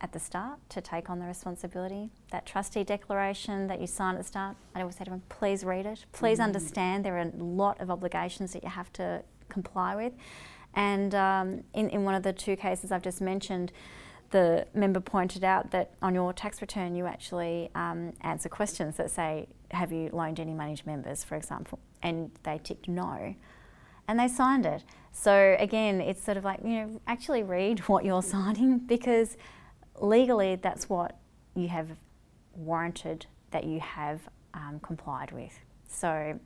at 0.00 0.12
the 0.12 0.18
start 0.18 0.58
to 0.70 0.80
take 0.80 1.10
on 1.10 1.18
the 1.18 1.26
responsibility. 1.26 2.10
That 2.30 2.46
trustee 2.46 2.84
declaration 2.84 3.66
that 3.66 3.80
you 3.80 3.86
sign 3.86 4.14
at 4.14 4.18
the 4.18 4.26
start, 4.26 4.56
I 4.74 4.80
always 4.80 4.96
say 4.96 5.04
to 5.04 5.10
them, 5.10 5.22
please 5.28 5.64
read 5.64 5.86
it. 5.86 6.06
Please 6.12 6.38
mm. 6.38 6.44
understand 6.44 7.04
there 7.04 7.16
are 7.18 7.20
a 7.20 7.32
lot 7.36 7.80
of 7.80 7.90
obligations 7.90 8.52
that 8.52 8.62
you 8.62 8.70
have 8.70 8.92
to 8.94 9.22
comply 9.48 9.94
with. 9.94 10.12
And 10.74 11.14
um, 11.14 11.64
in, 11.74 11.90
in 11.90 12.04
one 12.04 12.14
of 12.14 12.22
the 12.22 12.32
two 12.32 12.56
cases 12.56 12.92
I've 12.92 13.02
just 13.02 13.20
mentioned, 13.20 13.72
the 14.30 14.66
member 14.72 15.00
pointed 15.00 15.44
out 15.44 15.72
that 15.72 15.92
on 16.00 16.14
your 16.14 16.32
tax 16.32 16.60
return 16.60 16.94
you 16.94 17.06
actually 17.06 17.70
um, 17.74 18.12
answer 18.20 18.48
questions 18.48 18.96
that 18.96 19.10
say, 19.10 19.48
have 19.72 19.92
you 19.92 20.08
loaned 20.12 20.40
any 20.40 20.54
money 20.54 20.76
to 20.76 20.86
members, 20.86 21.24
for 21.24 21.36
example? 21.36 21.78
And 22.02 22.30
they 22.44 22.58
ticked 22.62 22.88
no. 22.88 23.34
And 24.08 24.18
they 24.18 24.28
signed 24.28 24.66
it. 24.66 24.84
So 25.12 25.56
again, 25.58 26.00
it's 26.00 26.22
sort 26.22 26.36
of 26.36 26.44
like, 26.44 26.60
you 26.62 26.70
know, 26.70 27.00
actually 27.06 27.42
read 27.42 27.80
what 27.88 28.04
you're 28.04 28.22
signing 28.22 28.78
because 28.78 29.36
legally 30.02 30.56
that's 30.56 30.88
what 30.88 31.18
you 31.54 31.68
have 31.68 31.88
warranted 32.54 33.26
that 33.50 33.64
you 33.64 33.80
have 33.80 34.20
um, 34.54 34.80
complied 34.82 35.32
with. 35.32 35.58
So 35.88 36.38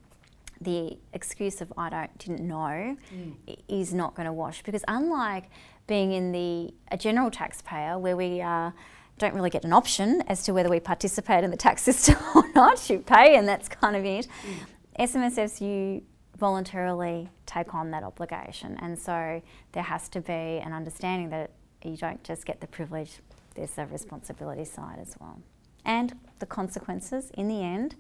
the 0.61 0.96
excuse 1.12 1.61
of 1.61 1.72
I 1.76 1.90
don't 1.90 2.18
didn't 2.18 2.46
know 2.46 2.96
mm. 3.14 3.34
is 3.68 3.92
not 3.92 4.14
going 4.14 4.26
to 4.26 4.32
wash 4.32 4.62
because 4.62 4.84
unlike 4.88 5.50
being 5.86 6.12
in 6.12 6.32
the 6.32 6.72
a 6.90 6.96
general 6.96 7.30
taxpayer 7.30 7.98
where 7.98 8.16
we 8.16 8.40
uh, 8.40 8.70
don't 9.18 9.34
really 9.34 9.50
get 9.50 9.64
an 9.64 9.72
option 9.72 10.22
as 10.26 10.42
to 10.44 10.52
whether 10.52 10.68
we 10.68 10.80
participate 10.80 11.44
in 11.44 11.50
the 11.50 11.57
tax 11.57 11.82
system 11.88 12.16
or 12.34 12.44
not, 12.55 12.88
you 12.88 12.98
pay 13.00 13.36
and 13.36 13.46
that's 13.46 13.68
kind 13.68 13.96
of 13.96 14.05
it. 14.05 14.26
Mm. 14.46 15.07
SMSFs 15.07 15.61
you 15.61 16.02
voluntarily 16.36 17.28
take 17.46 17.74
on 17.74 17.90
that 17.90 18.02
obligation 18.02 18.76
and 18.80 18.98
so 18.98 19.42
there 19.72 19.82
has 19.82 20.09
to 20.09 20.20
be 20.20 20.32
an 20.32 20.72
understanding 20.72 21.30
that 21.30 21.50
you 21.84 21.96
don't 21.96 22.22
just 22.24 22.46
get 22.46 22.61
the 22.61 22.66
privilege, 22.66 23.20
there's 23.55 23.78
a 23.78 23.86
responsibility 23.86 24.64
side 24.64 24.98
as 25.00 25.16
well. 25.20 25.40
And 25.84 26.14
the 26.38 26.46
consequences 26.46 27.30
in 27.34 27.48
the 27.48 27.62
end 27.62 27.96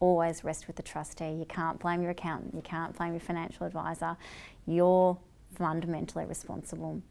always 0.00 0.44
rest 0.44 0.66
with 0.66 0.76
the 0.76 0.82
trustee. 0.82 1.32
You 1.32 1.46
can't 1.48 1.78
blame 1.78 2.02
your 2.02 2.10
accountant, 2.10 2.54
you 2.54 2.62
can't 2.62 2.96
blame 2.96 3.12
your 3.12 3.20
financial 3.20 3.66
advisor. 3.66 4.16
You're 4.66 5.16
fundamentally 5.54 6.24
responsible. 6.24 7.02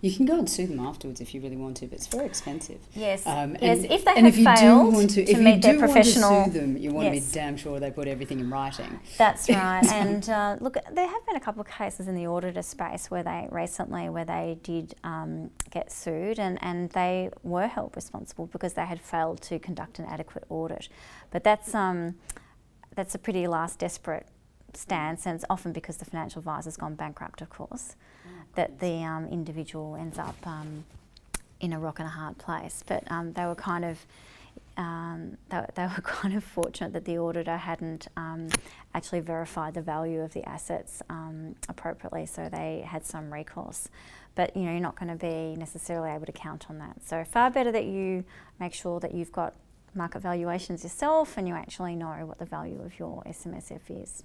You 0.00 0.12
can 0.14 0.26
go 0.26 0.38
and 0.38 0.48
sue 0.48 0.66
them 0.66 0.78
afterwards 0.78 1.20
if 1.20 1.34
you 1.34 1.40
really 1.40 1.56
want 1.56 1.76
to, 1.78 1.86
but 1.86 1.96
it's 1.96 2.06
very 2.06 2.26
expensive. 2.26 2.78
Yes. 2.94 3.26
Um, 3.26 3.56
yes. 3.60 3.84
If 3.90 4.04
they 4.04 4.20
have 4.20 4.34
failed 4.34 4.94
to, 4.94 5.06
to 5.08 5.22
if 5.22 5.38
meet 5.40 5.56
you 5.56 5.60
their 5.60 5.72
do 5.72 5.78
professional, 5.80 6.30
want 6.30 6.52
to 6.52 6.52
sue 6.52 6.60
them, 6.60 6.76
you 6.76 6.92
want 6.92 7.12
yes. 7.12 7.24
to 7.24 7.30
be 7.30 7.34
damn 7.34 7.56
sure 7.56 7.80
they 7.80 7.90
put 7.90 8.06
everything 8.06 8.38
in 8.38 8.48
writing. 8.48 9.00
That's 9.16 9.48
right. 9.50 9.84
and 9.86 10.28
uh, 10.28 10.56
look, 10.60 10.76
there 10.92 11.08
have 11.08 11.26
been 11.26 11.34
a 11.34 11.40
couple 11.40 11.60
of 11.60 11.66
cases 11.66 12.06
in 12.06 12.14
the 12.14 12.28
auditor 12.28 12.62
space 12.62 13.10
where 13.10 13.24
they 13.24 13.48
recently 13.50 14.08
where 14.08 14.24
they 14.24 14.58
did 14.62 14.94
um, 15.02 15.50
get 15.70 15.90
sued, 15.90 16.38
and 16.38 16.58
and 16.62 16.90
they 16.90 17.30
were 17.42 17.66
held 17.66 17.96
responsible 17.96 18.46
because 18.46 18.74
they 18.74 18.86
had 18.86 19.00
failed 19.00 19.40
to 19.42 19.58
conduct 19.58 19.98
an 19.98 20.04
adequate 20.04 20.44
audit. 20.48 20.88
But 21.32 21.42
that's 21.42 21.74
um, 21.74 22.14
that's 22.94 23.16
a 23.16 23.18
pretty 23.18 23.48
last 23.48 23.80
desperate 23.80 24.28
stance, 24.74 25.26
and 25.26 25.34
it's 25.34 25.44
often 25.50 25.72
because 25.72 25.96
the 25.96 26.04
financial 26.04 26.38
advisor's 26.38 26.76
gone 26.76 26.94
bankrupt, 26.94 27.40
of 27.40 27.50
course 27.50 27.96
that 28.58 28.80
the 28.80 29.04
um, 29.04 29.28
individual 29.28 29.94
ends 29.94 30.18
up 30.18 30.34
um, 30.44 30.84
in 31.60 31.72
a 31.72 31.78
rock 31.78 32.00
and 32.00 32.08
a 32.08 32.10
hard 32.10 32.38
place. 32.38 32.82
But 32.84 33.04
um, 33.08 33.32
they 33.34 33.44
were 33.44 33.54
kind 33.54 33.84
of 33.84 34.04
um, 34.76 35.38
they, 35.48 35.64
they, 35.76 35.82
were 35.84 35.90
kind 36.02 36.34
of 36.34 36.42
fortunate 36.42 36.92
that 36.92 37.04
the 37.04 37.18
auditor 37.18 37.56
hadn't 37.56 38.08
um, 38.16 38.48
actually 38.94 39.20
verified 39.20 39.74
the 39.74 39.80
value 39.80 40.22
of 40.22 40.32
the 40.32 40.42
assets 40.42 41.02
appropriately, 41.68 42.26
so 42.26 42.48
they 42.48 42.84
had 42.84 43.06
some 43.06 43.32
recourse. 43.32 43.88
But 44.34 44.56
you 44.56 44.64
know, 44.64 44.72
you're 44.72 44.80
not 44.80 44.98
going 44.98 45.16
to 45.16 45.26
be 45.26 45.54
necessarily 45.56 46.10
able 46.10 46.26
to 46.26 46.32
count 46.32 46.66
on 46.68 46.78
that. 46.78 46.96
So 47.06 47.24
far 47.24 47.52
better 47.52 47.70
that 47.70 47.84
you 47.84 48.24
make 48.58 48.74
sure 48.74 48.98
that 48.98 49.14
you've 49.14 49.30
got 49.30 49.54
market 49.94 50.22
valuations 50.22 50.82
yourself 50.82 51.38
and 51.38 51.46
you 51.46 51.54
actually 51.54 51.94
know 51.94 52.26
what 52.26 52.38
the 52.40 52.44
value 52.44 52.80
of 52.82 52.98
your 52.98 53.22
SMSF 53.22 53.82
is. 53.88 54.24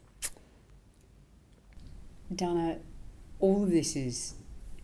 Dana, 2.34 2.80
all 3.44 3.62
of 3.62 3.72
this 3.72 3.98
is 3.98 4.36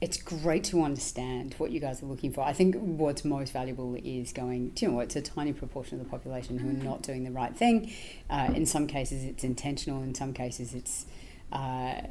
it's 0.01 0.18
great 0.18 0.66
to 0.66 0.84
understand 0.84 1.55
what 1.57 1.72
you 1.72 1.80
guys 1.80 2.03
are 2.03 2.05
looking 2.05 2.32
for. 2.32 2.41
I 2.41 2.51
think 2.51 2.76
what's 2.76 3.24
most 3.24 3.53
valuable 3.53 3.95
is 4.03 4.34
going, 4.34 4.70
do 4.70 4.86
you 4.86 4.91
know, 4.91 4.97
what, 4.97 5.05
it's 5.05 5.16
a 5.16 5.22
tiny 5.22 5.53
proportion 5.53 5.97
of 5.97 6.05
the 6.05 6.10
population 6.10 6.57
who 6.57 6.70
are 6.70 6.84
not 6.84 7.01
doing 7.01 7.24
the 7.24 7.32
right 7.32 7.55
thing. 7.55 7.91
Uh, 8.30 8.51
in 8.53 8.66
some 8.66 8.86
cases, 8.86 9.24
it's 9.24 9.45
intentional. 9.45 10.03
In 10.03 10.14
some 10.14 10.34
cases, 10.34 10.74
it's 10.74 11.05
uh, 11.53 12.01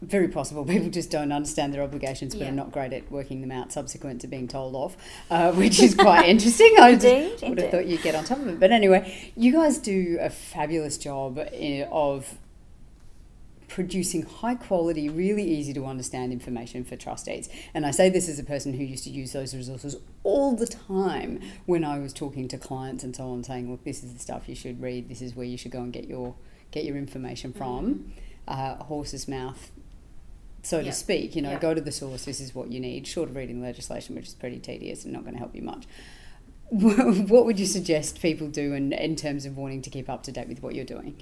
very 0.00 0.28
possible 0.28 0.64
people 0.64 0.88
just 0.88 1.10
don't 1.10 1.32
understand 1.32 1.74
their 1.74 1.82
obligations 1.82 2.32
but 2.32 2.44
yeah. 2.44 2.50
are 2.50 2.54
not 2.54 2.70
great 2.70 2.92
at 2.92 3.10
working 3.10 3.40
them 3.40 3.50
out 3.50 3.72
subsequent 3.72 4.20
to 4.20 4.28
being 4.28 4.46
told 4.46 4.76
off, 4.76 4.96
uh, 5.32 5.50
which 5.52 5.80
is 5.80 5.96
quite 5.96 6.28
interesting. 6.34 6.76
I 6.80 6.90
indeed, 6.90 7.32
would 7.32 7.42
indeed. 7.42 7.62
have 7.62 7.70
thought 7.72 7.86
you'd 7.86 8.02
get 8.02 8.14
on 8.14 8.24
top 8.24 8.38
of 8.38 8.46
it. 8.46 8.60
But 8.60 8.70
anyway, 8.70 9.32
you 9.36 9.52
guys 9.52 9.78
do 9.78 10.18
a 10.20 10.30
fabulous 10.30 10.96
job 10.96 11.38
in, 11.52 11.88
of 11.90 12.38
producing 13.68 14.22
high 14.22 14.54
quality, 14.54 15.08
really 15.08 15.44
easy 15.44 15.72
to 15.74 15.86
understand 15.86 16.32
information 16.32 16.84
for 16.84 16.96
trustees. 16.96 17.48
And 17.74 17.86
I 17.86 17.90
say 17.90 18.08
this 18.08 18.28
as 18.28 18.38
a 18.38 18.44
person 18.44 18.72
who 18.72 18.84
used 18.84 19.04
to 19.04 19.10
use 19.10 19.32
those 19.32 19.54
resources 19.54 19.96
all 20.24 20.56
the 20.56 20.66
time 20.66 21.40
when 21.66 21.84
I 21.84 21.98
was 21.98 22.12
talking 22.12 22.48
to 22.48 22.58
clients 22.58 23.04
and 23.04 23.14
so 23.14 23.28
on, 23.30 23.44
saying, 23.44 23.70
"Look, 23.70 23.84
this 23.84 24.02
is 24.02 24.14
the 24.14 24.20
stuff 24.20 24.48
you 24.48 24.54
should 24.54 24.80
read. 24.80 25.08
This 25.08 25.22
is 25.22 25.36
where 25.36 25.46
you 25.46 25.58
should 25.58 25.72
go 25.72 25.82
and 25.82 25.92
get 25.92 26.08
your 26.08 26.34
get 26.70 26.84
your 26.84 26.96
information 26.96 27.52
from." 27.52 27.94
Mm-hmm. 27.94 28.10
Uh, 28.48 28.82
horse's 28.84 29.28
mouth 29.28 29.70
so 30.62 30.76
yep. 30.78 30.86
to 30.86 30.92
speak. 30.92 31.36
You 31.36 31.42
know, 31.42 31.52
yep. 31.52 31.60
go 31.60 31.74
to 31.74 31.80
the 31.80 31.92
source. 31.92 32.24
This 32.24 32.40
is 32.40 32.54
what 32.54 32.70
you 32.70 32.80
need. 32.80 33.06
Short 33.06 33.28
of 33.28 33.36
reading 33.36 33.62
legislation, 33.62 34.14
which 34.14 34.26
is 34.26 34.34
pretty 34.34 34.58
tedious 34.58 35.04
and 35.04 35.12
not 35.12 35.22
going 35.22 35.34
to 35.34 35.38
help 35.38 35.54
you 35.54 35.62
much. 35.62 35.86
what 36.70 37.46
would 37.46 37.58
you 37.58 37.64
suggest 37.64 38.20
people 38.20 38.48
do 38.48 38.74
in, 38.74 38.92
in 38.92 39.16
terms 39.16 39.46
of 39.46 39.56
wanting 39.56 39.80
to 39.80 39.88
keep 39.88 40.10
up 40.10 40.22
to 40.24 40.32
date 40.32 40.48
with 40.48 40.62
what 40.62 40.74
you're 40.74 40.84
doing? 40.84 41.16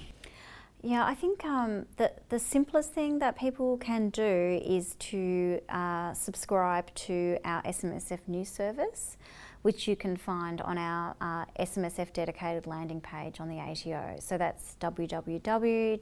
Yeah, 0.83 1.05
I 1.05 1.15
think 1.15 1.43
um, 1.43 1.87
the, 1.97 2.11
the 2.29 2.37
simplest 2.37 2.93
thing 2.93 3.17
that 3.19 3.37
people 3.37 3.77
can 3.77 4.09
do 4.09 4.61
is 4.63 4.95
to 4.99 5.59
uh, 5.69 6.13
subscribe 6.13 6.93
to 6.95 7.39
our 7.43 7.63
SMSF 7.63 8.19
news 8.27 8.49
service, 8.49 9.17
which 9.63 9.87
you 9.87 9.95
can 9.95 10.15
find 10.15 10.61
on 10.61 10.77
our 10.77 11.15
uh, 11.19 11.45
SMSF 11.59 12.13
dedicated 12.13 12.67
landing 12.67 13.01
page 13.01 13.39
on 13.39 13.49
the 13.49 13.59
ATO. 13.59 14.17
So 14.19 14.37
that's 14.37 14.75
www.ato.gov.au 14.79 15.99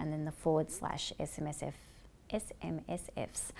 and 0.00 0.12
then 0.12 0.24
the 0.24 0.32
forward 0.32 0.70
slash 0.70 1.12
SMSF, 1.20 1.74
SMSFs. 2.32 3.52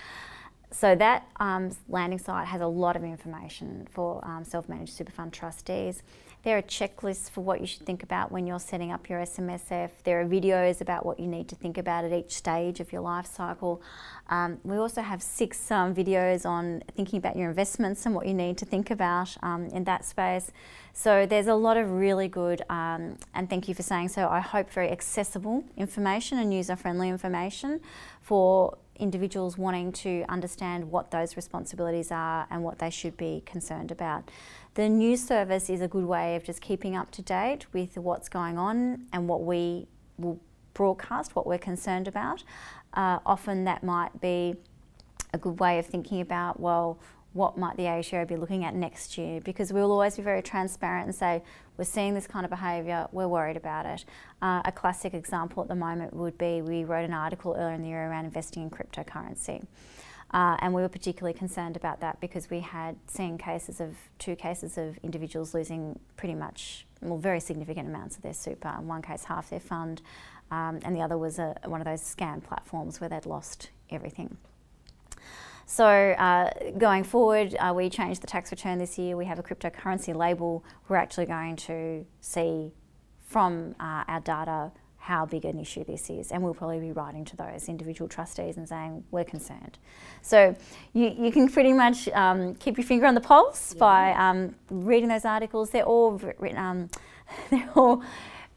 So 0.71 0.95
that 0.97 1.29
um, 1.41 1.71
landing 1.89 2.19
site 2.19 2.47
has 2.47 2.61
a 2.61 2.67
lot 2.67 2.97
of 2.97 3.05
information 3.05 3.87
for 3.91 4.25
um, 4.25 4.45
self-managed 4.45 4.93
super 4.93 5.13
fund 5.13 5.33
trustees. 5.33 6.03
There 6.45 6.57
are 6.57 6.63
checklists 6.63 7.29
for 7.29 7.41
what 7.41 7.61
you 7.61 7.67
should 7.67 7.85
think 7.85 8.05
about 8.05 8.31
when 8.31 8.47
you're 8.47 8.61
setting 8.61 8.93
up 8.93 9.09
your 9.09 9.21
SMSF. 9.21 9.91
There 10.05 10.21
are 10.21 10.25
videos 10.25 10.81
about 10.81 11.05
what 11.05 11.19
you 11.19 11.27
need 11.27 11.49
to 11.49 11.57
think 11.57 11.77
about 11.77 12.05
at 12.05 12.13
each 12.13 12.33
stage 12.33 12.79
of 12.79 12.93
your 12.93 13.03
life 13.03 13.27
cycle. 13.27 13.83
Um, 14.31 14.59
we 14.63 14.77
also 14.77 15.03
have 15.03 15.21
six 15.21 15.71
um, 15.73 15.95
videos 15.95 16.47
on 16.47 16.85
thinking 16.95 17.19
about 17.19 17.37
your 17.37 17.49
investments 17.49 18.07
and 18.07 18.15
what 18.15 18.27
you 18.27 18.35
need 18.35 18.57
to 18.59 18.65
think 18.65 18.91
about 18.93 19.37
um, 19.43 19.67
in 19.67 19.83
that 19.85 20.05
space. 20.05 20.53
So 20.93 21.27
there's 21.27 21.49
a 21.49 21.55
lot 21.55 21.77
of 21.77 21.91
really 21.91 22.29
good, 22.29 22.63
um, 22.71 23.19
and 23.35 23.51
thank 23.51 23.69
you 23.69 23.75
for 23.75 23.83
saying 23.83 24.09
so, 24.09 24.29
I 24.29 24.41
hope 24.41 24.71
very 24.71 24.91
accessible 24.91 25.65
information 25.77 26.39
and 26.39 26.55
user 26.55 26.77
friendly 26.77 27.09
information 27.09 27.81
for 28.21 28.79
individuals 28.99 29.57
wanting 29.57 29.93
to 29.93 30.25
understand 30.29 30.91
what 30.91 31.11
those 31.11 31.37
responsibilities 31.37 32.11
are 32.11 32.47
and 32.51 32.63
what 32.63 32.79
they 32.79 32.91
should 32.91 33.17
be 33.17 33.43
concerned 33.47 33.91
about. 33.91 34.31
The 34.79 34.89
news 34.89 35.27
service 35.27 35.69
is 35.71 35.81
a 35.81 35.89
good 35.89 36.05
way 36.05 36.37
of 36.37 36.45
just 36.45 36.61
keeping 36.61 36.95
up 36.95 37.11
to 37.11 37.21
date 37.21 37.67
with 37.73 37.99
what's 37.99 38.29
going 38.29 38.59
on 38.59 39.07
and 39.13 39.27
what 39.27 39.43
we 39.43 39.89
will 40.19 40.41
broadcast, 40.73 41.35
what 41.35 41.49
we're 41.49 41.59
concerned 41.59 42.07
about. 42.07 42.45
Uh, 42.95 43.19
often 43.27 43.65
that 43.65 43.83
might 43.83 44.21
be 44.21 44.55
a 45.35 45.39
good 45.39 45.59
way 45.59 45.81
of 45.81 45.87
thinking 45.87 46.21
about, 46.21 46.61
well, 46.61 47.01
what 47.33 47.59
might 47.59 47.77
the 47.77 47.89
ATO 47.89 48.25
be 48.25 48.37
looking 48.37 48.63
at 48.63 48.73
next 48.73 49.19
year? 49.19 49.41
Because 49.41 49.73
we'll 49.73 49.91
always 49.91 50.15
be 50.15 50.23
very 50.23 50.43
transparent 50.43 51.07
and 51.07 51.15
say, 51.15 51.43
we're 51.77 51.83
seeing 51.83 52.15
this 52.15 52.29
kind 52.29 52.45
of 52.45 52.51
behaviour, 52.51 53.09
we're 53.11 53.27
worried 53.27 53.57
about 53.57 53.85
it. 53.85 54.05
Uh, 54.41 54.63
a 54.65 54.71
classic 54.71 55.13
example 55.13 55.61
at 55.61 55.69
the 55.69 55.75
moment 55.75 56.15
would 56.15 56.39
be 56.39 56.63
we 56.63 56.85
wrote 56.85 57.05
an 57.05 57.13
article 57.13 57.57
earlier 57.59 57.75
in 57.75 57.83
the 57.83 57.89
year 57.89 58.09
around 58.09 58.27
investing 58.27 58.63
in 58.63 58.71
cryptocurrency. 58.71 59.61
Uh, 60.31 60.57
and 60.61 60.75
we 60.75 60.83
were 60.83 60.89
particularly 60.89 61.37
concerned 61.37 61.77
about 61.77 62.01
that 62.01 62.21
because 62.21 62.51
we 62.51 62.61
had 62.61 62.97
seen 63.07 63.39
cases 63.39 63.81
of 63.81 63.97
two 64.19 64.37
cases 64.37 64.77
of 64.77 64.99
individuals 64.99 65.55
losing 65.55 65.99
pretty 66.17 66.35
much, 66.35 66.87
well, 67.01 67.19
very 67.19 67.41
significant 67.41 67.89
amounts 67.89 68.17
of 68.17 68.23
their 68.23 68.35
super. 68.35 68.75
In 68.79 68.87
one 68.87 69.01
case, 69.01 69.25
half 69.25 69.49
their 69.49 69.61
fund, 69.61 70.03
um, 70.51 70.81
and 70.83 70.95
the 70.95 71.01
other 71.01 71.17
was 71.17 71.39
a, 71.39 71.57
one 71.65 71.81
of 71.81 71.87
those 71.87 72.03
scam 72.03 72.43
platforms 72.43 73.01
where 73.01 73.09
they'd 73.09 73.27
lost 73.27 73.71
everything. 73.91 74.37
So 75.65 75.87
uh, 75.87 76.51
going 76.79 77.05
forward, 77.05 77.55
uh, 77.59 77.73
we 77.75 77.91
changed 77.91 78.23
the 78.23 78.27
tax 78.27 78.51
return 78.51 78.79
this 78.79 78.99
year. 78.99 79.17
We 79.17 79.27
have 79.27 79.39
a 79.39 79.43
cryptocurrency 79.43 80.15
label. 80.15 80.65
We're 80.89 80.97
actually 80.97 81.27
going 81.27 81.57
to 81.57 82.07
see 82.21 82.73
from 83.27 83.75
uh, 83.79 84.05
our 84.09 84.21
data 84.21 84.73
how 85.09 85.25
big 85.25 85.47
an 85.47 85.59
issue 85.59 85.83
this 85.85 86.11
is, 86.11 86.31
and 86.31 86.43
we'll 86.43 86.53
probably 86.53 86.79
be 86.79 86.93
writing 86.93 87.25
to 87.25 87.35
those 87.35 87.67
individual 87.67 88.07
trustees 88.07 88.59
and 88.59 88.69
saying 88.69 89.03
we're 89.11 89.25
concerned. 89.25 89.79
So 90.21 90.55
you, 90.93 91.15
you 91.19 91.33
can 91.33 91.49
pretty 91.49 91.73
much 91.73 92.11
um, 92.11 92.55
keep 92.57 92.77
your 92.77 92.85
finger 92.85 93.07
on 93.07 93.15
the 93.15 93.23
pulse 93.23 93.73
yeah. 93.75 93.81
by 93.81 94.13
um, 94.13 94.55
reading 94.69 95.09
those 95.09 95.25
articles. 95.25 95.71
They're 95.71 95.83
all 95.83 96.11
written. 96.13 96.59
Um, 96.59 96.91
they're 97.51 97.71
all 97.75 98.03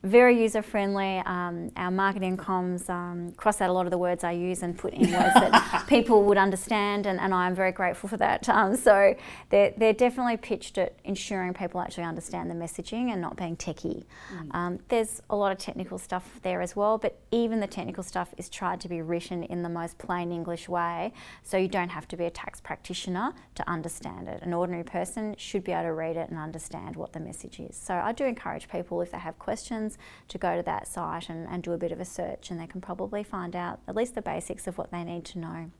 very 0.03 0.41
user 0.41 0.61
friendly. 0.61 1.19
Um, 1.19 1.71
our 1.75 1.91
marketing 1.91 2.35
comms 2.37 2.89
um, 2.89 3.31
cross 3.33 3.61
out 3.61 3.69
a 3.69 3.73
lot 3.73 3.85
of 3.85 3.91
the 3.91 3.97
words 3.97 4.23
I 4.23 4.31
use 4.31 4.63
and 4.63 4.75
put 4.75 4.93
in 4.93 5.01
words 5.01 5.33
that 5.35 5.85
people 5.87 6.23
would 6.23 6.37
understand, 6.37 7.05
and, 7.05 7.19
and 7.19 7.33
I'm 7.33 7.53
very 7.53 7.71
grateful 7.71 8.09
for 8.09 8.17
that. 8.17 8.49
Um, 8.49 8.75
so 8.75 9.15
they're, 9.49 9.73
they're 9.77 9.93
definitely 9.93 10.37
pitched 10.37 10.77
at 10.77 10.95
ensuring 11.03 11.53
people 11.53 11.79
actually 11.81 12.05
understand 12.05 12.49
the 12.49 12.55
messaging 12.55 13.11
and 13.11 13.21
not 13.21 13.37
being 13.37 13.55
techie. 13.55 14.05
Mm. 14.33 14.55
Um, 14.55 14.79
there's 14.89 15.21
a 15.29 15.35
lot 15.35 15.51
of 15.51 15.59
technical 15.59 15.97
stuff 15.99 16.39
there 16.41 16.61
as 16.61 16.75
well, 16.75 16.97
but 16.97 17.19
even 17.29 17.59
the 17.59 17.67
technical 17.67 18.03
stuff 18.03 18.33
is 18.37 18.49
tried 18.49 18.81
to 18.81 18.87
be 18.87 19.01
written 19.01 19.43
in 19.43 19.61
the 19.61 19.69
most 19.69 19.99
plain 19.99 20.31
English 20.31 20.67
way, 20.67 21.13
so 21.43 21.57
you 21.57 21.67
don't 21.67 21.89
have 21.89 22.07
to 22.07 22.17
be 22.17 22.25
a 22.25 22.31
tax 22.31 22.59
practitioner 22.59 23.33
to 23.53 23.69
understand 23.69 24.27
it. 24.27 24.41
An 24.41 24.53
ordinary 24.53 24.83
person 24.83 25.35
should 25.37 25.63
be 25.63 25.71
able 25.71 25.83
to 25.83 25.93
read 25.93 26.17
it 26.17 26.29
and 26.29 26.39
understand 26.39 26.95
what 26.95 27.13
the 27.13 27.19
message 27.19 27.59
is. 27.59 27.75
So 27.75 27.93
I 27.93 28.13
do 28.13 28.25
encourage 28.25 28.67
people 28.67 28.99
if 29.01 29.11
they 29.11 29.19
have 29.19 29.37
questions 29.37 29.90
to 30.27 30.37
go 30.37 30.55
to 30.55 30.63
that 30.63 30.87
site 30.87 31.29
and, 31.29 31.47
and 31.47 31.63
do 31.63 31.73
a 31.73 31.77
bit 31.77 31.91
of 31.91 31.99
a 31.99 32.05
search 32.05 32.51
and 32.51 32.59
they 32.59 32.67
can 32.67 32.81
probably 32.81 33.23
find 33.23 33.55
out 33.55 33.79
at 33.87 33.95
least 33.95 34.15
the 34.15 34.21
basics 34.21 34.67
of 34.67 34.77
what 34.77 34.91
they 34.91 35.03
need 35.03 35.25
to 35.25 35.39
know. 35.39 35.71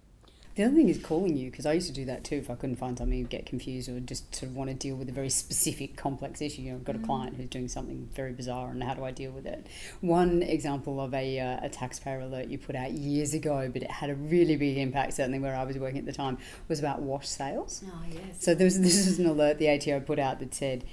The 0.55 0.64
other 0.64 0.76
thing 0.76 0.89
is 0.89 0.97
calling 0.97 1.38
you 1.38 1.49
because 1.49 1.66
I 1.66 1.74
used 1.74 1.88
to 1.88 1.93
do 1.93 2.03
that 2.05 2.26
too. 2.26 2.36
If 2.36 2.49
I 2.49 2.55
couldn't 2.55 2.76
find 2.76 2.97
something, 2.97 3.18
you'd 3.18 3.30
get 3.30 3.45
confused 3.45 3.88
or 3.88 4.01
just 4.01 4.36
sort 4.36 4.49
of 4.49 4.55
want 4.55 4.70
to 4.70 4.74
deal 4.74 4.97
with 4.97 5.07
a 5.07 5.12
very 5.14 5.30
specific, 5.30 5.95
complex 5.95 6.41
issue. 6.41 6.64
You 6.64 6.72
know, 6.72 6.76
I've 6.78 6.84
got 6.84 6.95
a 6.95 6.99
mm. 6.99 7.05
client 7.05 7.38
who's 7.38 7.47
doing 7.47 7.70
something 7.70 8.09
very 8.14 8.34
bizarre, 8.34 8.70
and 8.70 8.84
how 8.84 8.93
do 8.93 9.05
I 9.05 9.12
deal 9.12 9.32
with 9.32 9.45
it? 9.45 9.66
One 10.01 10.43
example 10.43 10.99
of 10.99 11.14
a, 11.14 11.39
uh, 11.39 11.59
a 11.64 11.70
taxpayer 11.70 12.20
alert 12.20 12.47
you 12.49 12.57
put 12.57 12.76
out 12.76 12.91
years 12.91 13.34
ago, 13.34 13.70
but 13.72 13.82
it 13.82 13.91
had 13.91 14.09
a 14.09 14.16
really 14.16 14.57
big 14.57 14.78
impact. 14.78 15.14
Certainly 15.14 15.39
where 15.39 15.55
I 15.55 15.64
was 15.64 15.78
working 15.78 15.99
at 15.99 16.05
the 16.05 16.12
time 16.12 16.38
was 16.68 16.80
about 16.80 17.01
wash 17.01 17.30
sales. 17.30 17.82
Oh 17.88 18.03
yes. 18.12 18.43
So 18.43 18.53
there 18.53 18.66
was 18.66 18.80
this 18.82 19.07
is 19.07 19.20
an 19.20 19.28
alert 19.28 19.57
the 19.57 19.70
ATO 19.70 20.01
put 20.01 20.20
out 20.20 20.39
that 20.39 20.53
said, 20.53 20.84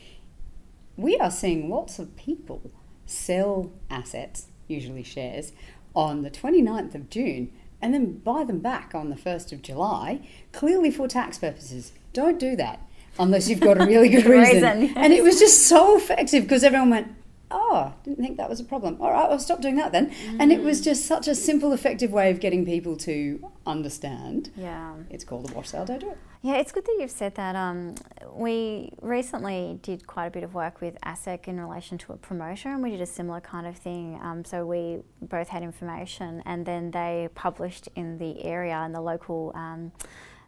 "We 0.96 1.18
are 1.18 1.32
seeing 1.32 1.68
lots 1.68 1.98
of 1.98 2.14
people 2.16 2.70
sell 3.08 3.72
assets, 3.90 4.46
usually 4.66 5.02
shares, 5.02 5.52
on 5.94 6.22
the 6.22 6.30
29th 6.30 6.94
of 6.94 7.10
June." 7.10 7.50
and 7.80 7.94
then 7.94 8.18
buy 8.18 8.44
them 8.44 8.58
back 8.58 8.92
on 8.94 9.08
the 9.08 9.16
1st 9.16 9.52
of 9.52 9.62
July, 9.62 10.20
clearly 10.52 10.90
for 10.90 11.06
tax 11.06 11.38
purposes. 11.38 11.92
Don't 12.12 12.38
do 12.40 12.56
that 12.56 12.80
unless 13.18 13.48
you've 13.48 13.60
got 13.60 13.80
a 13.80 13.86
really 13.86 14.08
good 14.08 14.24
reason. 14.26 14.54
reason 14.54 14.80
yes. 14.82 14.92
And 14.96 15.12
it 15.12 15.22
was 15.22 15.38
just 15.38 15.66
so 15.66 15.96
effective 15.96 16.42
because 16.42 16.64
everyone 16.64 16.90
went, 16.90 17.14
oh, 17.50 17.92
didn't 18.04 18.22
think 18.22 18.36
that 18.36 18.48
was 18.48 18.60
a 18.60 18.64
problem. 18.64 18.98
All 19.00 19.10
right, 19.10 19.30
I'll 19.30 19.38
stop 19.38 19.60
doing 19.60 19.76
that 19.76 19.92
then. 19.92 20.10
Mm. 20.10 20.36
And 20.40 20.52
it 20.52 20.62
was 20.62 20.80
just 20.80 21.06
such 21.06 21.28
a 21.28 21.34
simple, 21.34 21.72
effective 21.72 22.12
way 22.12 22.30
of 22.30 22.40
getting 22.40 22.64
people 22.64 22.96
to 22.98 23.50
understand. 23.66 24.50
Yeah. 24.56 24.94
It's 25.10 25.24
called 25.24 25.50
a 25.50 25.54
wash 25.54 25.68
sale, 25.68 25.84
don't 25.84 26.00
do 26.00 26.10
it. 26.10 26.18
Yeah, 26.42 26.56
it's 26.56 26.70
good 26.70 26.84
that 26.84 26.96
you've 27.00 27.10
said 27.10 27.34
that. 27.34 27.56
Um, 27.56 27.96
we 28.32 28.92
recently 29.02 29.80
did 29.82 30.06
quite 30.06 30.26
a 30.26 30.30
bit 30.30 30.44
of 30.44 30.54
work 30.54 30.80
with 30.80 30.96
ASIC 31.00 31.48
in 31.48 31.60
relation 31.60 31.98
to 31.98 32.12
a 32.12 32.16
promoter, 32.16 32.68
and 32.68 32.82
we 32.82 32.90
did 32.90 33.00
a 33.00 33.06
similar 33.06 33.40
kind 33.40 33.66
of 33.66 33.76
thing. 33.76 34.20
Um, 34.22 34.44
so 34.44 34.64
we 34.64 34.98
both 35.20 35.48
had 35.48 35.62
information, 35.62 36.42
and 36.46 36.64
then 36.64 36.92
they 36.92 37.28
published 37.34 37.88
in 37.96 38.18
the 38.18 38.44
area 38.44 38.80
in 38.84 38.92
the 38.92 39.00
local 39.00 39.52
um, 39.56 39.90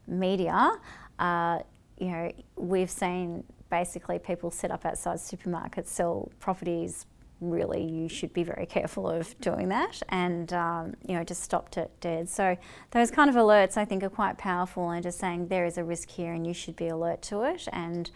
media. 0.07 0.79
Uh, 1.19 1.61
you 1.99 2.09
know, 2.09 2.33
we've 2.57 2.91
seen 2.91 3.45
basically 3.71 4.19
people 4.19 4.51
set 4.51 4.71
up 4.71 4.85
outside 4.85 5.19
supermarkets, 5.19 5.87
sell 5.87 6.31
properties. 6.39 7.07
Really, 7.41 7.83
you 7.83 8.09
should 8.09 8.35
be 8.35 8.43
very 8.43 8.67
careful 8.77 9.09
of 9.09 9.39
doing 9.41 9.69
that, 9.69 10.03
and 10.11 10.53
um, 10.53 10.95
you 11.07 11.15
know, 11.15 11.25
just 11.25 11.43
stopped 11.43 11.79
it 11.79 11.91
dead. 12.01 12.29
So 12.29 12.59
those 12.91 13.11
kind 13.11 13.31
of 13.31 13.37
alerts, 13.37 13.79
I 13.79 13.87
think, 13.87 14.03
are 14.03 14.11
quite 14.11 14.37
powerful, 14.37 14.91
and 14.91 15.03
just 15.03 15.19
saying 15.19 15.49
there 15.49 15.65
is 15.65 15.79
a 15.79 15.85
risk 15.85 16.11
here, 16.11 16.33
and 16.33 16.47
you 16.47 16.53
should 16.53 16.77
be 16.77 16.89
alert 16.89 17.23
to 17.23 17.43
it. 17.45 17.67
And 17.73 18.11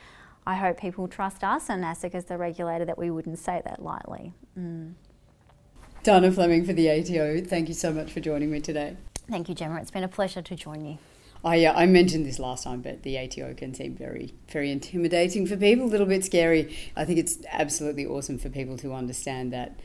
I 0.46 0.56
hope 0.56 0.78
people 0.78 1.08
trust 1.08 1.42
us 1.42 1.70
and 1.70 1.82
ASIC 1.84 2.14
as 2.14 2.26
the 2.26 2.36
regulator 2.36 2.84
that 2.84 2.98
we 2.98 3.10
wouldn't 3.10 3.38
say 3.38 3.62
that 3.64 3.82
lightly. 3.82 4.34
Mm. 4.58 4.92
Dana 6.02 6.30
Fleming 6.30 6.66
for 6.66 6.74
the 6.74 6.90
ATO, 6.90 7.40
thank 7.40 7.68
you 7.68 7.74
so 7.74 7.90
much 7.90 8.12
for 8.12 8.20
joining 8.20 8.50
me 8.50 8.60
today. 8.60 8.94
Thank 9.30 9.48
you, 9.48 9.54
Gemma. 9.54 9.80
It's 9.80 9.90
been 9.90 10.04
a 10.04 10.08
pleasure 10.08 10.42
to 10.42 10.54
join 10.54 10.84
you. 10.84 10.98
I, 11.44 11.64
uh, 11.66 11.74
I 11.74 11.86
mentioned 11.86 12.24
this 12.24 12.38
last 12.38 12.64
time, 12.64 12.80
but 12.80 13.02
the 13.02 13.18
ATO 13.18 13.54
can 13.54 13.74
seem 13.74 13.94
very, 13.94 14.34
very 14.48 14.70
intimidating 14.70 15.46
for 15.46 15.56
people, 15.56 15.84
a 15.84 15.86
little 15.86 16.06
bit 16.06 16.24
scary. 16.24 16.76
I 16.96 17.04
think 17.04 17.18
it's 17.18 17.38
absolutely 17.50 18.06
awesome 18.06 18.38
for 18.38 18.48
people 18.48 18.78
to 18.78 18.94
understand 18.94 19.52
that 19.52 19.78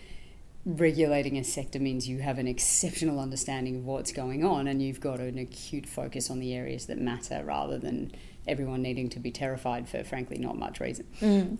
regulating 0.66 1.38
a 1.38 1.43
sector 1.43 1.80
means 1.80 2.07
you 2.07 2.20
have 2.20 2.38
an 2.38 2.47
exceptional 2.47 3.20
understanding 3.20 3.78
of 3.78 3.86
what's 3.86 4.12
going 4.12 4.45
on 4.45 4.68
and 4.68 4.82
you've 4.82 5.01
got 5.01 5.20
an 5.20 5.38
acute 5.38 5.86
focus 5.86 6.30
on 6.30 6.39
the 6.39 6.53
areas 6.53 6.86
that 6.86 6.97
matter 6.97 7.43
rather 7.43 7.78
than 7.78 8.12
everyone 8.47 8.82
needing 8.82 9.10
to 9.10 9.20
be 9.20 9.32
terrified 9.32 9.88
for, 9.88 10.03
frankly, 10.03 10.38
not 10.38 10.57
much 10.57 10.80
reason. 10.80 11.05
Mm. 11.20 11.57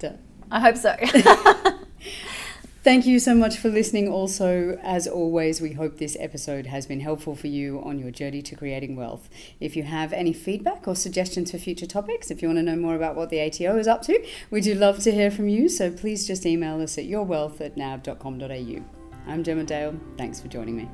So. 0.00 0.16
I 0.50 0.60
hope 0.60 0.76
so. 0.76 0.96
Thank 2.82 3.04
you 3.04 3.18
so 3.18 3.34
much 3.34 3.58
for 3.58 3.68
listening. 3.68 4.08
Also, 4.08 4.78
as 4.82 5.06
always, 5.06 5.60
we 5.60 5.74
hope 5.74 5.98
this 5.98 6.16
episode 6.18 6.64
has 6.64 6.86
been 6.86 7.00
helpful 7.00 7.36
for 7.36 7.46
you 7.46 7.82
on 7.84 7.98
your 7.98 8.10
journey 8.10 8.40
to 8.40 8.56
creating 8.56 8.96
wealth. 8.96 9.28
If 9.60 9.76
you 9.76 9.82
have 9.82 10.14
any 10.14 10.32
feedback 10.32 10.88
or 10.88 10.96
suggestions 10.96 11.50
for 11.50 11.58
future 11.58 11.84
topics, 11.84 12.30
if 12.30 12.40
you 12.40 12.48
want 12.48 12.56
to 12.56 12.62
know 12.62 12.76
more 12.76 12.96
about 12.96 13.16
what 13.16 13.28
the 13.28 13.38
ATO 13.38 13.76
is 13.76 13.86
up 13.86 14.00
to, 14.02 14.24
we 14.50 14.62
do 14.62 14.74
love 14.74 14.98
to 15.00 15.12
hear 15.12 15.30
from 15.30 15.46
you. 15.46 15.68
So 15.68 15.90
please 15.90 16.26
just 16.26 16.46
email 16.46 16.80
us 16.80 16.96
at 16.96 17.04
yourwealth 17.04 17.60
at 17.60 17.76
nab.com.au. 17.76 18.80
I'm 19.26 19.44
Gemma 19.44 19.64
Dale. 19.64 19.94
Thanks 20.16 20.40
for 20.40 20.48
joining 20.48 20.78
me. 20.78 20.88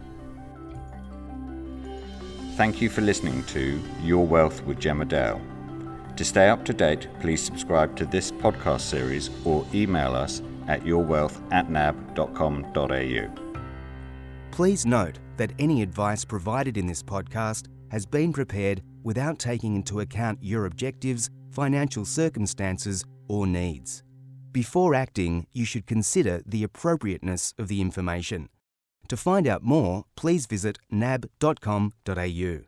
Thank 2.56 2.80
you 2.80 2.90
for 2.90 3.02
listening 3.02 3.44
to 3.44 3.80
Your 4.02 4.26
Wealth 4.26 4.60
with 4.64 4.80
Gemma 4.80 5.04
Dale. 5.04 5.40
To 6.16 6.24
stay 6.24 6.48
up 6.48 6.64
to 6.64 6.72
date, 6.72 7.06
please 7.20 7.44
subscribe 7.44 7.94
to 7.96 8.06
this 8.06 8.32
podcast 8.32 8.80
series 8.80 9.30
or 9.44 9.64
email 9.72 10.16
us 10.16 10.42
at 10.68 10.82
yourwealth 10.82 11.40
at 11.52 11.70
nab.com.au. 11.70 13.30
Please 14.50 14.86
note 14.86 15.18
that 15.36 15.52
any 15.58 15.82
advice 15.82 16.24
provided 16.24 16.76
in 16.76 16.86
this 16.86 17.02
podcast 17.02 17.66
has 17.90 18.06
been 18.06 18.32
prepared 18.32 18.82
without 19.02 19.38
taking 19.38 19.76
into 19.76 20.00
account 20.00 20.38
your 20.42 20.66
objectives, 20.66 21.30
financial 21.50 22.04
circumstances, 22.04 23.04
or 23.28 23.46
needs. 23.46 24.02
Before 24.52 24.94
acting, 24.94 25.46
you 25.52 25.64
should 25.64 25.86
consider 25.86 26.42
the 26.46 26.64
appropriateness 26.64 27.52
of 27.58 27.68
the 27.68 27.80
information. 27.80 28.48
To 29.08 29.16
find 29.16 29.46
out 29.46 29.62
more, 29.62 30.04
please 30.16 30.46
visit 30.46 30.78
nab.com.au. 30.90 32.66